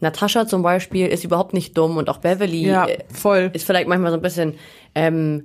Natascha 0.00 0.46
zum 0.46 0.62
Beispiel 0.62 1.06
ist 1.06 1.22
überhaupt 1.24 1.54
nicht 1.54 1.76
dumm 1.78 1.96
und 1.96 2.08
auch 2.10 2.18
Beverly 2.18 2.66
Ja, 2.66 2.86
äh, 2.86 3.04
voll. 3.12 3.50
ist 3.52 3.64
vielleicht 3.66 3.88
manchmal 3.88 4.10
so 4.10 4.16
ein 4.16 4.22
bisschen 4.22 4.54
ähm, 4.96 5.44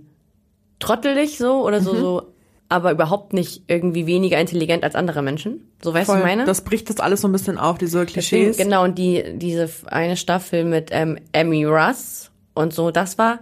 trottelig 0.80 1.38
so 1.38 1.66
oder 1.66 1.80
Mhm. 1.80 1.84
so, 1.84 1.96
so, 1.96 2.22
aber 2.70 2.92
überhaupt 2.92 3.34
nicht 3.34 3.64
irgendwie 3.68 4.08
weniger 4.08 4.40
intelligent 4.40 4.84
als 4.84 4.96
andere 4.96 5.22
Menschen. 5.22 5.70
So 5.84 5.94
weißt 5.94 6.08
du, 6.10 6.14
voll. 6.14 6.20
ich 6.22 6.26
meine? 6.26 6.46
Das 6.46 6.62
bricht 6.62 6.90
das 6.90 7.00
alles 7.00 7.22
so 7.22 7.28
ein 7.28 7.32
bisschen 7.32 7.58
auf, 7.58 7.78
diese 7.78 8.00
Deswegen, 8.06 8.14
Klischees. 8.14 8.58
genau, 8.58 8.84
und 8.84 8.98
die, 8.98 9.24
diese 9.36 9.70
eine 9.86 10.18
Staffel 10.18 10.66
mit 10.66 10.90
ähm, 10.92 11.20
Emmy 11.34 11.66
Russ 11.66 12.32
und 12.56 12.74
so, 12.74 12.90
das 12.92 13.18
war 13.18 13.40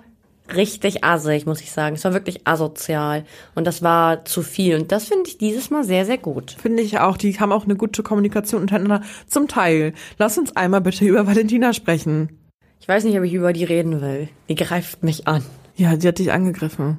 richtig 0.56 1.04
assig, 1.04 1.45
muss 1.45 1.62
ich 1.62 1.72
sagen. 1.72 1.95
Es 1.95 2.04
war 2.04 2.14
wirklich 2.14 2.47
asozial. 2.47 3.26
Und 3.56 3.66
das 3.66 3.82
war 3.82 4.26
zu 4.26 4.41
viel. 4.41 4.76
Und 4.76 4.91
das 4.91 5.06
finde 5.06 5.30
ich 5.30 5.38
dieses 5.38 5.70
Mal 5.70 5.84
sehr, 5.84 6.06
sehr 6.06 6.18
gut. 6.18 6.52
Finde 6.52 6.82
ich 6.84 6.99
auch. 6.99 7.18
Die 7.18 7.39
haben 7.39 7.52
auch 7.52 7.66
eine 7.66 7.76
gute 7.76 8.04
Kommunikation 8.04 8.62
untereinander. 8.62 9.02
Zum 9.28 9.47
Teil. 9.47 9.93
Lass 10.18 10.38
uns 10.38 10.56
einmal 10.56 10.82
bitte 10.82 11.06
über 11.06 11.28
Valentina 11.28 11.74
sprechen. 11.74 12.38
Ich 12.80 12.88
weiß 12.88 13.04
nicht, 13.04 13.18
ob 13.18 13.24
ich 13.24 13.34
über 13.34 13.54
die 13.54 13.64
reden 13.64 14.02
will. 14.02 14.30
Die 14.49 14.56
greift 14.56 15.04
mich 15.04 15.28
an. 15.28 15.43
Ja, 15.76 15.95
die 15.95 16.08
hat 16.08 16.20
dich 16.20 16.32
angegriffen. 16.32 16.97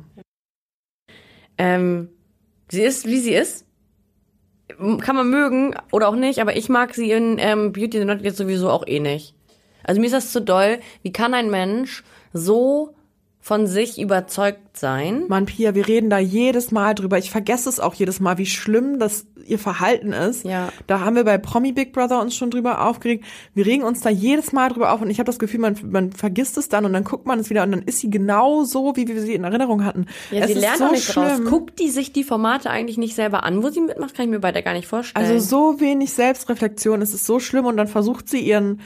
Ähm, 1.59 2.09
Sie 2.73 2.81
ist, 2.81 3.07
wie 3.07 3.19
sie 3.19 3.35
ist. 3.35 3.67
Kann 4.79 5.15
man 5.15 5.29
mögen 5.29 5.75
oder 5.93 6.09
auch 6.09 6.17
nicht, 6.17 6.39
aber 6.39 6.57
ich 6.57 6.71
mag 6.71 6.95
sie 6.95 7.11
in 7.11 7.37
ähm, 7.39 7.73
Beauty 7.73 7.99
the 7.99 8.07
Not 8.07 8.23
jetzt 8.23 8.39
sowieso 8.39 8.71
auch 8.71 8.87
eh 8.87 8.99
nicht. 8.99 9.35
Also 9.85 10.01
mir 10.01 10.07
ist 10.07 10.15
das 10.15 10.33
zu 10.33 10.41
doll. 10.41 10.79
Wie 11.03 11.13
kann 11.13 11.35
ein 11.35 11.51
Mensch 11.51 12.03
so 12.33 12.95
von 13.43 13.67
sich 13.67 14.01
überzeugt 14.01 14.79
sein? 14.79 15.25
Mann, 15.27 15.47
Pia, 15.47 15.75
wir 15.75 15.89
reden 15.89 16.09
da 16.09 16.21
jedes 16.21 16.71
Mal 16.71 16.95
drüber. 16.95 17.19
Ich 17.19 17.33
vergesse 17.33 17.69
es 17.69 17.81
auch 17.81 17.93
jedes 17.93 18.21
Mal, 18.21 18.39
wie 18.39 18.47
schlimm 18.47 19.01
das 19.01 19.27
ihr 19.45 19.59
Verhalten 19.59 20.13
ist. 20.13 20.45
Ja. 20.45 20.69
Da 20.87 21.01
haben 21.01 21.17
wir 21.17 21.25
bei 21.25 21.39
Promi 21.39 21.73
Big 21.73 21.93
Brother 21.93 22.21
uns 22.21 22.37
schon 22.37 22.53
drüber 22.53 22.87
aufgeregt. 22.87 23.25
Wir 23.53 23.67
regen 23.67 23.83
uns 23.83 24.01
da 24.01 24.11
jedes 24.11 24.53
Mal 24.53 24.69
drüber 24.69 24.93
auf 24.93 25.03
und 25.03 25.11
ich 25.11 25.19
habe 25.19 25.27
das 25.27 25.41
Gefühl, 25.41 25.59
man, 25.59 25.77
man 25.91 26.13
vergisst 26.13 26.57
es 26.57 26.69
dann 26.69 26.85
und 26.85 26.93
dann 26.93 27.03
guckt 27.03 27.27
man 27.27 27.41
es 27.41 27.51
wieder 27.51 27.65
und 27.65 27.73
dann 27.73 27.83
ist 27.83 27.99
sie 27.99 28.11
genau 28.11 28.63
so, 28.63 28.95
wie 28.95 29.09
wir 29.09 29.21
sie 29.21 29.35
in 29.35 29.43
Erinnerung 29.43 29.85
hatten. 29.85 30.07
Ja, 30.31 30.43
es 30.43 30.47
sie 30.47 30.55
lernt 30.55 30.79
so 30.79 30.85
auch 30.85 30.93
nicht 30.93 31.05
schlimm. 31.11 31.25
draus. 31.25 31.45
Guckt 31.51 31.81
die 31.81 31.91
sich 31.91 32.13
die 32.13 32.23
Formate 32.23 32.71
eigentlich 32.71 32.97
nicht 32.97 33.17
selber 33.17 33.43
an, 33.43 33.65
wo 33.65 33.71
sie 33.71 33.81
mitmacht, 33.81 34.15
kann 34.15 34.27
ich 34.27 34.31
mir 34.31 34.39
beide 34.39 34.63
gar 34.63 34.75
nicht 34.75 34.87
vorstellen. 34.87 35.27
Also 35.27 35.41
so 35.41 35.81
wenig 35.81 36.13
Selbstreflexion, 36.13 37.03
es 37.03 37.13
ist 37.13 37.27
so 37.27 37.41
schlimm 37.41 37.67
und 37.67 37.77
dann 37.77 37.89
versucht 37.89 38.29
sie 38.29 38.39
ihren 38.39 38.81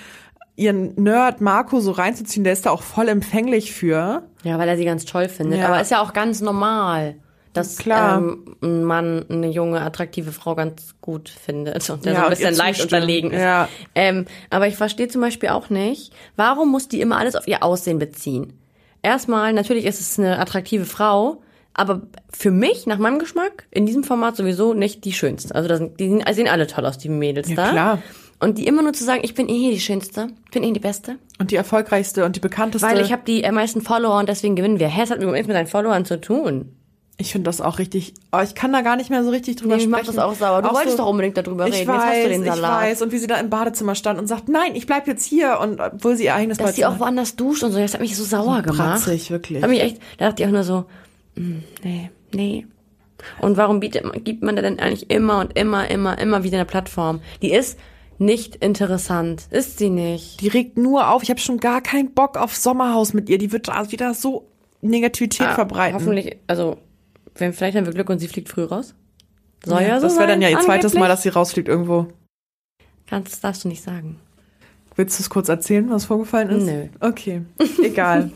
ihren 0.57 0.95
Nerd 0.95 1.43
Marco 1.43 1.81
so 1.81 1.93
reinzuziehen, 1.93 2.43
der 2.43 2.55
ist 2.55 2.67
da 2.67 2.71
auch 2.71 2.83
voll 2.83 3.09
empfänglich 3.09 3.73
für. 3.73 4.23
Ja, 4.47 4.59
weil 4.59 4.69
er 4.69 4.77
sie 4.77 4.85
ganz 4.85 5.05
toll 5.05 5.29
findet. 5.29 5.61
Ja. 5.61 5.69
Aber 5.69 5.81
ist 5.81 5.91
ja 5.91 6.01
auch 6.01 6.13
ganz 6.13 6.41
normal, 6.41 7.17
dass 7.53 7.79
Klar. 7.79 8.19
Ähm, 8.19 8.57
ein 8.63 8.85
Mann 8.85 9.25
eine 9.31 9.49
junge, 9.49 9.81
attraktive 9.81 10.31
Frau 10.33 10.55
ganz 10.55 10.95
gut 11.01 11.29
findet 11.31 11.89
und 11.91 12.05
der 12.05 12.13
Ja, 12.13 12.19
so 12.21 12.25
ein 12.27 12.31
bisschen 12.31 12.55
leicht 12.55 12.81
zustimmt. 12.81 12.93
unterlegen 13.03 13.31
ist. 13.31 13.41
Ja. 13.41 13.69
Ähm, 13.95 14.27
aber 14.51 14.67
ich 14.69 14.77
verstehe 14.77 15.09
zum 15.09 15.21
Beispiel 15.23 15.49
auch 15.49 15.71
nicht, 15.71 16.13
warum 16.37 16.71
muss 16.71 16.89
die 16.89 17.01
immer 17.01 17.17
alles 17.19 17.35
auf 17.35 17.49
ihr 17.49 17.63
Aussehen 17.63 17.99
beziehen? 17.99 18.59
Erstmal, 19.03 19.53
natürlich 19.53 19.87
ist 19.87 20.01
es 20.01 20.19
eine 20.19 20.39
attraktive 20.39 20.85
Frau, 20.85 21.43
aber 21.75 22.03
für 22.31 22.51
mich, 22.51 22.87
nach 22.87 22.99
meinem 22.99 23.19
Geschmack, 23.19 23.67
in 23.71 23.87
diesem 23.87 24.03
Format 24.05 24.37
sowieso 24.37 24.75
nicht 24.75 25.05
die 25.05 25.13
schönste. 25.13 25.55
Also 25.55 25.69
das, 25.69 25.79
sind- 25.79 26.01
die 26.01 26.09
sehen, 26.09 26.25
sehen 26.33 26.49
alle 26.49 26.67
toll 26.67 26.85
aus, 26.87 26.99
die 26.99 27.09
Mädels 27.09 27.49
Ja, 27.51 27.55
da. 27.57 27.71
klar. 27.71 27.99
Und 28.39 28.59
die 28.59 28.67
immer 28.67 28.83
nur 28.83 28.93
zu 28.93 29.03
sagen, 29.05 29.21
ich 29.25 29.35
bin 29.35 29.49
eh 29.49 29.59
hier 29.59 29.71
die 29.73 29.81
Schönste, 29.81 30.29
ich 30.45 30.51
bin 30.51 30.63
eh 30.63 30.73
die 30.73 30.81
Beste, 30.81 31.17
Und 31.39 31.51
die 31.51 31.57
erfolgreichste 31.57 32.25
und 32.25 32.37
die 32.37 32.41
bekannteste. 32.41 32.87
weil 32.87 33.01
ich 33.01 33.11
habe 33.13 33.23
die 33.27 33.43
meisten 33.51 33.81
Follower 33.81 34.19
und 34.19 34.29
deswegen 34.29 34.57
gewinnen 34.57 34.79
wir. 34.79 34.89
Hä, 34.89 35.03
es 35.05 35.11
hat 35.11 35.21
nichts 35.21 35.47
mit 35.49 35.57
deinen 35.57 35.67
Followern 35.67 36.05
zu 36.05 36.21
tun. 36.21 36.73
Ich 37.19 37.33
finde 37.33 37.49
das 37.49 37.63
auch 37.63 37.79
richtig. 37.79 38.13
Oh, 38.31 38.41
ich 38.45 38.55
kann 38.55 38.75
da 38.75 38.83
gar 38.83 38.97
nicht 38.97 39.09
mehr 39.09 39.25
so 39.25 39.31
richtig 39.31 39.57
drüber 39.57 39.77
Nee, 39.77 39.85
ich 39.85 39.89
sprechen. 39.89 40.05
mach 40.07 40.15
das 40.15 40.19
auch 40.19 40.35
sauer. 40.35 40.61
Du 40.61 40.71
wolltest 40.75 40.99
doch 40.99 41.07
unbedingt 41.09 41.39
darüber 41.39 41.67
ich 41.67 41.75
reden. 41.75 41.89
Weiß, 41.89 41.97
Jetzt 41.97 42.05
hast 42.15 42.25
du 42.25 42.29
den 42.29 42.43
Ich 42.43 42.49
Salat. 42.51 42.83
weiß. 42.83 43.01
Und 43.03 43.13
wie 43.13 43.17
sie 43.19 43.27
da 43.27 43.37
im 43.41 43.49
Badezimmer 43.49 43.95
stand 43.95 44.19
und 44.19 44.27
sagt, 44.27 44.51
nein, 44.51 44.75
ich 44.75 44.85
bleib 44.87 45.07
jetzt 45.07 45.25
hier. 45.25 45.59
Und 45.63 45.81
obwohl 45.81 46.15
sie 46.17 46.25
ihr 46.25 46.35
eigenes 46.35 46.59
Dass 46.59 46.77
sie 46.77 46.85
auch 46.85 46.99
woanders 47.01 47.35
duscht 47.37 47.63
und 47.63 47.73
so, 47.73 47.79
das 47.79 47.95
hat 47.95 48.03
mich 48.03 48.17
so 48.19 48.23
sauer 48.25 48.61
gemacht. 48.61 48.77
pratzig, 49.03 49.31
wirklich. 49.31 49.63
Hat 49.63 49.71
mich 49.71 49.81
echt, 49.81 49.99
da 50.19 50.27
dachte 50.29 50.43
ich 50.43 50.49
auch 50.49 50.53
nur 50.53 50.63
so, 50.63 50.85
mm, 51.37 51.53
nee, 51.83 52.11
nee. 52.35 52.67
Und 53.41 53.57
warum 53.57 53.81
bietet 53.81 54.05
gibt 54.25 54.43
man 54.43 54.55
da 54.55 54.61
denn 54.61 54.79
eigentlich 54.79 55.09
immer 55.11 55.41
und 55.41 55.57
immer, 55.59 55.91
immer, 55.91 56.19
immer 56.19 56.43
wieder 56.45 56.59
eine 56.59 56.67
Plattform? 56.67 57.21
Die 57.41 57.51
ist 57.51 57.79
nicht 58.19 58.57
interessant. 58.57 59.47
Ist 59.51 59.79
sie 59.79 59.91
nicht. 59.91 60.41
Die 60.41 60.49
regt 60.49 60.77
nur 60.79 61.11
auf. 61.11 61.23
Ich 61.23 61.31
habe 61.31 61.41
schon 61.41 61.59
gar 61.59 61.81
keinen 61.81 62.13
Bock 62.15 62.37
auf 62.37 62.57
Sommerhaus 62.57 63.13
mit 63.15 63.29
ihr. 63.29 63.39
Die 63.39 63.53
wird 63.53 63.69
wieder 63.91 64.15
so 64.15 64.49
Negativität 64.81 65.49
Ah, 65.49 65.55
verbreiten. 65.55 65.95
Hoffentlich, 65.95 66.37
also, 66.47 66.79
wenn 67.35 67.53
vielleicht 67.53 67.77
haben 67.77 67.87
wir 67.87 67.93
Glück 67.93 68.09
und 68.11 68.19
sie 68.19 68.29
fliegt 68.29 68.49
früh 68.49 68.65
raus. 68.65 68.95
Soll 69.65 69.83
ja, 69.83 69.89
Ja, 69.89 70.01
so 70.01 70.07
das 70.07 70.17
wäre 70.17 70.29
dann 70.29 70.43
ja 70.43 70.49
ihr 70.49 70.57
sein, 70.57 70.65
zweites 70.65 70.95
Mal, 70.95 71.01
angeblich. 71.01 71.13
dass 71.15 71.23
sie 71.23 71.29
rausfliegt 71.31 71.69
irgendwo. 71.69 72.09
Kannst, 73.07 73.33
das 73.33 73.41
darfst 73.41 73.65
du 73.65 73.69
nicht 73.69 73.83
sagen. 73.83 74.19
Willst 74.95 75.19
du 75.19 75.23
es 75.23 75.31
kurz 75.31 75.49
erzählen, 75.49 75.89
was 75.91 76.07
vorgefallen 76.07 76.49
ist? 76.51 76.65
Nö. 76.65 76.87
Okay, 77.01 77.43
egal. 77.83 78.31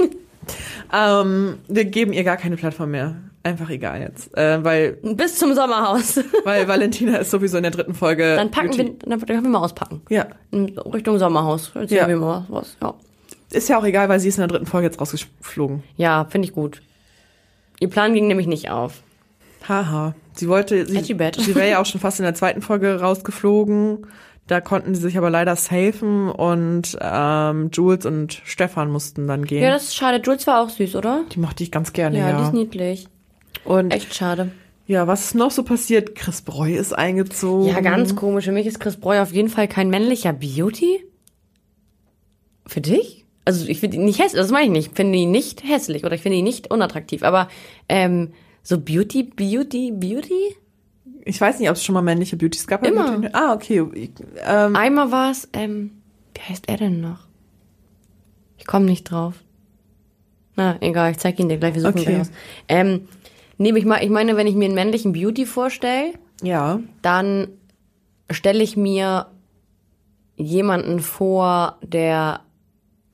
ähm, 0.92 1.58
wir 1.68 1.84
geben 1.86 2.12
ihr 2.12 2.24
gar 2.24 2.36
keine 2.36 2.56
Plattform 2.56 2.90
mehr. 2.90 3.16
Einfach 3.42 3.70
egal 3.70 4.00
jetzt. 4.02 4.36
Äh, 4.36 4.62
weil, 4.62 4.92
Bis 5.02 5.38
zum 5.38 5.54
Sommerhaus. 5.54 6.20
weil 6.44 6.68
Valentina 6.68 7.16
ist 7.18 7.30
sowieso 7.30 7.56
in 7.56 7.62
der 7.62 7.72
dritten 7.72 7.94
Folge. 7.94 8.36
Dann 8.36 8.50
packen 8.50 8.68
Beauty. 8.68 8.84
wir, 8.84 8.94
dann 9.08 9.20
können 9.26 9.42
wir 9.44 9.50
mal 9.50 9.60
auspacken. 9.60 10.02
Ja, 10.10 10.26
In 10.50 10.78
Richtung 10.78 11.18
Sommerhaus. 11.18 11.72
Erzählen 11.74 12.02
Ja. 12.02 12.08
wir 12.08 12.16
mal 12.16 12.44
was. 12.48 12.76
Ja. 12.82 12.94
ist 13.52 13.68
ja 13.70 13.78
auch 13.78 13.84
egal, 13.84 14.08
weil 14.10 14.20
sie 14.20 14.28
ist 14.28 14.36
in 14.36 14.42
der 14.42 14.48
dritten 14.48 14.66
Folge 14.66 14.88
jetzt 14.88 15.00
rausgeflogen. 15.00 15.82
Ja, 15.96 16.26
finde 16.28 16.48
ich 16.48 16.54
gut. 16.54 16.82
Ihr 17.80 17.88
Plan 17.88 18.12
ging 18.12 18.26
nämlich 18.26 18.46
nicht 18.46 18.68
auf. 18.70 19.02
Haha. 19.66 20.14
Sie 20.34 20.48
wollte, 20.48 20.76
Edgy 20.80 21.02
sie, 21.04 21.14
bad. 21.14 21.36
sie 21.36 21.54
wäre 21.54 21.68
ja 21.70 21.80
auch 21.80 21.86
schon 21.86 22.00
fast 22.00 22.18
in 22.20 22.24
der 22.24 22.34
zweiten 22.34 22.60
Folge 22.60 23.00
rausgeflogen. 23.00 24.06
Da 24.46 24.60
konnten 24.60 24.94
sie 24.94 25.00
sich 25.00 25.16
aber 25.16 25.30
leider 25.30 25.54
safen 25.56 26.28
und 26.28 26.98
ähm, 27.00 27.70
Jules 27.72 28.04
und 28.04 28.42
Stefan 28.44 28.90
mussten 28.90 29.28
dann 29.28 29.44
gehen. 29.44 29.62
Ja, 29.62 29.70
das 29.70 29.84
ist 29.84 29.94
schade. 29.96 30.20
Jules 30.24 30.46
war 30.46 30.60
auch 30.62 30.68
süß, 30.70 30.96
oder? 30.96 31.22
die 31.32 31.38
mochte 31.38 31.62
ich 31.62 31.70
ganz 31.70 31.92
gerne, 31.92 32.18
Ja, 32.18 32.30
ja. 32.30 32.36
die 32.38 32.42
ist 32.44 32.52
niedlich. 32.52 33.08
Und 33.64 33.92
Echt 33.92 34.14
schade. 34.14 34.52
ja, 34.86 35.06
was 35.06 35.26
ist 35.26 35.34
noch 35.34 35.50
so 35.50 35.62
passiert? 35.62 36.14
Chris 36.14 36.42
Breu 36.42 36.72
ist 36.74 36.92
eingezogen. 36.92 37.68
Ja, 37.68 37.80
ganz 37.80 38.16
komisch. 38.16 38.44
Für 38.46 38.52
mich 38.52 38.66
ist 38.66 38.80
Chris 38.80 38.96
Breu 38.96 39.20
auf 39.20 39.32
jeden 39.32 39.48
Fall 39.48 39.68
kein 39.68 39.90
männlicher 39.90 40.32
Beauty. 40.32 41.04
Für 42.66 42.80
dich? 42.80 43.24
Also 43.44 43.66
ich 43.66 43.80
finde 43.80 43.96
ihn 43.96 44.04
nicht 44.04 44.18
hässlich, 44.20 44.40
das 44.40 44.50
meine 44.50 44.66
ich 44.66 44.70
nicht. 44.70 44.86
Ich 44.88 44.94
finde 44.96 45.18
ihn 45.18 45.30
nicht 45.30 45.64
hässlich 45.64 46.04
oder 46.04 46.14
ich 46.14 46.22
finde 46.22 46.38
ihn 46.38 46.44
nicht 46.44 46.70
unattraktiv. 46.70 47.22
Aber 47.22 47.48
ähm, 47.88 48.32
so 48.62 48.78
Beauty, 48.80 49.24
Beauty, 49.24 49.90
Beauty? 49.92 50.56
Ich 51.24 51.40
weiß 51.40 51.58
nicht, 51.58 51.68
ob 51.68 51.76
es 51.76 51.84
schon 51.84 51.94
mal 51.94 52.02
männliche 52.02 52.36
Beautys 52.36 52.66
gab. 52.66 52.86
Immer. 52.86 53.12
Beauty- 53.18 53.28
Ah, 53.32 53.52
okay. 53.54 53.84
Ich, 53.94 54.10
Ähm, 54.46 54.76
Einmal 54.76 55.10
war 55.10 55.30
es, 55.30 55.48
ähm, 55.52 55.90
wie 56.34 56.42
heißt 56.42 56.68
er 56.68 56.76
denn 56.76 57.00
noch? 57.00 57.26
Ich 58.58 58.66
komme 58.66 58.84
nicht 58.86 59.04
drauf. 59.10 59.34
Na, 60.56 60.76
egal, 60.80 61.10
ich 61.12 61.18
zeig 61.18 61.38
ihn 61.40 61.48
dir 61.48 61.56
gleich, 61.58 61.74
wir 61.74 61.80
suchen 61.80 61.94
Okay. 61.94 62.04
gleich 62.04 62.20
aus. 62.20 62.30
Ähm, 62.68 63.08
nee, 63.60 63.72
ich, 63.76 63.84
mein, 63.84 64.02
ich 64.02 64.10
meine, 64.10 64.36
wenn 64.36 64.46
ich 64.46 64.54
mir 64.54 64.64
einen 64.64 64.74
männlichen 64.74 65.12
Beauty 65.12 65.46
vorstelle, 65.46 66.14
ja. 66.42 66.80
dann 67.02 67.48
stelle 68.30 68.62
ich 68.62 68.76
mir 68.76 69.26
jemanden 70.36 71.00
vor, 71.00 71.78
der, 71.82 72.40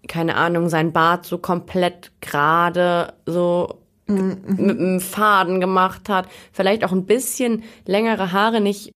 keine 0.09 0.37
Ahnung, 0.37 0.69
sein 0.69 0.93
Bart 0.93 1.27
so 1.27 1.39
komplett 1.39 2.13
gerade 2.21 3.15
so 3.27 3.81
mit 4.07 4.79
einem 4.79 5.01
Faden 5.01 5.61
gemacht 5.61 6.09
hat. 6.09 6.29
Vielleicht 6.53 6.85
auch 6.85 6.93
ein 6.93 7.07
bisschen 7.07 7.65
längere 7.85 8.31
Haare, 8.31 8.61
nicht 8.61 8.93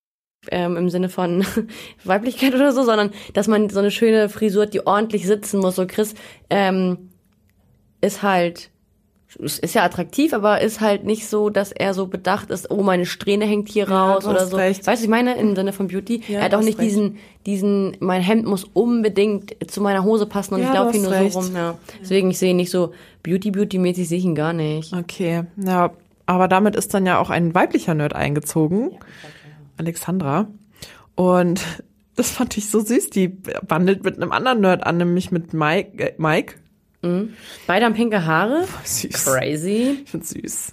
ähm, 0.53 0.76
im 0.76 0.88
Sinne 0.88 1.09
von 1.09 1.44
Weiblichkeit 2.05 2.55
oder 2.55 2.70
so, 2.70 2.84
sondern 2.84 3.11
dass 3.34 3.48
man 3.48 3.70
so 3.70 3.80
eine 3.80 3.90
schöne 3.90 4.28
Frisur 4.28 4.62
hat, 4.62 4.74
die 4.74 4.86
ordentlich 4.86 5.26
sitzen 5.26 5.59
muss. 5.59 5.74
So 5.74 5.86
Chris 5.88 6.14
ähm, 6.48 7.11
ist 8.01 8.22
halt 8.22 8.70
ist 9.38 9.58
ist 9.60 9.74
ja 9.74 9.84
attraktiv, 9.84 10.32
aber 10.32 10.60
ist 10.60 10.80
halt 10.80 11.04
nicht 11.04 11.28
so, 11.28 11.50
dass 11.50 11.70
er 11.72 11.94
so 11.94 12.06
bedacht 12.06 12.50
ist, 12.50 12.70
oh, 12.70 12.82
meine 12.82 13.06
Strähne 13.06 13.44
hängt 13.44 13.68
hier 13.68 13.86
Ja, 13.88 14.12
raus 14.14 14.26
oder 14.26 14.46
so. 14.46 14.56
recht. 14.56 14.86
Weißt 14.86 15.00
du, 15.02 15.04
ich 15.04 15.10
meine, 15.10 15.36
im 15.38 15.54
Sinne 15.54 15.72
von 15.72 15.88
Beauty, 15.88 16.22
Ja, 16.28 16.38
er 16.40 16.44
hat 16.46 16.54
auch 16.54 16.60
nicht 16.62 16.78
recht. 16.78 16.90
diesen, 16.90 17.18
diesen, 17.46 17.96
mein 18.00 18.22
Hemd 18.22 18.46
muss 18.46 18.64
unbedingt 18.64 19.54
zu 19.70 19.80
meiner 19.80 20.02
Hose 20.04 20.26
passen 20.26 20.54
und 20.54 20.62
Ja, 20.62 20.68
ich 20.68 20.74
laufe 20.74 20.92
hier 20.92 21.00
nur 21.02 21.10
hast 21.16 21.32
so 21.32 21.38
recht. 21.40 21.48
rum. 21.50 21.56
Ja. 21.56 21.78
Deswegen, 22.00 22.30
ich 22.30 22.38
sehe 22.38 22.50
ihn 22.50 22.56
nicht 22.56 22.70
so 22.70 22.92
Beauty-Beauty-mäßig, 23.22 24.08
sehe 24.08 24.18
ich 24.18 24.24
ihn 24.24 24.34
gar 24.34 24.52
nicht. 24.52 24.92
Okay. 24.92 25.44
Ja, 25.56 25.90
aber 26.26 26.48
damit 26.48 26.74
ist 26.76 26.92
dann 26.94 27.06
ja 27.06 27.18
auch 27.18 27.30
ein 27.30 27.54
weiblicher 27.54 27.94
Nerd 27.94 28.14
eingezogen. 28.14 28.92
Alexandra. 29.76 30.48
Und 31.14 31.60
das 32.16 32.30
fand 32.30 32.56
ich 32.56 32.68
so 32.68 32.80
süß. 32.80 33.10
Die 33.10 33.36
wandelt 33.66 34.04
mit 34.04 34.16
einem 34.16 34.32
anderen 34.32 34.60
Nerd 34.60 34.84
an, 34.86 34.96
nämlich 34.98 35.30
mit 35.30 35.52
Mike. 35.54 36.02
Äh, 36.02 36.14
Mike. 36.18 36.54
Beide 37.03 37.84
haben 37.86 37.94
pinke 37.94 38.26
Haare. 38.26 38.64
Süß. 38.84 39.24
Crazy. 39.24 40.01
Ich 40.05 40.11
find's 40.11 40.30
süß. 40.30 40.72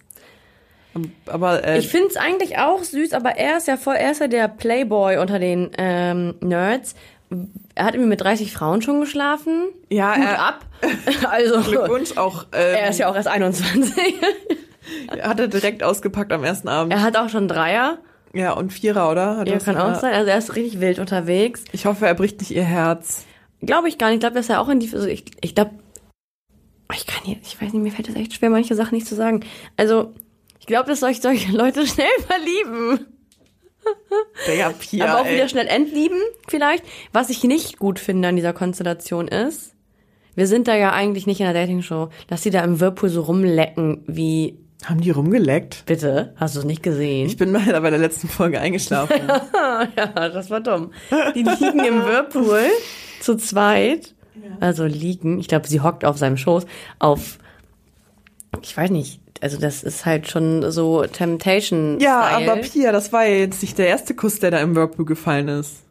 Aber 1.27 1.63
äh, 1.63 1.77
Ich 1.79 1.87
finde 1.89 2.07
es 2.07 2.17
eigentlich 2.17 2.57
auch 2.57 2.83
süß, 2.83 3.13
aber 3.13 3.31
er 3.37 3.57
ist 3.57 3.67
ja 3.67 3.77
voll, 3.77 3.95
er 3.95 4.11
ist 4.11 4.19
ja 4.21 4.27
der 4.27 4.47
Playboy 4.47 5.17
unter 5.17 5.39
den 5.39 5.69
ähm, 5.77 6.35
Nerds. 6.41 6.95
Er 7.75 7.85
hat 7.85 7.93
irgendwie 7.93 8.09
mit 8.09 8.21
30 8.21 8.51
Frauen 8.51 8.81
schon 8.81 8.99
geschlafen. 8.99 9.65
Ja, 9.89 10.15
Hut 10.15 10.23
er- 10.25 10.39
ab. 10.39 10.65
Also, 11.29 11.61
Glückwunsch 11.61 12.17
auch. 12.17 12.43
Ähm, 12.51 12.75
er 12.75 12.89
ist 12.89 12.99
ja 12.99 13.09
auch 13.09 13.15
erst 13.15 13.27
21. 13.27 13.93
hat 15.21 15.39
er 15.39 15.47
direkt 15.47 15.83
ausgepackt 15.83 16.31
am 16.31 16.43
ersten 16.43 16.67
Abend. 16.67 16.93
er 16.93 17.01
hat 17.03 17.15
auch 17.17 17.29
schon 17.29 17.47
Dreier. 17.47 17.99
Ja, 18.33 18.51
und 18.53 18.71
Vierer, 18.73 19.09
oder? 19.11 19.37
Hat 19.37 19.47
Ja, 19.49 19.57
kann 19.59 19.77
auch 19.77 19.95
sein. 19.95 20.13
Also 20.13 20.29
er 20.29 20.37
ist 20.37 20.55
richtig 20.55 20.79
wild 20.79 20.99
unterwegs. 20.99 21.63
Ich 21.71 21.85
hoffe, 21.85 22.05
er 22.07 22.13
bricht 22.13 22.39
nicht 22.39 22.51
ihr 22.51 22.63
Herz. 22.63 23.25
Glaube 23.61 23.87
ich 23.87 23.97
gar 23.97 24.07
nicht. 24.07 24.15
Ich 24.15 24.19
glaube, 24.21 24.35
dass 24.35 24.49
er 24.49 24.61
auch 24.61 24.69
in 24.69 24.79
die. 24.79 24.89
Also 24.93 25.07
ich 25.07 25.25
ich 25.41 25.55
glaube. 25.55 25.71
Ich 26.93 27.05
kann 27.05 27.23
hier. 27.25 27.37
Ich 27.43 27.61
weiß 27.61 27.73
nicht, 27.73 27.83
mir 27.83 27.91
fällt 27.91 28.09
es 28.09 28.15
echt 28.15 28.33
schwer, 28.33 28.49
manche 28.49 28.75
Sachen 28.75 28.95
nicht 28.95 29.07
zu 29.07 29.15
sagen. 29.15 29.41
Also, 29.75 30.13
ich 30.59 30.65
glaube, 30.65 30.89
dass 30.89 31.03
euch 31.03 31.21
solche 31.21 31.51
Leute 31.51 31.85
schnell 31.87 32.07
verlieben. 32.25 33.05
Der 34.47 34.69
Pia, 34.71 35.05
aber 35.05 35.21
auch 35.21 35.25
ey. 35.25 35.35
wieder 35.35 35.47
schnell 35.47 35.67
entlieben, 35.67 36.17
vielleicht. 36.47 36.83
Was 37.13 37.29
ich 37.29 37.43
nicht 37.43 37.79
gut 37.79 37.99
finde 37.99 38.27
an 38.27 38.35
dieser 38.35 38.51
Konstellation 38.53 39.27
ist, 39.29 39.73
wir 40.35 40.45
sind 40.47 40.67
da 40.67 40.75
ja 40.75 40.91
eigentlich 40.91 41.25
nicht 41.25 41.39
in 41.39 41.45
der 41.45 41.53
Dating-Show, 41.53 42.09
dass 42.27 42.43
sie 42.43 42.49
da 42.49 42.63
im 42.63 42.79
Whirlpool 42.79 43.09
so 43.09 43.21
rumlecken 43.21 44.03
wie, 44.05 44.59
Haben 44.85 44.99
die 45.01 45.11
rumgeleckt? 45.11 45.83
bitte, 45.85 46.33
hast 46.35 46.55
du 46.55 46.59
es 46.59 46.65
nicht 46.65 46.83
gesehen? 46.83 47.27
Ich 47.27 47.37
bin 47.37 47.51
leider 47.53 47.79
bei 47.81 47.89
der 47.89 47.99
letzten 47.99 48.27
Folge 48.27 48.59
eingeschlafen. 48.59 49.21
ja, 49.95 50.29
das 50.29 50.49
war 50.49 50.59
dumm. 50.59 50.91
Die 51.33 51.43
liegen 51.43 51.79
im 51.79 52.03
Whirlpool 52.03 52.65
zu 53.21 53.37
zweit. 53.37 54.13
Also 54.59 54.85
liegen, 54.85 55.39
ich 55.39 55.47
glaube, 55.47 55.67
sie 55.67 55.81
hockt 55.81 56.05
auf 56.05 56.17
seinem 56.17 56.37
Schoß, 56.37 56.65
auf 56.99 57.37
ich 58.61 58.75
weiß 58.75 58.89
nicht, 58.91 59.19
also 59.41 59.57
das 59.57 59.83
ist 59.83 60.05
halt 60.05 60.27
schon 60.29 60.71
so 60.71 61.03
Temptation. 61.05 61.99
Ja, 61.99 62.21
aber 62.21 62.57
Pia, 62.57 62.91
das 62.91 63.13
war 63.13 63.25
ja 63.25 63.35
jetzt 63.35 63.61
nicht 63.61 63.77
der 63.77 63.87
erste 63.87 64.15
Kuss, 64.15 64.39
der 64.39 64.51
da 64.51 64.59
im 64.59 64.75
Whirlpool 64.75 65.05
gefallen 65.05 65.47
ist. 65.47 65.83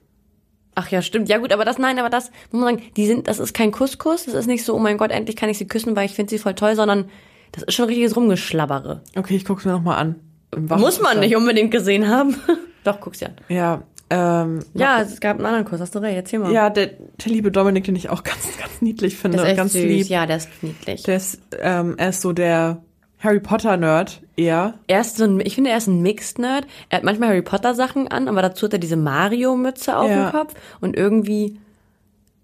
Ach 0.75 0.89
ja, 0.91 1.01
stimmt. 1.01 1.29
Ja 1.29 1.39
gut, 1.39 1.53
aber 1.53 1.65
das, 1.65 1.79
nein, 1.79 1.99
aber 1.99 2.11
das, 2.11 2.31
muss 2.51 2.63
man 2.63 2.77
sagen, 2.77 2.91
die 2.97 3.07
sind, 3.07 3.29
das 3.29 3.39
ist 3.39 3.55
kein 3.55 3.73
Kusskuss. 3.73 4.27
Das 4.27 4.35
ist 4.35 4.47
nicht 4.47 4.65
so, 4.65 4.75
oh 4.75 4.79
mein 4.79 4.99
Gott, 4.99 5.11
endlich 5.11 5.37
kann 5.37 5.49
ich 5.49 5.59
sie 5.59 5.67
küssen, 5.67 5.97
weil 5.97 6.07
ich 6.07 6.13
finde 6.13 6.31
sie 6.31 6.39
voll 6.39 6.55
toll, 6.55 6.75
sondern 6.77 7.09
das 7.53 7.63
ist 7.63 7.75
schon 7.75 7.87
richtiges 7.87 8.15
Rumgeschlabbere. 8.17 9.01
Okay, 9.17 9.37
ich 9.37 9.45
guck's 9.45 9.65
mir 9.65 9.73
nochmal 9.73 9.99
an. 9.99 10.17
Muss 10.57 11.01
man 11.01 11.21
nicht 11.21 11.35
unbedingt 11.35 11.71
gesehen 11.71 12.09
haben. 12.09 12.37
Doch, 12.85 13.01
guck's 13.01 13.21
ja. 13.21 13.31
Ja, 13.49 13.83
ähm, 14.11 14.61
Ja, 14.75 15.01
es 15.01 15.21
gab 15.21 15.37
einen 15.39 15.47
anderen 15.47 15.65
Kuss, 15.65 15.81
hast 15.81 15.95
du 15.95 15.99
recht, 16.01 16.17
erzähl 16.17 16.39
mal. 16.39 16.53
ja, 16.53 16.71
der, 16.71 16.87
der 16.89 17.33
liebe 17.33 17.51
Dominik, 17.51 17.85
den 17.85 17.97
ich 17.97 18.09
auch 18.11 18.23
ganz, 18.25 18.57
ganz 18.59 18.81
niedlich 18.81 19.17
finde, 19.17 19.39
das 19.39 19.49
ist 19.49 19.57
ganz 19.57 19.73
süß. 19.73 19.83
lieb. 19.83 20.07
Ja, 20.09 20.27
der 20.27 20.37
ist 20.37 20.49
niedlich. 20.63 21.03
Der 21.03 21.17
ist, 21.17 21.41
ähm, 21.61 21.95
er 21.99 22.11
ist 22.11 22.21
so 22.21 22.33
der 22.33 22.83
Harry 23.19 23.41
Potter 23.41 23.77
Nerd 23.77 24.21
eher. 24.37 24.75
Er 24.87 25.01
ist 25.01 25.17
so 25.17 25.25
ein, 25.25 25.41
ich 25.41 25.55
finde, 25.55 25.71
er 25.71 25.79
ist 25.79 25.87
ein 25.89 26.03
Mixed-Nerd. 26.03 26.67
Er 26.91 26.99
hat 26.99 27.05
manchmal 27.05 27.31
Harry 27.31 27.43
Potter-Sachen 27.43 28.09
an, 28.09 28.29
aber 28.29 28.43
dazu 28.43 28.67
hat 28.67 28.75
er 28.75 28.79
diese 28.79 28.97
Mario-Mütze 28.97 29.97
auf 29.97 30.09
Ja. 30.09 30.25
dem 30.27 30.33
Kopf 30.33 30.55
und 30.81 30.97
irgendwie, 30.97 31.59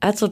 er 0.00 0.08
hat 0.08 0.18
so, 0.18 0.30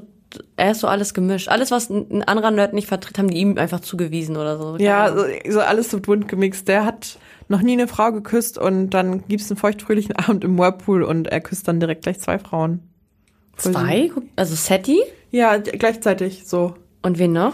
er 0.56 0.70
ist 0.72 0.80
so 0.80 0.86
alles 0.88 1.12
gemischt. 1.12 1.48
Alles, 1.48 1.70
was 1.70 1.90
ein, 1.90 2.06
ein 2.10 2.22
anderer 2.22 2.50
Nerd 2.50 2.72
nicht 2.72 2.88
vertritt, 2.88 3.18
haben 3.18 3.28
die 3.28 3.36
ihm 3.38 3.58
einfach 3.58 3.80
zugewiesen 3.80 4.36
oder 4.36 4.56
so. 4.58 4.76
Ja, 4.78 5.14
so, 5.14 5.24
so 5.48 5.60
alles 5.60 5.90
so 5.90 6.00
bunt 6.00 6.26
gemixt. 6.28 6.66
Der 6.68 6.84
hat 6.86 7.18
noch 7.50 7.62
nie 7.62 7.72
eine 7.72 7.88
Frau 7.88 8.12
geküsst 8.12 8.58
und 8.58 8.90
dann 8.90 9.26
gibt's 9.26 9.50
einen 9.50 9.58
feuchtfröhlichen 9.58 10.16
Abend 10.16 10.44
im 10.44 10.58
Whirlpool 10.58 11.02
und 11.02 11.26
er 11.28 11.40
küsst 11.40 11.66
dann 11.68 11.80
direkt 11.80 12.02
gleich 12.02 12.20
zwei 12.20 12.38
Frauen. 12.38 12.80
Voll 13.54 13.72
Zwei? 13.72 14.10
Guck, 14.14 14.24
Also 14.36 14.54
Seti 14.54 15.00
Ja, 15.30 15.56
gleichzeitig 15.58 16.46
so. 16.46 16.74
und 17.02 17.18
wen 17.18 17.32
noch? 17.32 17.52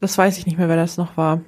Das 0.00 0.18
weiß 0.18 0.38
ich 0.38 0.46
nicht 0.46 0.58
mehr, 0.58 0.68
wer 0.68 0.76
das 0.76 0.96
noch 0.96 1.16
war. 1.16 1.42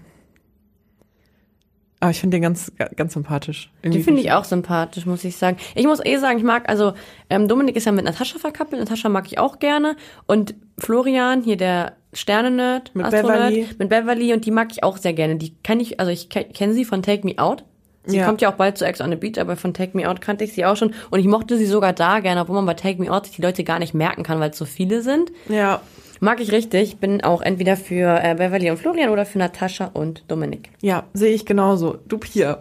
Aber 2.00 2.10
ich 2.10 2.20
finde 2.20 2.36
den 2.36 2.42
ganz, 2.42 2.70
ganz 2.96 3.14
sympathisch. 3.14 3.72
Die 3.82 4.02
finde 4.02 4.20
ich 4.20 4.30
auch 4.30 4.44
sympathisch, 4.44 5.06
muss 5.06 5.24
ich 5.24 5.36
sagen. 5.38 5.56
Ich 5.74 5.86
muss 5.86 6.04
eh 6.04 6.18
sagen, 6.18 6.36
ich 6.36 6.44
mag, 6.44 6.68
also 6.68 6.92
ähm, 7.30 7.48
Dominik 7.48 7.76
ist 7.76 7.86
ja 7.86 7.92
mit 7.92 8.04
Natascha 8.04 8.38
verkappelt, 8.38 8.78
Natascha 8.78 9.08
mag 9.08 9.26
ich 9.26 9.38
auch 9.38 9.58
gerne. 9.58 9.96
Und 10.26 10.54
Florian, 10.76 11.42
hier 11.42 11.56
der 11.56 11.96
Sterne-Nerd, 12.14 12.92
Mit 12.94 13.06
Astronerd, 13.06 13.50
Beverly. 13.50 13.66
mit 13.78 13.88
Beverly 13.88 14.32
und 14.32 14.44
die 14.46 14.50
mag 14.50 14.68
ich 14.72 14.82
auch 14.82 14.96
sehr 14.96 15.12
gerne. 15.12 15.36
Die 15.36 15.54
kenne 15.62 15.82
ich, 15.82 16.00
also 16.00 16.10
ich 16.10 16.28
ke- 16.28 16.44
kenne 16.44 16.72
sie 16.74 16.84
von 16.84 17.02
Take 17.02 17.26
Me 17.26 17.34
Out. 17.38 17.64
Sie 18.06 18.18
Ja. 18.18 18.26
kommt 18.26 18.42
ja 18.42 18.50
auch 18.52 18.56
bald 18.56 18.76
zu 18.76 18.84
Ex 18.84 19.00
on 19.00 19.08
the 19.10 19.16
Beach, 19.16 19.38
aber 19.40 19.56
von 19.56 19.72
Take 19.72 19.96
Me 19.96 20.08
Out 20.08 20.20
kannte 20.20 20.44
ich 20.44 20.52
sie 20.52 20.66
auch 20.66 20.76
schon. 20.76 20.92
Und 21.10 21.20
ich 21.20 21.26
mochte 21.26 21.56
sie 21.56 21.64
sogar 21.66 21.92
da 21.94 22.20
gerne, 22.20 22.42
obwohl 22.42 22.56
man 22.56 22.66
bei 22.66 22.74
Take 22.74 23.00
Me 23.02 23.10
Out 23.10 23.26
sich 23.26 23.36
die 23.36 23.42
Leute 23.42 23.64
gar 23.64 23.78
nicht 23.78 23.94
merken 23.94 24.22
kann, 24.22 24.40
weil 24.40 24.50
es 24.50 24.58
so 24.58 24.64
viele 24.64 25.02
sind. 25.02 25.32
Ja, 25.48 25.80
Mag 26.20 26.40
ich 26.40 26.52
richtig. 26.52 26.98
Bin 26.98 27.22
auch 27.24 27.42
entweder 27.42 27.76
für 27.76 28.18
äh, 28.22 28.34
Beverly 28.36 28.70
und 28.70 28.78
Florian 28.78 29.10
oder 29.10 29.26
für 29.26 29.38
Natascha 29.38 29.90
und 29.92 30.22
Dominik. 30.28 30.70
ja, 30.80 31.02
sehe 31.12 31.34
ich 31.34 31.44
genauso. 31.44 31.98
Du 32.08 32.16
Pia, 32.18 32.60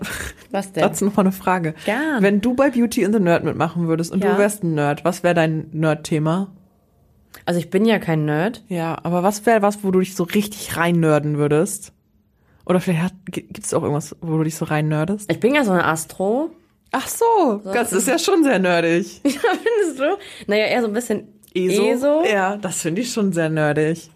Was 0.52 0.74
denn? 0.74 0.82
dazu 0.84 1.06
noch 1.06 1.16
mal 1.16 1.22
eine 1.22 1.32
Frage. 1.32 1.76
Gern. 1.86 2.22
Wenn 2.22 2.42
du 2.42 2.56
bei 2.56 2.72
Beauty 2.72 3.04
in 3.04 3.14
the 3.14 3.20
Nerd 3.20 3.44
mitmachen 3.46 3.88
würdest 3.88 4.12
und 4.12 4.24
Ja. 4.24 4.34
du 4.34 4.38
wärst 4.40 4.64
ein 4.64 4.74
Nerd, 4.74 5.06
was 5.06 5.24
wäre 5.24 5.36
dein 5.36 5.68
Nerd-Thema? 5.72 6.52
Also 7.46 7.60
ich 7.60 7.70
bin 7.70 7.86
ja 7.86 8.00
kein 8.00 8.26
Nerd. 8.26 8.64
Ja, 8.70 8.98
aber 9.04 9.24
was 9.24 9.46
wäre 9.46 9.62
was, 9.62 9.84
wo 9.84 9.92
du 9.92 10.00
dich 10.00 10.16
so 10.16 10.24
richtig 10.24 10.78
rein 10.78 11.00
nerden 11.00 11.38
würdest? 11.38 11.94
Oder 12.66 12.80
vielleicht 12.80 13.16
gibt 13.26 13.66
es 13.66 13.74
auch 13.74 13.84
irgendwas, 13.84 14.16
wo 14.22 14.38
du 14.38 14.44
dich 14.44 14.56
so 14.56 14.66
rein 14.66 14.88
nerdest? 14.88 15.30
Ich 15.32 15.40
bin 15.40 15.54
ja 15.54 15.64
so 15.64 15.72
eine 15.72 15.86
Astro. 15.86 16.52
Ach 16.92 17.08
so, 17.08 17.62
das 17.66 17.92
ist 17.92 18.08
ja 18.08 18.20
schon 18.20 18.44
sehr 18.44 18.60
nerdig. 18.60 19.20
Findest 19.24 20.00
du? 20.00 20.18
Naja, 20.48 20.66
eher 20.68 20.82
so 20.82 20.88
ein 20.88 20.94
bisschen 20.94 21.28
ESO. 21.54 22.24
Ja, 22.24 22.58
das 22.58 22.82
finde 22.82 23.02
ich 23.02 23.12
schon 23.12 23.34
sehr 23.34 23.50
nerdig. 23.50 24.10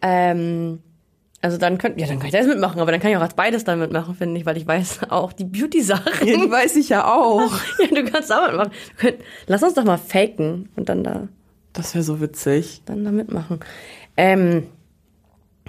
Ähm, 0.00 0.80
also 1.40 1.58
dann 1.58 1.78
könnt, 1.78 2.00
ja, 2.00 2.06
dann 2.06 2.18
kann 2.18 2.28
ich 2.28 2.32
das 2.32 2.46
mitmachen, 2.46 2.80
aber 2.80 2.90
dann 2.90 3.00
kann 3.00 3.10
ich 3.10 3.16
auch 3.16 3.22
als 3.22 3.34
beides 3.34 3.64
dann 3.64 3.78
mitmachen, 3.78 4.14
finde 4.14 4.38
ich, 4.40 4.46
weil 4.46 4.56
ich 4.56 4.66
weiß 4.66 5.00
auch 5.10 5.32
die 5.32 5.44
Beauty-Sachen. 5.44 6.26
Ja, 6.26 6.36
die 6.36 6.50
weiß 6.50 6.76
ich 6.76 6.88
ja 6.88 7.06
auch. 7.12 7.52
Ja, 7.78 7.86
du 7.88 8.04
kannst 8.10 8.32
auch 8.32 8.46
mitmachen. 8.46 8.72
Könnt, 8.96 9.18
lass 9.46 9.62
uns 9.62 9.74
doch 9.74 9.84
mal 9.84 9.98
faken 9.98 10.68
und 10.76 10.88
dann 10.88 11.04
da, 11.04 11.28
Das 11.78 11.94
wäre 11.94 12.04
so 12.04 12.20
witzig. 12.20 12.82
dann 12.84 13.04
da 13.04 13.10
mitmachen. 13.10 13.60
Ähm, 14.16 14.64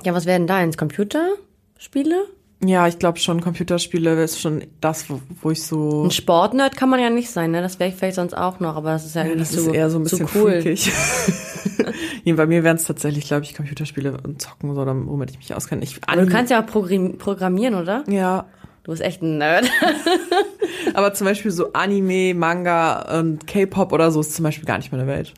ja, 0.04 0.14
was 0.14 0.26
werden 0.26 0.48
da 0.48 0.62
ins 0.62 0.76
Computerspiele? 0.78 2.26
Ja, 2.66 2.88
ich 2.88 3.00
glaube 3.00 3.20
schon, 3.20 3.40
Computerspiele 3.40 4.22
ist 4.22 4.42
schon 4.42 4.64
das, 4.82 5.10
wo, 5.10 5.22
wo 5.42 5.52
ich 5.52 5.64
so. 5.64 6.04
Ein 6.04 6.12
Sportnerd 6.12 6.76
kann 6.76 6.90
man 6.90 7.00
ja 7.00 7.10
nicht 7.10 7.30
sein, 7.30 7.52
ne? 7.52 7.62
Das 7.62 7.80
wäre 7.80 7.90
ich 7.90 7.96
vielleicht 7.96 8.16
sonst 8.16 8.34
auch 8.34 8.60
noch, 8.60 8.76
aber 8.76 8.92
das 8.92 9.06
ist 9.06 9.16
ja, 9.16 9.24
Ja, 9.26 9.36
das 9.36 9.52
zu, 9.52 9.60
ist 9.62 9.68
eher 9.68 9.90
so 9.90 9.98
ein 10.00 10.04
bisschen 10.04 10.28
zu 10.28 10.38
cool. 10.40 10.62
Nee, 12.26 12.34
Bei 12.34 12.46
mir 12.46 12.64
wären 12.66 12.76
es 12.76 12.84
tatsächlich, 12.84 13.26
glaube 13.28 13.44
ich, 13.44 13.56
Computerspiele 13.56 14.18
und 14.26 14.42
Zocken, 14.42 14.76
so, 14.76 14.86
womit 14.86 15.32
ich 15.32 15.38
mich 15.38 15.54
auskenne. 15.56 15.84
Ich, 15.84 16.00
Aber 16.06 16.26
du 16.26 16.30
kannst 16.30 16.52
ja 16.52 16.62
auch 16.62 16.66
programm- 16.66 17.18
programmieren, 17.18 17.76
oder? 17.76 18.04
ja, 18.10 18.46
Du 18.84 18.92
bist 18.92 19.02
echt 19.04 19.22
ein 19.22 19.38
Nerd. 19.38 19.70
aber 20.94 21.14
zum 21.14 21.26
Beispiel 21.26 21.52
so 21.52 21.74
Anime, 21.74 22.34
Manga 22.34 23.20
und 23.20 23.46
K-Pop 23.46 23.92
oder 23.94 24.12
so 24.12 24.20
ist 24.22 24.34
zum 24.36 24.44
Beispiel 24.44 24.66
gar 24.66 24.78
nicht 24.78 24.92
meine 24.92 25.06
Welt. 25.08 25.34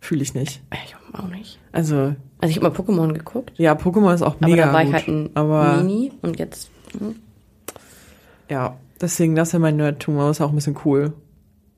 Fühle 0.00 0.22
ich 0.22 0.34
nicht. 0.34 0.62
Ich 0.84 0.96
auch 1.12 1.28
nicht. 1.28 1.58
Also, 1.72 2.14
Also 2.38 2.50
ich 2.50 2.56
habe 2.56 2.68
mal 2.70 2.74
Pokémon 2.76 3.12
geguckt. 3.12 3.52
ja, 3.58 3.74
Pokémon 3.74 4.14
ist 4.14 4.22
auch 4.22 4.36
Aber 4.40 4.48
mega 4.48 4.66
da 4.66 4.72
war 4.72 4.80
gut. 4.84 4.88
ich 4.88 4.94
halt 4.94 5.08
ein 5.08 5.30
aber 5.34 5.76
Mini 5.82 6.12
und 6.22 6.38
jetzt. 6.38 6.70
ja, 8.48 8.76
deswegen, 9.00 9.34
das 9.34 9.48
ist 9.48 9.52
ja 9.52 9.58
mein 9.58 9.76
Nerdtum, 9.76 10.18
aber 10.18 10.30
ist 10.30 10.38
ja 10.40 10.46
auch 10.46 10.50
ein 10.50 10.56
bisschen 10.56 10.76
cool. 10.84 11.12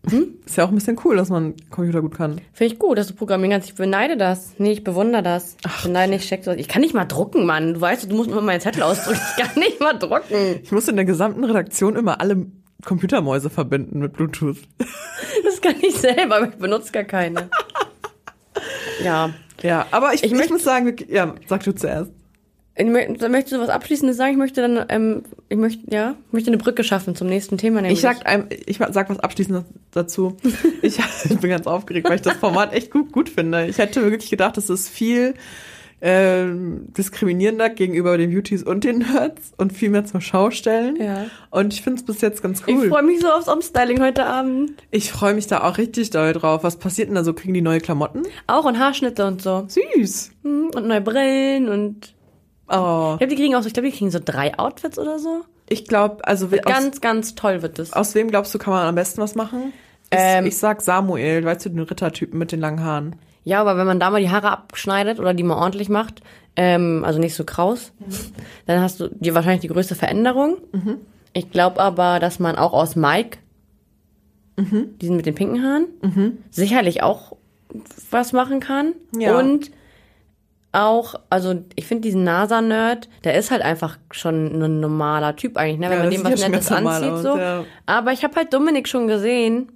Ist 0.45 0.57
ja 0.57 0.65
auch 0.65 0.71
ein 0.71 0.75
bisschen 0.75 0.99
cool, 1.05 1.15
dass 1.15 1.29
man 1.29 1.55
Computer 1.71 2.03
gut 2.03 2.17
kann. 2.17 2.41
Finde 2.53 2.73
ich 2.75 2.81
gut, 2.81 2.99
dass 2.99 3.07
du 3.07 3.15
programmieren 3.15 3.53
kannst. 3.53 3.69
Ich 3.69 3.77
beneide 3.77 4.17
das. 4.17 4.55
Nee, 4.59 4.73
ich 4.73 4.83
bewundere 4.83 5.23
das. 5.23 5.57
Ich 5.65 5.83
beneide 5.85 6.11
nicht, 6.11 6.29
check 6.29 6.43
das. 6.43 6.57
Ich 6.57 6.67
kann 6.67 6.83
nicht 6.83 6.93
mal 6.93 7.05
drucken, 7.05 7.47
Mann. 7.47 7.75
Du 7.75 7.81
weißt, 7.81 8.11
du 8.11 8.17
musst 8.17 8.29
immer 8.29 8.41
meinen 8.43 8.61
Zettel 8.61 8.83
ausdrücken. 8.83 9.21
Ich 9.37 9.45
kann 9.45 9.55
nicht 9.63 9.79
mal 9.79 9.93
drucken. 9.97 10.59
Ich 10.61 10.73
muss 10.73 10.89
in 10.89 10.97
der 10.97 11.05
gesamten 11.05 11.45
Redaktion 11.45 11.95
immer 11.95 12.21
alle 12.21 12.47
Computermäuse 12.85 13.49
verbinden 13.49 14.01
mit 14.01 14.15
Bluetooth. 14.15 14.57
Das 15.45 15.61
kann 15.61 15.77
ich 15.81 15.95
selber, 15.95 16.39
aber 16.39 16.49
ich 16.49 16.57
benutze 16.57 16.91
gar 16.91 17.05
keine. 17.05 17.49
Ja. 19.05 19.31
Ja, 19.63 19.87
aber 19.91 20.13
ich, 20.15 20.25
Ich 20.25 20.33
ich, 20.33 20.51
muss 20.51 20.65
sagen, 20.65 20.97
ja, 21.09 21.35
sag 21.47 21.63
du 21.63 21.73
zuerst. 21.73 22.11
Möchtest 22.79 23.53
du 23.53 23.61
was 23.61 23.69
Abschließendes 23.69 24.17
sagen? 24.17 24.33
Ich 24.33 24.39
möchte 24.39 24.63
dann, 24.63 24.87
ähm, 24.89 25.23
ich 25.51 25.59
möchte, 25.59 25.83
ja, 25.95 26.15
ich 26.29 26.33
möchte 26.33 26.51
eine 26.51 26.57
Brücke 26.57 26.85
schaffen 26.85 27.15
zum 27.15 27.29
nächsten 27.29 27.59
Thema. 27.59 27.83
Nämlich. 27.83 27.99
Ich 27.99 28.01
sag, 28.01 28.27
einem, 28.27 28.47
ich 28.49 28.79
sag 28.79 29.11
was 29.11 29.21
abschließend 29.21 29.65
dazu. 29.91 30.37
Ich, 30.83 30.99
ich 31.25 31.39
bin 31.39 31.51
ganz 31.51 31.67
aufgeregt, 31.67 32.09
weil 32.09 32.17
ich 32.17 32.23
das 32.23 32.35
Format 32.35 32.73
echt 32.73 32.91
gut, 32.91 33.13
gut 33.13 33.29
finde. 33.29 33.67
Ich 33.67 33.79
hätte 33.79 34.03
wirklich 34.03 34.31
gedacht, 34.31 34.57
es 34.59 34.69
ist 34.69 34.89
viel 34.89 35.35
ähm, 36.05 36.93
diskriminierender 36.97 37.71
gegenüber 37.71 38.19
den 38.19 38.31
Beauties 38.33 38.63
und 38.65 38.83
den 38.85 38.99
Nerds 38.99 39.53
und 39.57 39.73
viel 39.73 39.89
mehr 39.89 40.05
zum 40.05 40.21
Schaustellen. 40.21 40.97
Ja. 41.01 41.27
Und 41.51 41.73
ich 41.73 41.81
finde 41.83 42.01
es 42.01 42.05
bis 42.05 42.21
jetzt 42.21 42.43
ganz 42.43 42.61
ich 42.67 42.75
cool. 42.75 42.89
freue 42.89 43.05
mich 43.05 43.21
so 43.21 43.29
aufs 43.29 43.47
Umstyling 43.49 44.03
heute 44.03 44.27
Abend. 44.27 44.73
Ich 44.91 45.13
freue 45.13 45.33
mich 45.35 45.47
da 45.47 45.63
auch 45.63 45.79
richtig 45.79 46.11
doll 46.11 46.33
drauf. 46.33 46.65
Was 46.65 46.77
passiert 46.77 47.09
denn 47.09 47.15
da 47.15 47.23
so? 47.23 47.33
Kriegen 47.35 47.55
die 47.55 47.63
neue 47.63 47.81
Klamotten? 47.81 48.25
Auch 48.49 48.65
und 48.65 48.79
Haarschnitte 48.81 49.25
und 49.27 49.41
so. 49.43 49.65
Süß. 49.69 50.33
Hm, 50.43 50.71
Und 50.75 50.87
neue 50.89 51.01
Brillen 51.01 51.69
und. 51.69 52.15
Oh. 52.69 53.13
Ich 53.15 53.19
glaube, 53.19 53.27
die 53.29 53.37
kriegen 53.37 53.55
auch 53.55 53.63
so, 53.63 53.69
ich 53.69 53.75
glaube, 53.75 53.89
die 53.91 53.97
kriegen 53.97 54.11
so 54.11 54.19
drei 54.25 54.59
Outfits 54.59 54.99
oder 54.99 55.19
so. 55.21 55.43
Ich 55.69 55.87
glaube, 55.87 56.27
also 56.27 56.47
aus, 56.47 56.53
Ganz, 56.65 57.01
ganz 57.01 57.35
toll 57.37 57.63
wird 57.63 57.79
das. 57.79 57.93
aus 57.93 58.15
wem 58.17 58.29
glaubst 58.29 58.53
du, 58.55 58.59
kann 58.59 58.73
man 58.73 58.87
am 58.89 58.95
besten 58.97 59.21
was 59.21 59.35
machen? 59.37 59.73
Ich, 60.11 60.19
Ähm, 60.21 60.47
ich 60.47 60.57
sag 60.57 60.83
Samuel, 60.83 61.45
weißt 61.45 61.65
du, 61.67 61.69
den 61.71 61.79
Rittertypen 61.81 62.39
mit 62.39 62.51
den 62.53 62.61
langen 62.61 62.83
Haaren. 62.83 63.17
Ja, 63.45 63.61
aber 63.61 63.77
wenn 63.77 63.87
man 63.87 63.99
da 64.01 64.11
mal 64.11 64.21
die 64.21 64.31
Haare 64.31 64.51
abschneidet 64.51 65.19
oder 65.19 65.35
die 65.35 65.43
mal 65.43 65.57
ordentlich 65.57 65.89
macht, 65.89 66.23
ähm, 66.55 67.03
also 67.05 67.19
nicht 67.19 67.35
so 67.35 67.45
kraus, 67.45 67.93
dann 68.67 68.81
hast 68.81 69.01
du 69.01 69.09
die 69.09 69.35
wahrscheinlich 69.35 69.63
die 69.63 69.69
größte 69.69 69.95
Veränderung. 69.95 70.59
Ich 71.33 71.51
glaube 71.51 71.81
aber, 71.81 72.21
dass 72.21 72.39
man 72.39 72.57
auch 72.57 72.73
aus 72.73 72.95
Mike, 72.95 73.39
diesen 74.57 75.17
mit 75.17 75.27
den 75.27 75.35
pinken 75.35 75.63
Haaren, 75.65 76.39
sicherlich 76.51 77.03
auch 77.03 77.37
was 78.11 78.33
machen 78.33 78.61
kann. 78.61 78.93
Ja. 79.17 79.39
Und 79.39 79.71
auch, 80.73 81.17
also 81.31 81.55
ich 81.75 81.87
finde 81.87 82.03
diesen 82.03 82.25
NASA-Nerd, 82.25 83.09
der 83.25 83.35
ist 83.37 83.51
halt 83.51 83.63
einfach 83.63 83.99
schon 84.11 84.63
ein 84.63 84.81
normaler 84.81 85.37
Typ 85.37 85.57
eigentlich, 85.57 85.79
ne? 85.81 85.87
wenn 85.91 85.99
Ja, 85.99 86.03
man 86.05 86.11
dem 86.11 86.25
was 86.25 86.49
Nettes 86.49 86.73
anzieht. 86.73 87.11
aus, 87.11 87.23
so. 87.23 87.37
ja. 87.37 87.65
Aber 87.87 88.13
ich 88.13 88.25
habe 88.25 88.37
halt 88.37 88.55
Dominik 88.55 88.89
schon 88.89 89.07
gesehen. 89.09 89.71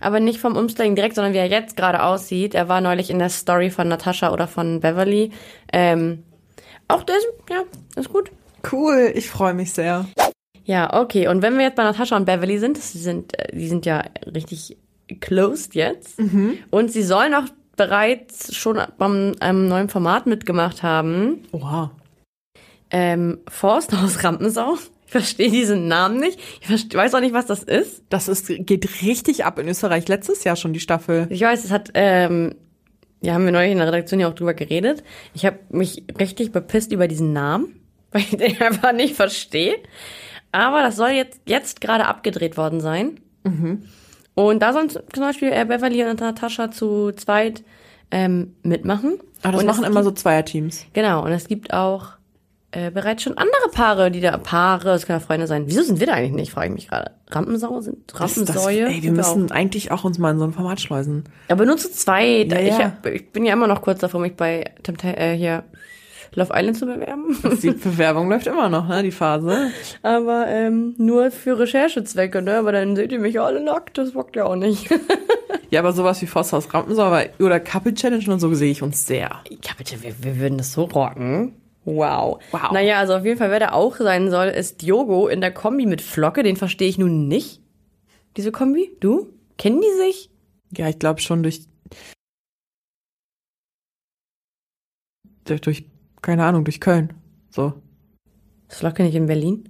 Aber 0.00 0.20
nicht 0.20 0.40
vom 0.40 0.56
Umstyling 0.56 0.96
direkt, 0.96 1.14
sondern 1.14 1.32
wie 1.32 1.38
er 1.38 1.48
jetzt 1.48 1.76
gerade 1.76 2.02
aussieht. 2.02 2.54
Er 2.54 2.68
war 2.68 2.80
neulich 2.80 3.10
in 3.10 3.18
der 3.18 3.28
Story 3.28 3.70
von 3.70 3.88
Natascha 3.88 4.32
oder 4.32 4.48
von 4.48 4.80
Beverly. 4.80 5.30
Ähm, 5.72 6.24
auch 6.88 7.02
ist, 7.02 7.26
ja, 7.50 7.62
ist 7.96 8.12
gut. 8.12 8.30
Cool, 8.70 9.12
ich 9.14 9.28
freue 9.28 9.54
mich 9.54 9.72
sehr. 9.72 10.06
Ja, 10.64 11.00
okay. 11.00 11.28
Und 11.28 11.42
wenn 11.42 11.56
wir 11.56 11.64
jetzt 11.64 11.76
bei 11.76 11.84
Natascha 11.84 12.16
und 12.16 12.24
Beverly 12.24 12.58
sind, 12.58 12.76
das 12.76 12.92
sind, 12.92 13.38
äh, 13.38 13.56
die 13.56 13.68
sind 13.68 13.86
ja 13.86 14.02
richtig 14.26 14.76
closed 15.20 15.74
jetzt. 15.74 16.18
Und 16.70 16.90
sie 16.90 17.02
sollen 17.02 17.34
auch 17.34 17.44
bereits 17.76 18.54
schon 18.54 18.80
beim 18.98 19.34
einem 19.38 19.68
neuen 19.68 19.88
Format 19.88 20.26
mitgemacht 20.26 20.82
haben. 20.82 21.44
Oha. 21.52 21.92
Ähm, 22.90 23.38
Forsthaus 23.48 24.24
Rampensau. 24.24 24.78
Ich 25.06 25.12
verstehe 25.12 25.50
diesen 25.50 25.88
Namen 25.88 26.18
nicht. 26.18 26.38
Ich 26.60 26.94
weiß 26.94 27.14
auch 27.14 27.20
nicht, 27.20 27.32
was 27.32 27.46
das 27.46 27.62
ist. 27.62 28.02
Das 28.08 28.28
ist, 28.28 28.48
geht 28.48 29.02
richtig 29.02 29.44
ab 29.44 29.58
in 29.58 29.68
Österreich. 29.68 30.08
Letztes 30.08 30.44
Jahr 30.44 30.56
schon 30.56 30.72
die 30.72 30.80
Staffel. 30.80 31.26
Ich 31.30 31.40
weiß, 31.40 31.64
es 31.64 31.70
hat 31.70 31.90
ähm, 31.94 32.56
ja, 33.22 33.34
haben 33.34 33.44
wir 33.44 33.52
neulich 33.52 33.72
in 33.72 33.78
der 33.78 33.88
Redaktion 33.88 34.20
ja 34.20 34.28
auch 34.28 34.34
drüber 34.34 34.54
geredet. 34.54 35.02
Ich 35.34 35.46
habe 35.46 35.58
mich 35.70 36.04
richtig 36.18 36.52
bepisst 36.52 36.92
über 36.92 37.08
diesen 37.08 37.32
Namen, 37.32 37.80
weil 38.12 38.22
ich 38.22 38.36
den 38.36 38.60
einfach 38.60 38.92
nicht 38.92 39.16
verstehe. 39.16 39.76
Aber 40.52 40.80
das 40.80 40.96
soll 40.96 41.10
jetzt, 41.10 41.40
jetzt 41.46 41.80
gerade 41.80 42.06
abgedreht 42.06 42.56
worden 42.56 42.80
sein. 42.80 43.20
Und 44.34 44.62
da 44.62 44.72
sollen 44.72 44.90
zum 44.90 45.02
Beispiel 45.18 45.50
äh, 45.52 45.64
Beverly 45.64 46.04
und 46.04 46.20
Natascha 46.20 46.70
zu 46.70 47.12
zweit 47.12 47.64
ähm, 48.10 48.54
mitmachen. 48.62 49.18
Aber 49.42 49.52
das 49.52 49.60
und 49.60 49.66
machen 49.66 49.84
immer 49.84 50.02
gibt, 50.02 50.16
so 50.16 50.22
Zweierteams. 50.22 50.86
Genau, 50.92 51.24
und 51.24 51.32
es 51.32 51.48
gibt 51.48 51.72
auch 51.72 52.12
äh, 52.76 52.90
bereits 52.90 53.22
schon 53.22 53.38
andere 53.38 53.70
Paare, 53.72 54.10
die 54.10 54.20
da 54.20 54.36
Paare, 54.38 54.90
es 54.92 55.06
können 55.06 55.20
ja 55.20 55.26
Freunde 55.26 55.46
sein. 55.46 55.64
Wieso 55.66 55.82
sind 55.82 55.98
wir 56.00 56.06
da 56.06 56.12
eigentlich 56.14 56.32
nicht, 56.32 56.52
frage 56.52 56.68
ich 56.68 56.74
mich 56.74 56.88
gerade. 56.88 57.12
Rampensau 57.30 57.80
sind 57.80 57.98
Das- 58.12 58.34
das- 58.34 58.38
Rampensäue? 58.48 58.86
Ey, 58.88 59.02
wir 59.02 59.12
müssen 59.12 59.50
eigentlich 59.50 59.90
auch 59.92 60.04
uns 60.04 60.18
mal 60.18 60.30
in 60.32 60.38
so 60.38 60.44
ein 60.44 60.52
Format 60.52 60.80
schleusen. 60.80 61.24
aber 61.48 61.64
nur 61.64 61.76
zu 61.76 61.90
zweit. 61.90 62.52
Ja, 62.52 62.60
ich, 62.60 62.68
ja. 62.78 62.84
hab, 62.84 63.06
ich 63.06 63.30
bin 63.32 63.44
ja 63.44 63.52
immer 63.54 63.66
noch 63.66 63.82
kurz 63.82 64.00
davor, 64.00 64.20
mich 64.20 64.34
bei 64.36 64.64
äh, 65.02 65.32
hier 65.34 65.64
Love 66.34 66.52
Island 66.54 66.76
zu 66.76 66.84
bewerben. 66.86 67.38
Die 67.62 67.70
Bewerbung 67.84 68.28
läuft 68.28 68.46
immer 68.46 68.68
noch, 68.68 68.86
ne, 68.88 69.02
die 69.02 69.10
Phase. 69.12 69.70
Aber 70.02 70.46
ähm, 70.48 70.94
nur 70.98 71.30
für 71.30 71.58
Recherchezwecke, 71.58 72.42
ne? 72.42 72.58
Aber 72.58 72.72
dann 72.72 72.94
seht 72.94 73.10
ihr 73.12 73.20
mich 73.20 73.40
alle 73.40 73.62
nackt, 73.62 73.96
das 73.96 74.12
bockt 74.12 74.36
ja 74.36 74.44
auch 74.44 74.56
nicht. 74.56 74.88
Ja, 75.68 75.80
aber 75.80 75.92
sowas 75.92 76.22
wie 76.22 76.26
Forsthaus 76.28 76.72
Rampensau 76.72 77.12
oder 77.40 77.58
Couple 77.58 77.92
Challenge 77.92 78.24
und 78.32 78.38
so 78.38 78.54
sehe 78.54 78.70
ich 78.70 78.82
uns 78.82 79.04
sehr. 79.04 79.30
ja, 79.50 79.72
bitte, 79.76 80.00
wir, 80.00 80.14
wir 80.22 80.38
würden 80.38 80.58
das 80.58 80.72
so 80.72 80.84
rocken. 80.84 81.54
Wow. 81.86 82.40
Wow. 82.50 82.72
Naja, 82.72 82.98
also 82.98 83.14
auf 83.14 83.24
jeden 83.24 83.38
Fall, 83.38 83.50
wer 83.50 83.60
da 83.60 83.72
auch 83.72 83.96
sein 83.96 84.28
soll, 84.28 84.48
ist 84.48 84.82
Diogo 84.82 85.28
in 85.28 85.40
der 85.40 85.54
Kombi 85.54 85.86
mit 85.86 86.02
Flocke. 86.02 86.42
Den 86.42 86.56
verstehe 86.56 86.88
ich 86.88 86.98
nun 86.98 87.28
nicht. 87.28 87.62
Diese 88.36 88.50
Kombi? 88.52 88.90
Du? 89.00 89.32
Kennen 89.56 89.80
die 89.80 89.96
sich? 89.96 90.28
Ja, 90.76 90.88
ich 90.88 90.98
glaube 90.98 91.20
schon 91.20 91.44
durch, 91.44 91.62
durch, 95.44 95.84
keine 96.22 96.44
Ahnung, 96.44 96.64
durch 96.64 96.80
Köln. 96.80 97.14
So. 97.50 97.72
Ist 98.68 98.78
Flocke 98.78 99.04
nicht 99.04 99.14
in 99.14 99.26
Berlin? 99.26 99.68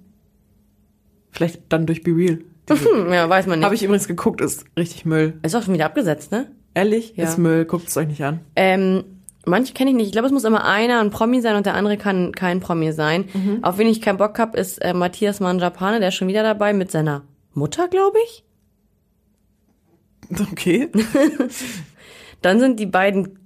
Vielleicht 1.29 1.61
dann 1.69 1.85
durch 1.85 2.03
Be 2.03 2.11
Real. 2.11 2.39
Ja, 3.11 3.29
weiß 3.29 3.45
man 3.45 3.59
nicht. 3.59 3.65
Habe 3.65 3.75
ich 3.75 3.83
übrigens 3.83 4.07
geguckt, 4.07 4.41
ist 4.41 4.65
richtig 4.75 5.05
Müll. 5.05 5.39
Ist 5.43 5.55
auch 5.55 5.61
schon 5.63 5.75
wieder 5.75 5.85
abgesetzt, 5.85 6.31
ne? 6.31 6.51
Ehrlich? 6.73 7.13
Ja. 7.15 7.23
Ist 7.25 7.37
Müll, 7.37 7.63
guckt 7.63 7.87
es 7.87 7.95
euch 7.95 8.07
nicht 8.07 8.23
an. 8.25 8.41
Ähm, 8.55 9.16
manche 9.47 9.73
kenne 9.73 9.91
ich 9.91 9.95
nicht. 9.95 10.07
Ich 10.07 10.11
glaube, 10.11 10.27
es 10.27 10.33
muss 10.33 10.43
immer 10.43 10.65
einer 10.65 10.99
ein 10.99 11.09
Promi 11.09 11.41
sein 11.41 11.55
und 11.55 11.65
der 11.65 11.73
andere 11.73 11.97
kann 11.97 12.31
kein 12.33 12.59
Promi 12.59 12.91
sein. 12.91 13.25
Auf 13.63 13.77
wen 13.77 13.87
ich 13.87 14.01
keinen 14.01 14.17
Bock 14.17 14.37
hab, 14.39 14.55
ist 14.55 14.77
äh, 14.79 14.93
Matthias 14.93 15.39
Manjapane, 15.39 15.99
der 15.99 16.09
ist 16.09 16.15
schon 16.15 16.27
wieder 16.27 16.43
dabei 16.43 16.73
mit 16.73 16.91
seiner 16.91 17.23
Mutter, 17.53 17.87
glaube 17.87 18.17
ich. 18.25 18.43
Okay. 20.51 20.89
Dann 22.41 22.59
sind 22.59 22.79
die 22.79 22.85
beiden 22.85 23.39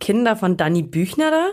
Kinder 0.00 0.36
von 0.36 0.56
Danny 0.56 0.82
Büchner 0.82 1.30
da. 1.30 1.46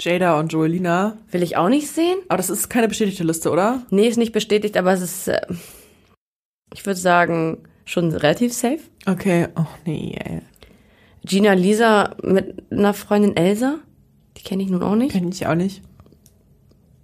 Jada 0.00 0.38
und 0.38 0.52
Joelina. 0.52 1.16
Will 1.30 1.42
ich 1.42 1.56
auch 1.56 1.68
nicht 1.68 1.88
sehen. 1.88 2.18
Aber 2.28 2.36
das 2.36 2.50
ist 2.50 2.68
keine 2.68 2.88
bestätigte 2.88 3.24
Liste, 3.24 3.50
oder? 3.50 3.82
Nee, 3.90 4.08
ist 4.08 4.18
nicht 4.18 4.32
bestätigt, 4.32 4.76
aber 4.76 4.92
es 4.92 5.00
ist, 5.00 5.28
äh, 5.28 5.40
ich 6.74 6.84
würde 6.84 7.00
sagen, 7.00 7.62
schon 7.84 8.12
relativ 8.12 8.52
safe. 8.52 8.80
Okay. 9.06 9.48
Oh 9.56 9.66
nee, 9.86 10.18
ey. 10.22 10.42
Gina 11.26 11.52
Lisa 11.52 12.16
mit 12.22 12.70
einer 12.70 12.94
Freundin 12.94 13.36
Elsa. 13.36 13.80
Die 14.36 14.42
kenne 14.42 14.62
ich 14.62 14.70
nun 14.70 14.82
auch 14.82 14.96
nicht. 14.96 15.12
Kenn 15.12 15.28
ich 15.28 15.46
auch 15.46 15.54
nicht. 15.54 15.82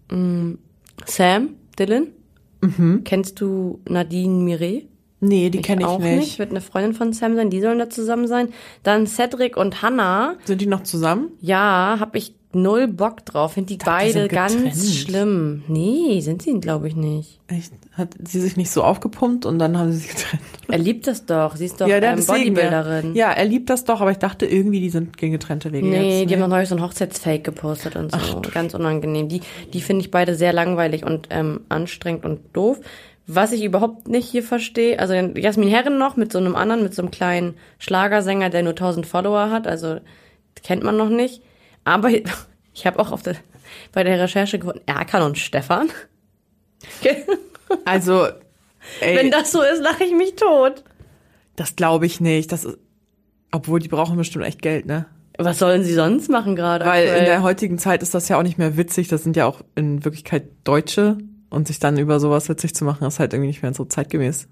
Sam 0.08 1.48
Dylan. 1.78 2.08
Kennst 3.04 3.40
du 3.40 3.80
Nadine 3.88 4.42
Mireille? 4.42 4.86
Nee, 5.20 5.50
die 5.50 5.60
kenne 5.60 5.82
ich 5.82 5.86
auch 5.86 5.98
nicht. 5.98 6.38
Wird 6.38 6.50
eine 6.50 6.60
Freundin 6.60 6.94
von 6.94 7.12
Sam 7.12 7.36
sein, 7.36 7.50
die 7.50 7.60
sollen 7.60 7.78
da 7.78 7.88
zusammen 7.88 8.26
sein. 8.26 8.48
Dann 8.82 9.06
Cedric 9.06 9.56
und 9.56 9.82
Hannah. 9.82 10.36
Sind 10.44 10.60
die 10.60 10.66
noch 10.66 10.82
zusammen? 10.82 11.30
Ja, 11.40 11.96
hab 12.00 12.16
ich 12.16 12.34
null 12.54 12.88
Bock 12.88 13.24
drauf. 13.24 13.52
Find 13.54 13.70
die 13.70 13.78
die 13.78 13.84
beide 13.84 14.12
sind 14.12 14.32
ganz 14.32 14.54
getrennt. 14.54 14.76
schlimm. 14.76 15.64
Nee, 15.68 16.20
sind 16.20 16.42
sie, 16.42 16.58
glaube 16.60 16.88
ich, 16.88 16.96
nicht. 16.96 17.40
Echt? 17.48 17.72
Hat 17.92 18.14
sie 18.26 18.40
sich 18.40 18.56
nicht 18.56 18.70
so 18.70 18.82
aufgepumpt 18.82 19.44
und 19.46 19.58
dann 19.58 19.76
haben 19.78 19.92
sie 19.92 19.98
sich 19.98 20.08
getrennt? 20.10 20.42
Er 20.68 20.78
liebt 20.78 21.06
das 21.06 21.26
doch. 21.26 21.56
Sie 21.56 21.66
ist 21.66 21.80
doch 21.80 21.86
der 21.86 22.02
ähm, 22.02 22.16
deswegen, 22.16 22.54
Bodybuilderin. 22.54 23.14
Ja, 23.14 23.30
er 23.32 23.44
liebt 23.44 23.68
das 23.70 23.84
doch, 23.84 24.00
aber 24.00 24.10
ich 24.10 24.18
dachte 24.18 24.46
irgendwie, 24.46 24.80
die 24.80 24.90
sind 24.90 25.16
gegen 25.16 25.32
getrennte 25.32 25.72
Wege 25.72 25.86
Nee, 25.86 26.20
jetzt. 26.20 26.30
die 26.30 26.34
haben 26.34 26.40
noch 26.40 26.48
neulich 26.48 26.68
so 26.68 26.76
ein 26.76 26.82
Hochzeitsfake 26.82 27.42
gepostet 27.42 27.96
und 27.96 28.12
so. 28.12 28.40
Ganz 28.52 28.74
unangenehm. 28.74 29.28
Die, 29.28 29.40
die 29.72 29.80
finde 29.80 30.02
ich 30.04 30.10
beide 30.10 30.34
sehr 30.34 30.52
langweilig 30.52 31.04
und 31.04 31.28
ähm, 31.30 31.60
anstrengend 31.68 32.24
und 32.24 32.40
doof. 32.52 32.80
Was 33.26 33.52
ich 33.52 33.62
überhaupt 33.62 34.08
nicht 34.08 34.28
hier 34.28 34.42
verstehe, 34.42 34.98
also 34.98 35.14
Jasmin 35.14 35.68
Herren 35.68 35.96
noch 35.96 36.16
mit 36.16 36.32
so 36.32 36.38
einem 36.38 36.56
anderen, 36.56 36.82
mit 36.82 36.92
so 36.94 37.02
einem 37.02 37.10
kleinen 37.12 37.54
Schlagersänger, 37.78 38.50
der 38.50 38.62
nur 38.62 38.72
1000 38.72 39.06
Follower 39.06 39.50
hat, 39.50 39.66
also 39.68 39.98
kennt 40.62 40.82
man 40.82 40.96
noch 40.96 41.08
nicht. 41.08 41.40
Aber 41.84 42.10
ich 42.74 42.86
habe 42.86 42.98
auch 42.98 43.12
auf 43.12 43.22
der, 43.22 43.36
bei 43.92 44.04
der 44.04 44.18
Recherche 44.20 44.58
gefunden, 44.58 44.82
Erkan 44.86 45.22
und 45.22 45.38
Stefan. 45.38 45.88
Also, 47.84 48.26
ey, 49.00 49.16
Wenn 49.16 49.30
das 49.30 49.52
so 49.52 49.62
ist, 49.62 49.80
lache 49.82 50.04
ich 50.04 50.12
mich 50.12 50.34
tot. 50.36 50.84
das 51.56 51.76
glaube 51.76 52.06
ich 52.06 52.20
nicht. 52.20 52.52
Das 52.52 52.64
ist, 52.64 52.78
obwohl 53.50 53.80
die 53.80 53.88
brauchen 53.88 54.16
bestimmt 54.16 54.44
echt 54.44 54.62
Geld, 54.62 54.86
ne? 54.86 55.06
Was 55.38 55.58
sollen 55.58 55.82
sie 55.82 55.94
sonst 55.94 56.28
machen 56.30 56.56
gerade? 56.56 56.84
Weil 56.84 57.04
in 57.04 57.10
aktuell? 57.10 57.26
der 57.26 57.42
heutigen 57.42 57.78
Zeit 57.78 58.02
ist 58.02 58.14
das 58.14 58.28
ja 58.28 58.38
auch 58.38 58.42
nicht 58.42 58.58
mehr 58.58 58.76
witzig. 58.76 59.08
Das 59.08 59.22
sind 59.22 59.36
ja 59.36 59.46
auch 59.46 59.62
in 59.74 60.04
Wirklichkeit 60.04 60.44
Deutsche. 60.64 61.18
Und 61.48 61.66
sich 61.68 61.78
dann 61.78 61.98
über 61.98 62.18
sowas 62.18 62.48
witzig 62.48 62.74
zu 62.74 62.86
machen, 62.86 63.06
ist 63.06 63.18
halt 63.18 63.34
irgendwie 63.34 63.48
nicht 63.48 63.62
mehr 63.62 63.74
so 63.74 63.84
zeitgemäß. 63.84 64.48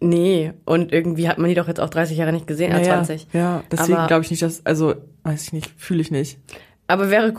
Nee, 0.00 0.52
und 0.64 0.92
irgendwie 0.92 1.28
hat 1.28 1.38
man 1.38 1.48
die 1.48 1.54
doch 1.54 1.68
jetzt 1.68 1.80
auch 1.80 1.90
30 1.90 2.16
Jahre 2.16 2.32
nicht 2.32 2.46
gesehen, 2.46 2.72
ja, 2.72 2.82
20. 2.82 3.28
ja, 3.34 3.62
deswegen 3.70 4.06
glaube 4.06 4.24
ich 4.24 4.30
nicht, 4.30 4.42
dass, 4.42 4.64
also, 4.64 4.94
weiß 5.24 5.42
ich 5.42 5.52
nicht, 5.52 5.70
fühle 5.76 6.00
ich 6.00 6.10
nicht. 6.10 6.38
Aber 6.86 7.10
wäre, 7.10 7.34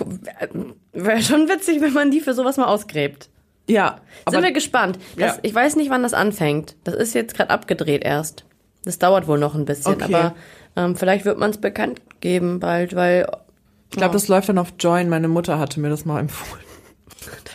wäre 0.93 1.21
schon 1.21 1.49
witzig, 1.49 1.81
wenn 1.81 1.93
man 1.93 2.11
die 2.11 2.21
für 2.21 2.33
sowas 2.33 2.57
mal 2.57 2.65
ausgräbt. 2.67 3.29
Ja, 3.67 3.99
aber 4.25 4.35
Sind 4.37 4.43
wir 4.43 4.51
gespannt. 4.51 4.99
Das, 5.17 5.35
Ja. 5.37 5.39
Ich 5.41 5.53
weiß 5.53 5.75
nicht, 5.75 5.89
wann 5.89 6.03
das 6.03 6.13
anfängt. 6.13 6.75
Das 6.83 6.93
ist 6.95 7.13
jetzt 7.15 7.35
gerade 7.35 7.49
abgedreht 7.49 8.03
erst. 8.03 8.45
Das 8.83 8.99
dauert 8.99 9.27
wohl 9.27 9.37
noch 9.39 9.55
ein 9.55 9.65
bisschen, 9.65 9.93
Okay. 9.93 10.13
aber 10.13 10.35
ähm, 10.75 10.95
vielleicht 10.95 11.25
wird 11.25 11.37
man 11.37 11.51
es 11.51 11.57
bekannt 11.57 12.01
geben 12.21 12.59
bald, 12.59 12.95
weil 12.95 13.27
ich 13.91 13.97
glaube, 13.97 14.13
das 14.13 14.27
läuft 14.27 14.49
dann 14.49 14.57
auf 14.57 14.73
Join. 14.79 15.09
Meine 15.09 15.27
Mutter 15.27 15.59
hatte 15.59 15.79
mir 15.79 15.89
das 15.89 16.05
mal 16.05 16.19
empfohlen. 16.19 16.63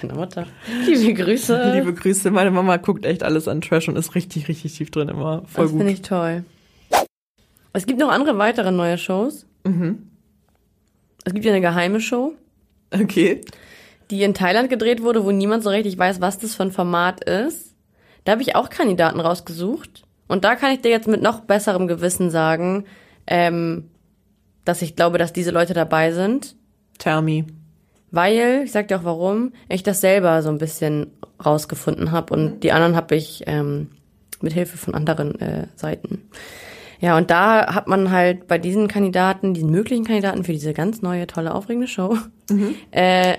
Deine 0.01 0.15
Mutter. 0.15 0.47
Liebe 0.87 1.15
Grüße. 1.23 1.73
Liebe 1.75 1.93
Grüße, 1.95 2.31
meine 2.31 2.51
Mama 2.51 2.77
guckt 2.77 3.05
echt 3.05 3.23
alles 3.23 3.49
an 3.49 3.61
Trash 3.61 3.89
und 3.89 3.97
ist 3.97 4.15
richtig, 4.15 4.49
richtig 4.49 4.77
tief 4.77 4.91
drin 4.91 5.09
immer. 5.09 5.43
Voll 5.47 5.65
das 5.65 5.73
gut. 5.73 5.79
finde 5.81 5.93
ich 5.93 6.03
toll. 6.03 6.45
Es 7.73 7.87
gibt 7.87 7.99
noch 8.01 8.11
andere 8.11 8.39
weitere 8.39 8.71
neue 8.71 8.97
Shows. 8.99 9.47
Mhm. 9.65 10.11
Es 11.25 11.33
gibt 11.35 11.45
ja 11.45 11.53
eine 11.53 11.61
geheime 11.61 12.01
Show, 12.01 12.35
Okay. 12.95 13.41
die 14.11 14.23
in 14.23 14.33
Thailand 14.33 14.71
gedreht 14.71 15.03
wurde, 15.03 15.25
wo 15.25 15.31
niemand 15.33 15.63
so 15.65 15.71
richtig 15.71 15.99
weiß, 15.99 16.21
was 16.21 16.39
das 16.39 16.55
für 16.55 16.63
ein 16.63 16.71
Format 16.73 17.25
ist. 17.25 17.75
Da 18.25 18.33
habe 18.33 18.43
ich 18.43 18.55
auch 18.55 18.71
Kandidaten 18.71 19.21
rausgesucht. 19.21 20.05
Und 20.29 20.45
da 20.45 20.55
kann 20.57 20.73
ich 20.73 20.81
dir 20.81 20.91
jetzt 20.91 21.07
mit 21.09 21.23
noch 21.23 21.41
besserem 21.41 21.87
Gewissen 21.87 22.31
sagen, 22.31 22.85
ähm, 23.27 23.91
dass 24.65 24.83
ich 24.83 24.97
glaube, 24.97 25.19
dass 25.19 25.33
diese 25.33 25.51
Leute 25.51 25.75
dabei 25.75 26.13
sind. 26.13 26.57
Tell 26.99 27.23
me. 27.23 27.45
Weil, 28.17 28.63
ich 28.65 28.73
sag 28.73 28.89
dir 28.89 28.99
auch 28.99 29.05
warum, 29.05 29.53
ich 29.69 29.83
das 29.83 30.01
selber 30.01 30.43
so 30.43 30.49
ein 30.49 30.59
bisschen 30.59 31.13
rausgefunden 31.45 32.11
habe 32.13 32.35
und 32.35 32.61
die 32.61 32.73
anderen 32.73 32.97
habe 32.97 33.15
ich 33.15 33.45
ähm, 33.47 33.91
mit 34.41 34.53
Hilfe 34.55 34.79
von 34.79 34.95
anderen 34.95 35.41
äh, 35.41 35.67
Seiten. 35.77 36.23
Ja, 36.99 37.17
und 37.19 37.31
da 37.31 37.75
hat 37.75 37.89
man 37.89 38.11
halt 38.11 38.47
bei 38.49 38.57
diesen 38.57 38.89
Kandidaten, 38.89 39.53
diesen 39.53 39.71
möglichen 39.71 40.05
Kandidaten 40.05 40.45
für 40.45 40.53
diese 40.53 40.73
ganz 40.73 41.03
neue, 41.03 41.27
tolle, 41.27 41.55
aufregende 41.55 41.89
Show, 41.89 42.17
äh, 42.91 43.37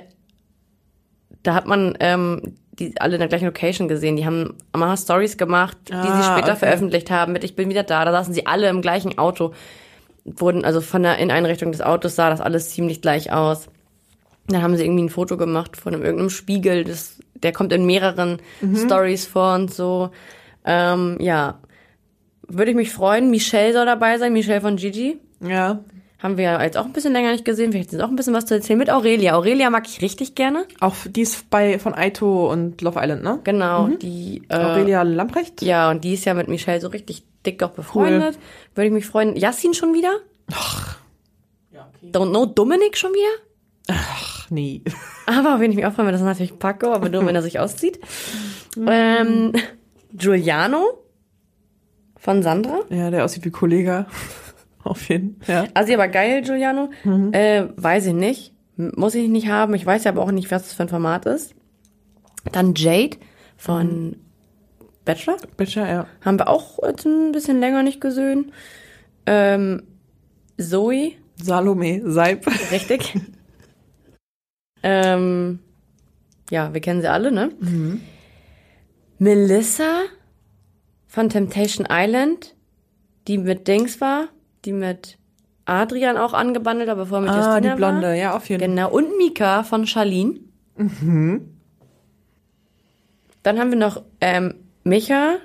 da 1.42 1.56
hat 1.56 1.66
man 1.66 1.98
ähm, 2.00 2.56
die 2.80 2.94
alle 3.00 3.16
in 3.16 3.20
der 3.20 3.30
gleichen 3.30 3.46
Location 3.46 3.88
gesehen. 3.88 4.16
Die 4.16 4.26
haben 4.26 4.56
mal 4.76 4.96
Stories 4.98 5.38
gemacht, 5.38 5.78
die 5.88 5.94
sie 5.94 5.98
Ah, 5.98 6.34
später 6.34 6.52
okay. 6.52 6.60
veröffentlicht 6.60 7.10
haben 7.10 7.34
mit 7.34 7.44
Ich 7.44 7.56
bin 7.56 7.70
wieder 7.70 7.84
da. 7.84 8.06
Da 8.06 8.12
saßen 8.12 8.34
sie 8.34 8.46
alle 8.46 8.70
im 8.70 8.82
gleichen 8.82 9.18
Auto. 9.18 9.54
Wurden, 10.26 10.66
also 10.66 10.82
von 10.82 11.04
der 11.04 11.18
Inneneinrichtung 11.18 11.72
des 11.72 11.82
Autos 11.82 12.16
sah 12.16 12.30
das 12.30 12.42
alles 12.42 12.70
ziemlich 12.70 13.02
gleich 13.02 13.32
aus. 13.32 13.70
Dann 14.48 14.62
haben 14.62 14.78
sie 14.78 14.84
irgendwie 14.84 15.04
ein 15.04 15.10
Foto 15.10 15.38
gemacht 15.38 15.76
von 15.78 15.94
einem, 15.94 16.04
irgendeinem 16.04 16.30
Spiegel. 16.30 16.84
Das, 16.84 17.20
der 17.36 17.52
kommt 17.52 17.74
in 17.74 17.86
mehreren 17.86 18.40
Stories 18.76 19.26
vor 19.26 19.56
und 19.56 19.74
so. 19.74 20.12
Ähm, 20.66 21.18
ja. 21.20 21.60
Würde 22.48 22.72
ich 22.72 22.78
mich 22.78 22.92
freuen. 22.92 23.30
Michelle 23.30 23.74
soll 23.74 23.86
dabei 23.86 24.18
sein. 24.18 24.34
Michelle 24.34 24.62
von 24.62 24.78
Gigi. 24.78 25.20
Ja. 25.42 25.84
Haben 26.20 26.38
wir 26.38 26.46
ja 26.46 26.64
jetzt 26.64 26.78
auch 26.78 26.86
ein 26.86 26.94
bisschen 26.94 27.14
länger 27.14 27.32
nicht 27.32 27.46
gesehen. 27.46 27.72
Vielleicht 27.72 27.94
ist 27.94 28.02
auch 28.02 28.10
ein 28.10 28.16
bisschen 28.16 28.34
was 28.34 28.48
zu 28.48 28.56
erzählen 28.56 28.80
mit 28.80 28.90
Aurelia. 28.90 29.36
Aurelia 29.36 29.70
mag 29.70 29.88
ich 29.88 30.02
richtig 30.02 30.34
gerne. 30.34 30.66
Auch 30.80 30.96
die 31.08 31.22
ist 31.22 31.50
bei 31.52 31.78
von 31.78 31.94
Aito 31.94 32.52
und 32.52 32.82
Love 32.82 33.00
Island, 33.00 33.24
ne? 33.24 33.40
Genau. 33.44 33.88
Die, 33.88 34.42
äh, 34.50 34.56
Aurelia 34.56 35.04
Lamprecht? 35.04 35.62
Ja, 35.62 35.92
und 35.92 36.04
die 36.04 36.14
ist 36.14 36.26
ja 36.26 36.34
mit 36.34 36.48
Michelle 36.48 36.82
so 36.82 36.88
richtig 36.88 37.24
dick 37.46 37.62
auch 37.62 37.70
befreundet. 37.70 38.40
Würde 38.74 38.88
ich 38.88 38.94
mich 38.94 39.06
freuen. 39.06 39.36
Yassin 39.36 39.76
schon 39.76 39.94
wieder? 39.94 40.12
Ja, 41.72 41.88
okay. 41.94 42.12
Don't 42.12 42.30
know 42.30 42.48
Dominik 42.48 42.98
schon 42.98 43.12
wieder? 43.12 43.44
Ach, 43.90 44.37
nee. 44.50 44.82
Aber 45.26 45.60
wenn 45.60 45.72
ich 45.72 45.78
mich 45.78 45.86
auch 45.86 45.94
freue, 45.94 46.12
das 46.12 46.22
ist 46.22 46.26
natürlich 46.26 46.58
Paco, 46.60 46.94
aber 46.94 47.10
nur 47.10 47.26
wenn 47.26 47.36
er 47.36 47.42
sich 47.42 47.60
auszieht. 47.60 48.00
ähm, 48.88 49.54
Giuliano 50.14 51.04
von 52.18 52.42
Sandra. 52.44 52.80
Ja, 52.90 53.10
der 53.12 53.26
aussieht 53.26 53.46
wie 53.46 53.52
Kollege. 53.52 54.06
Auf 54.84 55.10
jeden 55.10 55.42
Fall. 55.42 55.66
Ja. 55.66 55.72
Also 55.74 55.94
aber 55.94 56.08
geil, 56.08 56.42
Giuliano. 56.44 56.90
Mhm. 57.04 57.34
Äh, 57.34 57.68
weiß 57.76 58.06
ich 58.08 58.14
nicht. 58.14 58.54
Muss 58.78 59.16
ich 59.16 59.28
nicht 59.28 59.48
haben. 59.50 59.74
Ich 59.74 59.86
weiß 59.86 60.04
ja 60.06 60.12
aber 60.12 60.22
auch 60.22 60.32
nicht, 60.32 60.50
was 60.52 60.64
das 60.64 60.74
für 60.74 60.84
ein 60.84 60.90
Format 60.90 61.26
ist. 61.26 61.54
Dann 62.52 62.74
Jade 62.76 63.18
von 63.58 63.88
Mhm. 64.10 64.16
Bachelor. 65.04 65.38
Bitte, 65.58 65.80
ja. 65.82 66.06
Haben 66.24 66.38
wir 66.40 66.48
auch 66.50 66.80
jetzt 66.86 67.06
ein 67.06 67.32
bisschen 67.32 67.60
länger 67.60 67.82
nicht 67.84 68.00
gesehen. 68.02 68.52
Ähm, 69.26 69.84
Zoe, 70.58 71.14
Salome 71.42 72.02
Seib. 72.06 72.46
richtig. 72.72 73.14
ähm, 74.84 75.60
ja, 76.50 76.74
wir 76.74 76.82
kennen 76.82 77.02
sie 77.02 77.10
alle, 77.10 77.32
ne? 77.32 77.52
Melissa 79.20 80.02
von 81.08 81.30
Temptation 81.30 81.88
Island, 81.90 82.56
die 83.28 83.38
mit 83.38 83.68
Dings 83.68 84.00
war, 84.02 84.28
die 84.66 84.74
mit 84.74 85.18
Adrian 85.66 86.18
auch 86.18 86.34
angebandelt, 86.34 86.90
aber 86.90 87.06
vorher 87.08 87.28
mit 87.28 87.32
Ah, 87.36 87.56
Justina 87.56 87.74
die 87.74 87.78
Blonde, 87.78 88.08
war. 88.08 88.14
ja, 88.14 88.36
auf 88.36 88.48
jeden 88.50 88.62
Fall. 88.62 88.70
Genau, 88.70 88.90
und 88.92 89.18
Mika 89.18 89.64
von 89.64 89.86
Charlene. 89.88 90.40
Dann 93.44 93.60
haben 93.60 93.70
wir 93.72 93.78
noch 93.78 94.04
ähm, 94.22 94.56
Micha 94.84 95.38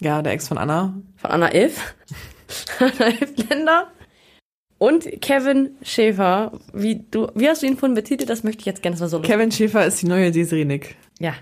Ja, 0.00 0.22
der 0.22 0.32
Ex 0.32 0.48
von 0.48 0.58
Anna. 0.58 0.94
von 1.16 1.30
Anna 1.30 1.52
Ilf. 1.54 1.94
Anna 2.78 3.06
Ilf 3.08 3.48
Länder. 3.48 3.88
Und 4.80 5.20
Kevin 5.20 5.72
Schäfer. 5.82 6.52
Wie, 6.72 7.04
du, 7.10 7.26
wie 7.34 7.46
hast 7.50 7.60
du 7.62 7.66
ihn 7.66 7.76
vorhin 7.76 7.94
betitelt? 7.94 8.30
Das 8.30 8.44
möchte 8.44 8.60
ich 8.60 8.66
jetzt 8.66 8.80
gerne 8.82 8.96
mal 8.98 9.08
so 9.10 9.18
los- 9.18 9.26
Kevin 9.26 9.52
Schäfer 9.52 9.84
ist 9.84 10.00
die 10.00 10.06
neue 10.06 10.30
Desiree 10.30 10.64
Nick. 10.64 10.96
Ja. 11.18 11.34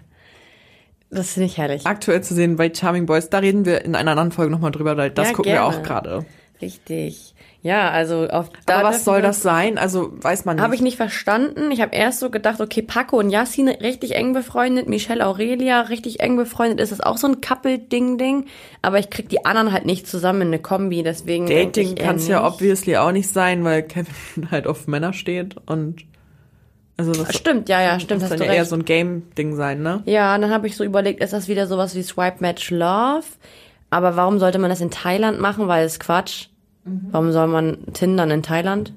Das 1.11 1.35
finde 1.35 1.47
ich 1.47 1.57
herrlich. 1.57 1.87
Aktuell 1.87 2.21
zu 2.21 2.35
sehen 2.35 2.57
bei 2.57 2.75
Charming 2.75 3.07
Boys. 3.07 3.31
Da 3.31 3.39
reden 3.39 3.65
wir 3.65 3.85
in 3.85 3.95
einer 3.95 4.11
anderen 4.11 4.33
Folge 4.33 4.51
nochmal 4.51 4.73
drüber, 4.73 4.97
weil 4.97 5.11
das 5.11 5.29
Ja, 5.29 5.33
gucken 5.35 5.53
gerne. 5.53 5.71
wir 5.73 5.79
auch 5.79 5.83
gerade. 5.85 6.27
Richtig. 6.61 7.33
Ja, 7.63 7.91
also 7.91 8.29
auf 8.29 8.51
Aber 8.67 8.89
was 8.89 9.05
soll 9.05 9.21
das 9.21 9.43
sein? 9.43 9.79
Also 9.79 10.13
weiß 10.23 10.45
man 10.45 10.57
nicht. 10.57 10.63
Habe 10.63 10.77
ich 10.77 10.81
nicht 10.81 10.97
verstanden. 10.97 11.73
Ich 11.73 11.81
habe 11.81 11.95
erst 11.95 12.21
so 12.21 12.31
gedacht, 12.31 12.61
okay, 12.61 12.83
Paco 12.83 13.19
und 13.19 13.31
Yassin 13.31 13.69
richtig 13.69 14.15
eng 14.15 14.33
befreundet, 14.33 14.89
Michelle 14.89 15.27
Aurelia 15.27 15.81
richtig 15.83 16.21
eng 16.21 16.37
befreundet. 16.37 16.79
Ist 16.79 16.93
das 16.93 17.01
auch 17.01 17.17
so 17.17 17.27
ein 17.27 17.41
Couple-Ding-Ding? 17.41 18.47
Aber 18.81 19.01
ich 19.01 19.11
krieg 19.11 19.29
die 19.29 19.45
anderen 19.45 19.73
halt 19.73 19.87
nicht 19.87 20.07
zusammen 20.07 20.43
in 20.43 20.49
eine 20.49 20.61
Kombi, 20.61 21.03
deswegen. 21.03 21.47
Dating 21.47 21.97
kann 21.97 22.17
es 22.17 22.29
ja 22.29 22.47
obviously 22.47 22.97
auch 22.97 23.11
nicht 23.11 23.29
sein, 23.29 23.65
weil 23.65 23.83
Kevin 23.83 24.15
halt 24.53 24.69
auf 24.69 24.87
Männer 24.87 25.13
steht 25.13 25.57
und 25.67 26.05
also 26.97 27.13
das 27.13 27.37
Stimmt, 27.37 27.69
ja, 27.69 27.81
ja, 27.81 28.01
stimmt, 28.01 28.23
dann 28.23 28.39
du 28.39 28.45
ja 28.45 28.53
eher 28.55 28.65
so 28.65 28.75
ein 28.75 28.85
Game-Ding 28.85 29.55
sein, 29.55 29.83
ne? 29.83 30.03
Ja, 30.05 30.35
und 30.35 30.43
dann 30.43 30.51
habe 30.51 30.67
ich 30.67 30.77
so 30.77 30.83
überlegt, 30.83 31.23
ist 31.23 31.33
das 31.33 31.47
wieder 31.47 31.69
sowas 31.69 31.95
wie 31.95 32.03
Swipe 32.03 32.39
Match 32.41 32.71
Love? 32.71 33.25
Aber 33.89 34.17
warum 34.17 34.41
sollte 34.41 34.59
man 34.59 34.69
das 34.69 34.81
in 34.81 34.91
Thailand 34.91 35.41
machen? 35.41 35.69
Weil 35.69 35.87
es 35.87 36.01
Quatsch. 36.01 36.49
Warum 36.85 37.33
soll 37.33 37.49
man 37.49 37.93
Tindern 37.93 38.31
in 38.31 38.43
Thailand? 38.43 38.95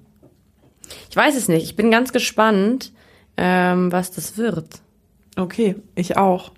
Ich 1.09 1.15
weiß 1.15 1.35
es 1.35 1.47
nicht. 1.47 1.63
Ich 1.63 1.75
bin 1.75 1.91
ganz 1.91 2.13
gespannt, 2.13 2.93
ähm, 3.37 3.91
was 3.91 4.11
das 4.11 4.37
wird. 4.37 4.81
Okay, 5.35 5.75
ich 5.95 6.17
auch. 6.17 6.51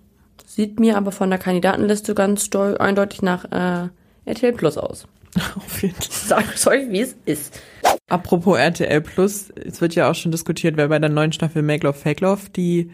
Sieht 0.46 0.80
mir 0.80 0.98
aber 0.98 1.12
von 1.12 1.30
der 1.30 1.40
Kandidatenliste 1.40 2.14
ganz 2.14 2.50
doll, 2.50 2.78
eindeutig 2.78 3.22
nach 3.22 3.46
äh, 3.52 3.90
RTL 4.26 4.54
Plus 4.54 4.78
aus. 4.78 5.08
Auf 5.56 5.82
jeden 5.82 5.96
Fall. 5.96 6.08
Sag 6.12 6.54
ich 6.54 6.68
euch, 6.68 6.90
wie 6.90 7.02
es 7.02 7.16
ist. 7.26 7.60
Apropos 8.10 8.58
RTL 8.58 9.02
Plus, 9.02 9.50
es 9.52 9.82
wird 9.82 9.96
ja 9.96 10.10
auch 10.10 10.16
schon 10.16 10.32
diskutiert, 10.32 10.78
wer 10.78 10.90
bei 10.90 11.00
der 11.00 11.10
neuen 11.10 11.32
Staffel 11.32 11.64
Make 11.64 11.88
Love 11.88 11.98
Fake 11.98 12.22
Love 12.22 12.50
die 12.56 12.92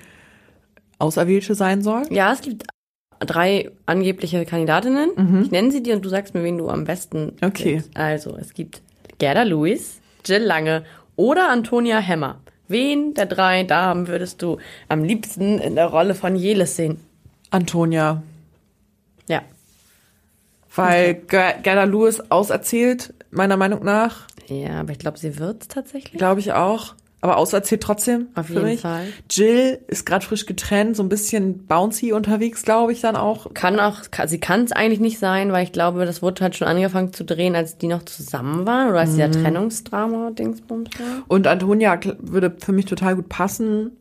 Auserwählte 1.00 1.56
sein 1.56 1.82
soll. 1.82 2.04
Ja, 2.10 2.32
es 2.32 2.42
gibt 2.42 2.64
drei 3.20 3.72
angebliche 3.86 4.46
Kandidatinnen. 4.46 5.42
Ich 5.44 5.52
nenne 5.52 5.72
sie 5.72 5.84
dir 5.84 5.96
und 5.96 6.04
du 6.06 6.10
sagst 6.10 6.34
mir, 6.34 6.44
wen 6.44 6.58
du 6.58 6.70
am 6.70 6.86
besten 6.86 7.34
Okay. 7.42 7.64
findest. 7.82 7.98
Also, 7.98 8.36
es 8.38 8.54
gibt 8.54 8.82
Gerda 9.18 9.44
Lewis, 9.44 10.00
Jill 10.26 10.44
Lange 10.44 10.84
oder 11.16 11.50
Antonia 11.50 12.00
Hemmer. 12.00 12.40
Wen 12.68 13.14
der 13.16 13.26
drei 13.26 13.64
Damen 13.64 14.08
würdest 14.08 14.42
du 14.42 14.58
am 14.90 15.04
liebsten 15.04 15.60
in 15.60 15.76
der 15.76 15.88
Rolle 15.88 16.14
von 16.16 16.36
Jelis 16.36 16.76
sehen? 16.76 17.00
Antonia. 17.50 18.22
Ja. 19.28 19.42
Weil 20.76 21.22
Ger- 21.28 21.62
Gerda 21.62 21.84
Lewis 21.86 22.22
auserzählt, 22.30 23.14
meiner 23.32 23.58
Meinung 23.58 23.84
nach. 23.84 24.28
Ja, 24.48 24.80
aber 24.82 24.92
ich 24.92 25.00
glaube, 25.00 25.18
sie 25.18 25.38
wird's 25.40 25.68
tatsächlich. 25.68 26.14
Glaube 26.18 26.40
ich 26.40 26.54
auch. 26.54 26.94
Aber 27.22 27.36
auserzählt 27.38 27.82
trotzdem. 27.84 28.28
Auf 28.36 28.48
für 28.48 28.54
jeden 28.54 28.66
mich. 28.66 28.82
Fall. 28.82 29.08
Jill 29.30 29.80
ist 29.88 30.06
gerade 30.06 30.26
frisch 30.26 30.46
getrennt, 30.46 30.96
so 30.96 31.04
ein 31.04 31.10
bisschen 31.10 31.66
bouncy 31.66 32.14
unterwegs, 32.14 32.64
glaube 32.64 32.94
ich, 32.94 33.02
dann 33.02 33.18
auch. 33.18 33.54
Kann 33.54 33.80
auch, 33.80 34.10
kann, 34.10 34.30
sie 34.30 34.40
kann 34.40 34.64
es 34.64 34.72
eigentlich 34.72 35.02
nicht 35.02 35.20
sein, 35.20 35.52
weil 35.52 35.66
ich 35.66 35.74
glaube, 35.74 36.06
das 36.06 36.22
wurde 36.22 36.42
halt 36.42 36.56
schon 36.56 36.68
angefangen 36.68 37.12
zu 37.12 37.26
drehen, 37.26 37.56
als 37.56 37.78
die 37.78 37.88
noch 37.88 38.04
zusammen 38.04 38.66
waren 38.66 38.90
oder 38.90 39.00
als 39.00 39.12
dieser 39.12 39.32
Trennungsdrama-Dingsbums 39.32 40.90
war. 40.98 41.24
Und 41.28 41.46
Antonia 41.48 42.00
würde 42.20 42.56
für 42.58 42.72
mich 42.72 42.86
total 42.86 43.16
gut 43.16 43.28
passen. 43.28 43.92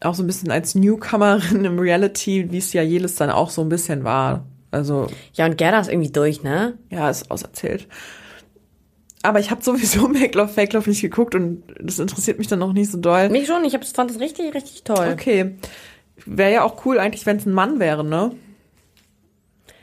Auch 0.00 0.14
so 0.14 0.22
ein 0.22 0.26
bisschen 0.26 0.50
als 0.50 0.74
Newcomerin 0.74 1.64
im 1.64 1.78
Reality, 1.78 2.50
wie 2.50 2.58
es 2.58 2.72
ja 2.72 2.82
Jelis 2.82 3.16
dann 3.16 3.30
auch 3.30 3.50
so 3.50 3.62
ein 3.62 3.68
bisschen 3.68 4.04
war. 4.04 4.44
Also, 4.70 5.08
Ja, 5.34 5.46
und 5.46 5.58
Gerda 5.58 5.80
ist 5.80 5.90
irgendwie 5.90 6.10
durch, 6.12 6.42
ne? 6.42 6.78
ja, 6.88 7.10
ist 7.10 7.30
auserzählt. 7.30 7.88
Aber 9.22 9.38
ich 9.40 9.50
habe 9.50 9.62
sowieso 9.62 10.08
Make 10.08 10.36
Love, 10.36 10.52
Fake 10.52 10.72
Love 10.72 10.88
nicht 10.88 11.00
geguckt 11.00 11.34
und 11.34 11.62
das 11.80 11.98
interessiert 11.98 12.38
mich 12.38 12.48
dann 12.48 12.58
noch 12.58 12.72
nicht 12.72 12.90
so 12.90 12.98
doll. 12.98 13.28
Mich 13.28 13.46
schon, 13.46 13.64
ich 13.64 13.74
hab, 13.74 13.84
fand 13.84 14.10
das 14.10 14.20
richtig, 14.20 14.54
richtig 14.54 14.82
toll. 14.84 15.10
Okay. 15.12 15.56
Wäre 16.26 16.52
ja 16.52 16.64
auch 16.64 16.84
cool 16.84 16.98
eigentlich, 16.98 17.26
wenn 17.26 17.36
es 17.36 17.46
ein 17.46 17.54
Mann 17.54 17.80
wäre, 17.80 18.04
ne? 18.04 18.34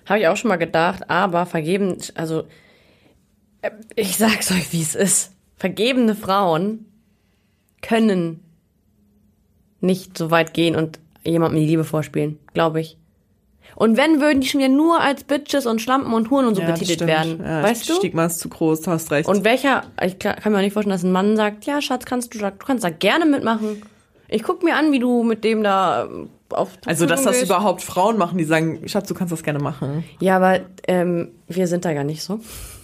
Habe 0.06 0.20
ich 0.20 0.28
auch 0.28 0.38
schon 0.38 0.50
mal 0.50 0.58
gedacht, 0.58 1.10
aber 1.10 1.46
vergeben, 1.46 1.98
also 2.16 2.46
äh, 3.62 3.72
ich 3.96 4.18
sag's 4.18 4.52
euch, 4.52 4.74
wie 4.74 4.82
es 4.82 4.96
ist. 4.96 5.32
Vergebene 5.56 6.16
Frauen 6.16 6.86
können 7.82 8.42
nicht 9.82 10.18
so 10.18 10.32
weit 10.32 10.54
gehen 10.54 10.76
und 10.76 11.00
jemandem 11.24 11.62
die 11.62 11.68
Liebe 11.68 11.84
vorspielen, 11.84 12.40
glaube 12.54 12.82
ich. 12.82 12.99
Und 13.80 13.96
wenn, 13.98 14.20
würden 14.22 14.42
die 14.42 14.48
schon 14.48 14.60
wieder 14.60 14.70
nur 14.70 15.00
als 15.00 15.24
Bitches 15.24 15.66
und 15.66 15.82
Schlampen 15.82 16.14
und 16.14 16.30
Huren 16.30 16.46
und 16.48 16.56
so 16.56 16.62
Ja, 16.62 16.72
betitelt 16.72 17.08
werden. 17.08 17.40
Ja, 17.44 17.64
weißt 17.64 17.90
du? 17.90 17.94
Stigma 17.94 18.26
ist 18.26 18.40
zu 18.40 18.50
groß, 18.50 18.82
du 18.82 18.92
hast 18.92 19.10
recht. 19.10 19.28
Und 19.28 19.44
welcher, 19.46 19.84
ich 20.06 20.20
kann 20.20 20.36
kann 20.36 20.52
mir 20.52 20.58
auch 20.60 20.62
nicht 20.62 20.74
vorstellen, 20.74 20.94
dass 20.94 21.04
ein 21.04 21.12
Mann 21.14 21.38
sagt, 21.38 21.66
ja, 21.66 21.82
Schatz, 21.82 22.06
kannst 22.06 22.36
du, 22.36 22.40
da- 22.40 22.52
du 22.52 22.66
kannst 22.66 22.84
da 22.84 22.90
gerne 22.90 23.26
mitmachen. 23.26 23.82
Ich 24.28 24.44
guck 24.44 24.64
mir 24.64 24.76
an, 24.76 24.92
wie 24.92 25.00
du 25.00 25.24
mit 25.24 25.44
dem 25.46 25.64
da 25.64 26.04
ähm, 26.04 26.30
auf 26.50 26.72
also, 26.86 27.06
dass 27.06 27.24
das 27.24 27.42
überhaupt 27.42 27.82
Frauen 27.82 28.18
machen, 28.18 28.38
die 28.38 28.44
sagen, 28.44 28.88
Schatz, 28.88 29.08
du 29.08 29.14
kannst 29.14 29.32
das 29.32 29.44
gerne 29.44 29.60
machen. 29.60 30.04
Ja, 30.20 30.36
aber 30.36 30.60
ähm, 30.88 31.30
wir 31.48 31.66
sind 31.68 31.86
da 31.86 31.94
gar 31.94 32.04
nicht 32.04 32.22
so. 32.22 32.42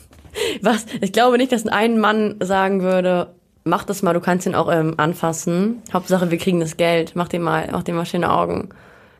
Was? 0.62 0.86
Ich 1.02 1.12
glaube 1.14 1.38
nicht, 1.38 1.52
dass 1.52 1.66
ein 1.68 2.00
Mann 2.00 2.36
sagen 2.42 2.82
würde, 2.82 3.34
mach 3.64 3.84
das 3.84 4.02
mal, 4.02 4.14
du 4.14 4.22
kannst 4.22 4.46
ihn 4.48 4.56
auch 4.56 4.72
ähm, 4.72 4.94
anfassen. 4.98 5.82
Hauptsache, 5.94 6.32
wir 6.32 6.38
kriegen 6.38 6.60
das 6.62 6.78
Geld. 6.78 7.12
Mach 7.16 7.28
dir 7.28 7.40
mal, 7.40 7.68
mach 7.72 7.84
dir 7.84 7.94
mal 7.94 8.06
schöne 8.06 8.32
Augen. 8.32 8.70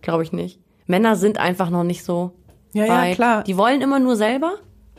Glaube 0.02 0.24
ich 0.24 0.32
nicht. 0.32 0.60
Männer 0.88 1.16
sind 1.16 1.38
einfach 1.40 1.70
noch 1.70 1.84
nicht 1.84 2.04
so 2.04 2.32
Ja, 2.74 2.86
ja, 2.86 2.98
weit. 2.98 3.16
klar. 3.16 3.44
Die 3.44 3.58
wollen 3.58 3.82
immer 3.82 4.00
nur 4.00 4.16
selber, 4.16 4.56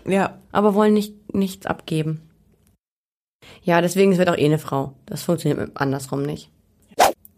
Ja, 0.06 0.38
aber 0.52 0.74
wollen 0.74 0.94
nicht 0.94 1.14
nichts 1.34 1.66
abgeben. 1.66 2.22
Ja, 3.62 3.80
deswegen 3.80 4.12
es 4.12 4.18
wird 4.18 4.28
auch 4.28 4.36
eh 4.36 4.44
eine 4.44 4.58
Frau. 4.58 4.94
Das 5.06 5.22
funktioniert 5.22 5.70
andersrum 5.74 6.22
nicht. 6.22 6.50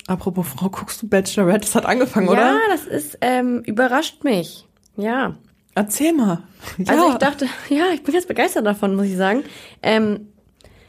apropos 0.06 0.46
Frau, 0.48 0.68
guckst 0.70 1.02
du 1.02 1.08
Bachelorette? 1.08 1.60
Das 1.60 1.74
hat 1.74 1.84
angefangen, 1.86 2.26
Ja, 2.28 2.32
oder? 2.32 2.56
das 2.70 2.86
ist 2.86 3.18
ähm, 3.20 3.60
überrascht 3.64 4.24
mich. 4.24 4.66
Ja. 4.96 5.36
Erzähl 5.74 6.12
mal. 6.12 6.42
Ja. 6.78 6.92
Also 6.92 7.10
ich 7.12 7.18
dachte, 7.18 7.46
ja, 7.68 7.84
ich 7.94 8.02
bin 8.02 8.14
jetzt 8.14 8.28
begeistert 8.28 8.66
davon, 8.66 8.96
muss 8.96 9.06
ich 9.06 9.16
sagen. 9.16 9.44
Ähm, 9.82 10.28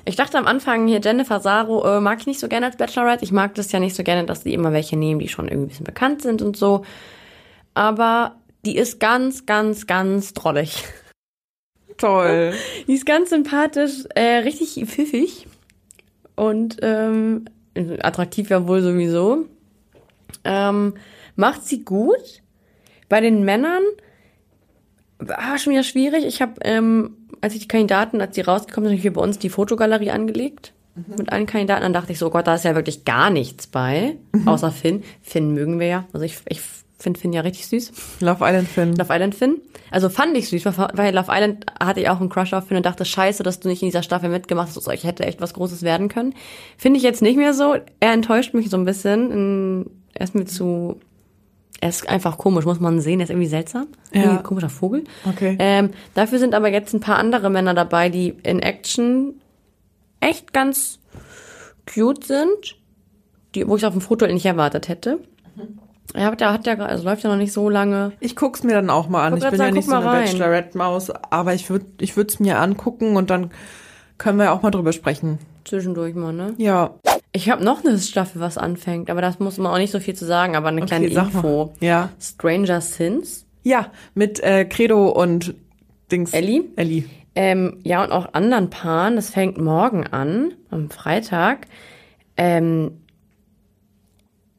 ich 0.05 0.16
dachte 0.16 0.38
am 0.38 0.47
Anfang 0.47 0.88
hier, 0.88 0.99
Jennifer 1.01 1.39
Saro 1.41 1.86
äh, 1.86 1.99
mag 2.01 2.20
ich 2.22 2.26
nicht 2.28 2.39
so 2.39 2.47
gerne 2.47 2.66
als 2.68 2.78
Bachelorette. 2.78 3.24
Ich 3.24 3.32
mag 3.32 3.53
das 3.55 3.72
ja 3.72 3.80
nicht 3.80 3.95
so 3.95 4.03
gerne, 4.03 4.26
dass 4.26 4.43
die 4.43 4.53
immer 4.53 4.72
welche 4.74 4.97
nehmen, 4.97 5.20
die 5.20 5.28
schon 5.28 5.47
irgendwie 5.47 5.66
ein 5.66 5.70
bisschen 5.70 5.86
bekannt 5.86 6.22
sind 6.22 6.41
und 6.41 6.55
so. 6.57 6.84
Aber 7.80 8.36
die 8.65 8.75
ist 8.75 8.99
ganz, 8.99 9.45
ganz, 9.45 9.88
ganz 9.88 10.34
drollig. 10.34 10.84
toll. 11.97 12.51
Die 12.88 12.93
ist 12.93 13.05
ganz 13.05 13.30
sympathisch, 13.30 14.03
äh, 14.15 14.39
richtig 14.39 14.84
pfiffig 14.86 15.47
und 16.36 16.75
ähm, 16.82 17.45
attraktiv 18.01 18.49
ja 18.49 18.67
wohl 18.67 18.82
sowieso. 18.82 19.45
Ähm, 20.43 20.95
macht 21.38 21.65
sie 21.65 21.86
gut. 21.86 22.41
Bei 23.07 23.21
den 23.21 23.45
Männern 23.45 23.84
war 25.19 25.57
schon 25.57 25.71
wieder 25.71 25.84
schwierig. 25.84 26.25
Ich 26.25 26.41
habe, 26.41 26.55
ähm, 26.65 27.15
als 27.39 27.53
ich 27.53 27.61
die 27.61 27.67
Kandidaten, 27.69 28.19
als 28.19 28.36
die 28.36 28.41
rausgekommen 28.41 28.89
sind, 28.89 28.91
habe 28.91 28.97
ich 28.97 29.03
hier 29.03 29.13
bei 29.13 29.21
uns 29.21 29.39
die 29.39 29.49
Fotogalerie 29.49 30.11
angelegt 30.11 30.73
mit 31.17 31.32
allen 31.32 31.45
Kandidaten. 31.45 31.84
Dann 31.84 31.93
dachte 31.93 32.11
ich 32.11 32.19
so, 32.19 32.27
oh 32.27 32.30
Gott, 32.30 32.45
da 32.45 32.55
ist 32.55 32.65
ja 32.65 32.75
wirklich 32.75 33.05
gar 33.05 33.30
nichts 33.30 33.67
bei, 33.67 34.17
außer 34.45 34.69
Finn. 34.69 35.03
Finn 35.21 35.53
mögen 35.53 35.80
wir 35.80 35.88
ja. 35.88 36.05
Also 36.11 36.25
ich, 36.25 36.39
ich 36.49 36.59
finde 36.99 37.19
Finn 37.19 37.33
ja 37.33 37.41
richtig 37.41 37.67
süß. 37.67 37.91
Love 38.19 38.43
Island 38.45 38.67
Finn. 38.67 38.93
Love 38.95 39.13
Island 39.13 39.33
Finn. 39.33 39.61
Also 39.89 40.09
fand 40.09 40.35
ich 40.37 40.49
süß, 40.49 40.65
weil 40.65 41.15
Love 41.15 41.31
Island 41.31 41.65
hatte 41.79 42.01
ich 42.01 42.09
auch 42.09 42.19
einen 42.19 42.29
Crush 42.29 42.53
auf 42.53 42.67
Finn 42.67 42.77
und 42.77 42.85
dachte, 42.85 43.05
scheiße, 43.05 43.41
dass 43.41 43.59
du 43.59 43.69
nicht 43.69 43.81
in 43.81 43.87
dieser 43.87 44.03
Staffel 44.03 44.29
mitgemacht 44.29 44.67
hast. 44.67 44.77
Also 44.77 44.91
ich 44.91 45.05
hätte 45.05 45.23
echt 45.25 45.39
was 45.41 45.53
Großes 45.53 45.81
werden 45.83 46.09
können. 46.09 46.35
Finde 46.77 46.97
ich 46.97 47.03
jetzt 47.03 47.21
nicht 47.21 47.37
mehr 47.37 47.53
so. 47.53 47.75
Er 47.99 48.13
enttäuscht 48.13 48.53
mich 48.53 48.69
so 48.69 48.77
ein 48.77 48.85
bisschen. 48.85 49.89
Er 50.13 50.23
ist 50.23 50.35
mir 50.35 50.45
zu 50.45 50.99
Er 51.81 51.89
ist 51.89 52.09
einfach 52.09 52.37
komisch, 52.37 52.65
muss 52.65 52.81
man 52.81 52.99
sehen. 52.99 53.21
Er 53.21 53.23
ist 53.23 53.29
irgendwie 53.29 53.47
seltsam. 53.47 53.87
Ja. 54.11 54.21
Irgendwie 54.21 54.37
ein 54.37 54.43
komischer 54.43 54.69
Vogel. 54.69 55.05
Okay. 55.25 55.55
Ähm, 55.59 55.91
dafür 56.13 56.39
sind 56.39 56.53
aber 56.53 56.69
jetzt 56.69 56.93
ein 56.93 56.99
paar 56.99 57.17
andere 57.17 57.49
Männer 57.49 57.73
dabei, 57.73 58.09
die 58.09 58.35
in 58.43 58.59
Action 58.59 59.35
echt 60.19 60.51
ganz 60.51 60.99
cute 61.91 62.25
sind. 62.25 62.75
Die, 63.55 63.67
wo 63.67 63.77
ich 63.77 63.85
auf 63.85 63.93
dem 63.93 64.01
Foto 64.01 64.27
nicht 64.27 64.45
erwartet 64.45 64.89
hätte. 64.89 65.19
Er 65.57 65.63
ja, 66.16 66.53
hat 66.53 66.66
ja, 66.66 66.76
also 66.76 67.03
läuft 67.03 67.24
ja 67.24 67.30
noch 67.30 67.38
nicht 67.38 67.53
so 67.53 67.70
lange. 67.70 68.14
Ich 68.20 68.36
guck's 68.36 68.64
mir 68.64 68.74
dann 68.74 68.89
auch 68.89 69.10
mal 69.10 69.28
an. 69.28 69.36
Ich 69.36 69.41
grad 69.41 69.51
bin 69.51 69.57
sagen, 69.57 69.70
ja 69.70 69.76
nicht 69.76 69.89
so 69.89 69.95
eine. 69.95 70.05
Bachelorette-Maus, 70.05 71.12
aber 71.12 71.53
ich 71.53 71.70
würde 71.70 71.86
ich 71.99 72.18
würd's 72.18 72.39
mir 72.39 72.60
angucken 72.60 73.16
und 73.16 73.30
dann 73.30 73.51
können 74.18 74.39
wir 74.39 74.51
auch 74.51 74.62
mal 74.62 74.72
drüber 74.72 74.91
sprechen. 74.91 75.39
Zwischendurch 75.66 76.16
mal, 76.16 76.34
ne? 76.34 76.53
Ja. 76.57 76.95
Ich 77.32 77.49
habe 77.49 77.64
noch 77.64 77.86
eine 77.86 77.99
Staffel, 77.99 78.41
was 78.41 78.57
anfängt, 78.57 79.10
aber 79.10 79.22
das 79.22 79.39
muss 79.39 79.57
man 79.57 79.72
auch 79.72 79.78
nicht 79.78 79.91
so 79.91 79.99
viel 79.99 80.16
zu 80.16 80.26
sagen, 80.26 80.55
aber 80.55 80.70
eine 80.70 80.82
kleine 80.82 81.12
sag 81.12 81.32
mal. 81.34 81.39
Info. 81.39 81.74
Ja. 81.80 82.10
Stranger 82.20 82.82
Sins. 82.82 83.45
Ja, 83.64 83.91
mit 84.16 84.39
äh, 84.39 84.66
Credo 84.66 85.10
und 85.10 85.53
Dings. 86.12 86.34
Ellie? 86.34 86.64
Ellie. 86.76 87.03
Ähm, 87.36 87.78
ja, 87.84 88.03
und 88.03 88.12
auch 88.12 88.34
anderen 88.34 88.70
Paaren. 88.72 89.16
Das 89.16 89.30
fängt 89.30 89.60
morgen 89.60 90.07
an, 90.07 90.53
am 90.72 90.89
Freitag. 90.89 91.68
Ähm, 92.36 92.99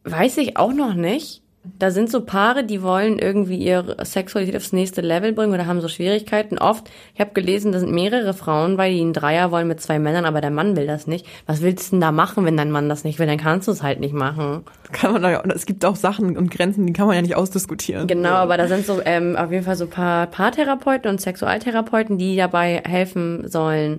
weiß 0.05 0.39
ich 0.39 0.57
auch 0.57 0.73
noch 0.73 0.95
nicht. 0.95 1.43
Da 1.79 1.91
sind 1.91 2.11
so 2.11 2.23
Paare, 2.23 2.65
die 2.65 2.83
wollen 2.83 3.19
irgendwie 3.19 3.59
ihre 3.59 4.03
Sexualität 4.03 4.57
aufs 4.57 4.73
nächste 4.73 5.03
Level 5.03 5.35
bringen 5.35 5.53
oder 5.53 5.67
haben 5.67 5.83
so 5.83 5.89
Schwierigkeiten. 5.89 6.57
Oft, 6.57 6.91
ich 7.15 7.21
habe 7.21 7.33
gelesen, 7.35 7.71
da 7.71 7.79
sind 7.79 7.93
mehrere 7.93 8.33
Frauen, 8.33 8.79
weil 8.79 8.95
die 8.95 9.01
einen 9.03 9.13
Dreier 9.13 9.51
wollen 9.51 9.69
mit 9.69 9.79
zwei 9.79 9.99
Männern, 9.99 10.25
aber 10.25 10.41
der 10.41 10.51
Mann 10.51 10.75
will 10.75 10.87
das 10.87 11.07
nicht. 11.07 11.27
Was 11.45 11.61
willst 11.61 11.89
du 11.89 11.91
denn 11.97 12.01
da 12.01 12.13
machen, 12.13 12.47
wenn 12.47 12.57
dein 12.57 12.71
Mann 12.71 12.89
das 12.89 13.05
nicht 13.05 13.19
will? 13.19 13.27
Dann 13.27 13.37
kannst 13.37 13.69
du 13.69 13.73
es 13.73 13.83
halt 13.83 14.01
nicht 14.01 14.15
machen. 14.15 14.65
Kann 14.93 15.13
man 15.13 15.37
und 15.37 15.53
es 15.53 15.67
gibt 15.67 15.85
auch 15.85 15.97
Sachen 15.97 16.35
und 16.39 16.51
Grenzen, 16.51 16.87
die 16.87 16.95
kann 16.95 17.07
man 17.07 17.17
ja 17.17 17.23
nicht 17.23 17.37
ausdiskutieren. 17.37 18.07
Genau, 18.07 18.31
aber 18.31 18.57
da 18.57 18.67
sind 18.67 18.87
so 18.87 19.03
ähm, 19.05 19.37
auf 19.37 19.53
jeden 19.53 19.65
Fall 19.65 19.77
so 19.77 19.87
paar 19.87 20.29
Paartherapeuten 20.29 21.11
und 21.11 21.21
Sexualtherapeuten, 21.21 22.17
die 22.17 22.37
dabei 22.37 22.83
helfen 22.87 23.47
sollen, 23.49 23.99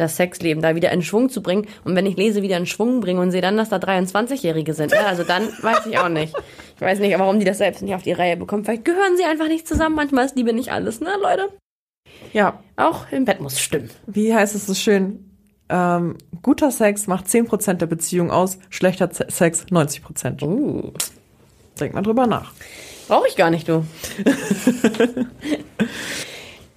das 0.00 0.16
Sexleben 0.16 0.62
da 0.62 0.74
wieder 0.74 0.90
in 0.90 1.02
Schwung 1.02 1.28
zu 1.30 1.42
bringen. 1.42 1.66
Und 1.84 1.94
wenn 1.94 2.06
ich 2.06 2.16
lese, 2.16 2.42
wieder 2.42 2.56
in 2.56 2.66
Schwung 2.66 3.00
bringen 3.00 3.20
und 3.20 3.30
sehe 3.30 3.40
dann, 3.42 3.56
dass 3.56 3.68
da 3.68 3.76
23-Jährige 3.76 4.74
sind, 4.74 4.92
ja, 4.92 5.06
also 5.06 5.22
dann 5.22 5.48
weiß 5.62 5.86
ich 5.86 5.98
auch 5.98 6.08
nicht. 6.08 6.34
Ich 6.76 6.80
weiß 6.80 6.98
nicht, 6.98 7.16
warum 7.18 7.38
die 7.38 7.44
das 7.44 7.58
selbst 7.58 7.82
nicht 7.82 7.94
auf 7.94 8.02
die 8.02 8.12
Reihe 8.12 8.36
bekommen. 8.36 8.64
Vielleicht 8.64 8.84
gehören 8.84 9.16
sie 9.16 9.24
einfach 9.24 9.48
nicht 9.48 9.68
zusammen. 9.68 9.94
Manchmal 9.94 10.24
ist 10.26 10.36
Liebe 10.36 10.52
nicht 10.52 10.72
alles, 10.72 11.00
ne, 11.00 11.10
Leute? 11.22 11.48
Ja, 12.32 12.60
Auch 12.76 13.10
im 13.12 13.24
Bett 13.24 13.40
muss 13.40 13.60
stimmen. 13.60 13.90
wie 14.06 14.34
heißt 14.34 14.54
es 14.54 14.66
so 14.66 14.74
schön? 14.74 15.26
Ähm, 15.68 16.16
guter 16.42 16.70
Sex 16.72 17.06
macht 17.06 17.26
10% 17.26 17.74
der 17.74 17.86
Beziehung 17.86 18.30
aus, 18.30 18.58
schlechter 18.70 19.08
Sex 19.12 19.66
90%. 19.70 20.42
Uh, 20.42 20.92
Denk 21.78 21.94
mal 21.94 22.02
drüber 22.02 22.26
nach. 22.26 22.52
brauche 23.08 23.28
ich 23.28 23.36
gar 23.36 23.50
nicht, 23.50 23.68
du. 23.68 23.84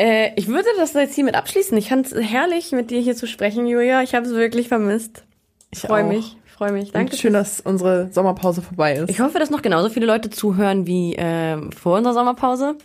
äh, 0.03 0.33
ich 0.35 0.47
würde 0.47 0.67
das 0.77 0.93
jetzt 0.93 1.15
hiermit 1.15 1.35
abschließen. 1.35 1.77
Ich 1.77 1.87
fand 1.89 2.11
es 2.11 2.13
herrlich, 2.13 2.73
mit 2.73 2.91
dir 2.91 2.99
hier 2.99 3.15
zu 3.15 3.25
sprechen, 3.25 3.65
Julia. 3.65 4.03
Ich 4.03 4.13
habe 4.13 4.25
es 4.25 4.33
wirklich 4.33 4.67
vermisst. 4.67 5.23
Ich 5.71 5.79
Freue 5.79 6.03
mich, 6.03 6.35
freue 6.45 6.73
mich. 6.73 6.91
Danke. 6.91 7.15
Schön, 7.15 7.31
dass 7.31 7.61
unsere 7.61 8.11
Sommerpause 8.11 8.61
vorbei 8.61 8.95
ist. 8.95 9.09
Ich 9.09 9.21
hoffe, 9.21 9.39
dass 9.39 9.49
noch 9.49 9.61
genauso 9.61 9.89
viele 9.89 10.05
Leute 10.05 10.29
zuhören 10.29 10.85
wie 10.85 11.15
ähm, 11.17 11.71
vor 11.71 11.97
unserer 11.97 12.13
Sommerpause. 12.13 12.75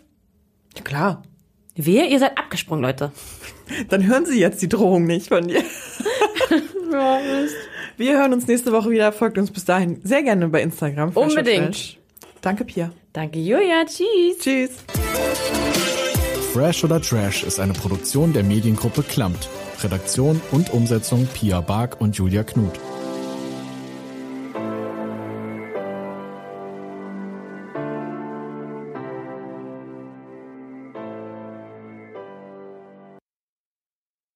Ja, 0.76 0.82
klar. 0.82 1.22
Wehe, 1.74 2.06
ihr 2.06 2.18
seid 2.20 2.38
abgesprungen, 2.38 2.82
Leute. 2.82 3.10
Dann 3.88 4.06
hören 4.06 4.24
Sie 4.24 4.38
jetzt 4.38 4.62
die 4.62 4.68
Drohung 4.68 5.04
nicht 5.04 5.26
von 5.28 5.48
dir. 5.48 5.62
Wir 7.96 8.16
hören 8.16 8.32
uns 8.32 8.46
nächste 8.46 8.70
Woche 8.70 8.90
wieder. 8.90 9.10
Folgt 9.10 9.38
uns 9.38 9.50
bis 9.50 9.64
dahin 9.64 10.00
sehr 10.04 10.22
gerne 10.22 10.48
bei 10.48 10.62
Instagram. 10.62 11.10
Unbedingt. 11.10 11.76
Fresh. 11.76 11.98
Danke, 12.40 12.64
Pia. 12.64 12.92
Danke, 13.12 13.40
Julia. 13.40 13.84
Tschüss. 13.84 14.38
Tschüss. 14.38 14.84
Fresh 16.58 16.82
oder 16.82 17.00
Trash 17.00 17.44
ist 17.44 17.60
eine 17.60 17.72
Produktion 17.72 18.32
der 18.32 18.42
Mediengruppe 18.42 19.04
Klammt. 19.04 19.48
Redaktion 19.80 20.40
und 20.50 20.72
Umsetzung 20.72 21.28
Pia 21.32 21.60
Bark 21.60 22.00
und 22.00 22.16
Julia 22.16 22.42
Knuth. 22.42 22.80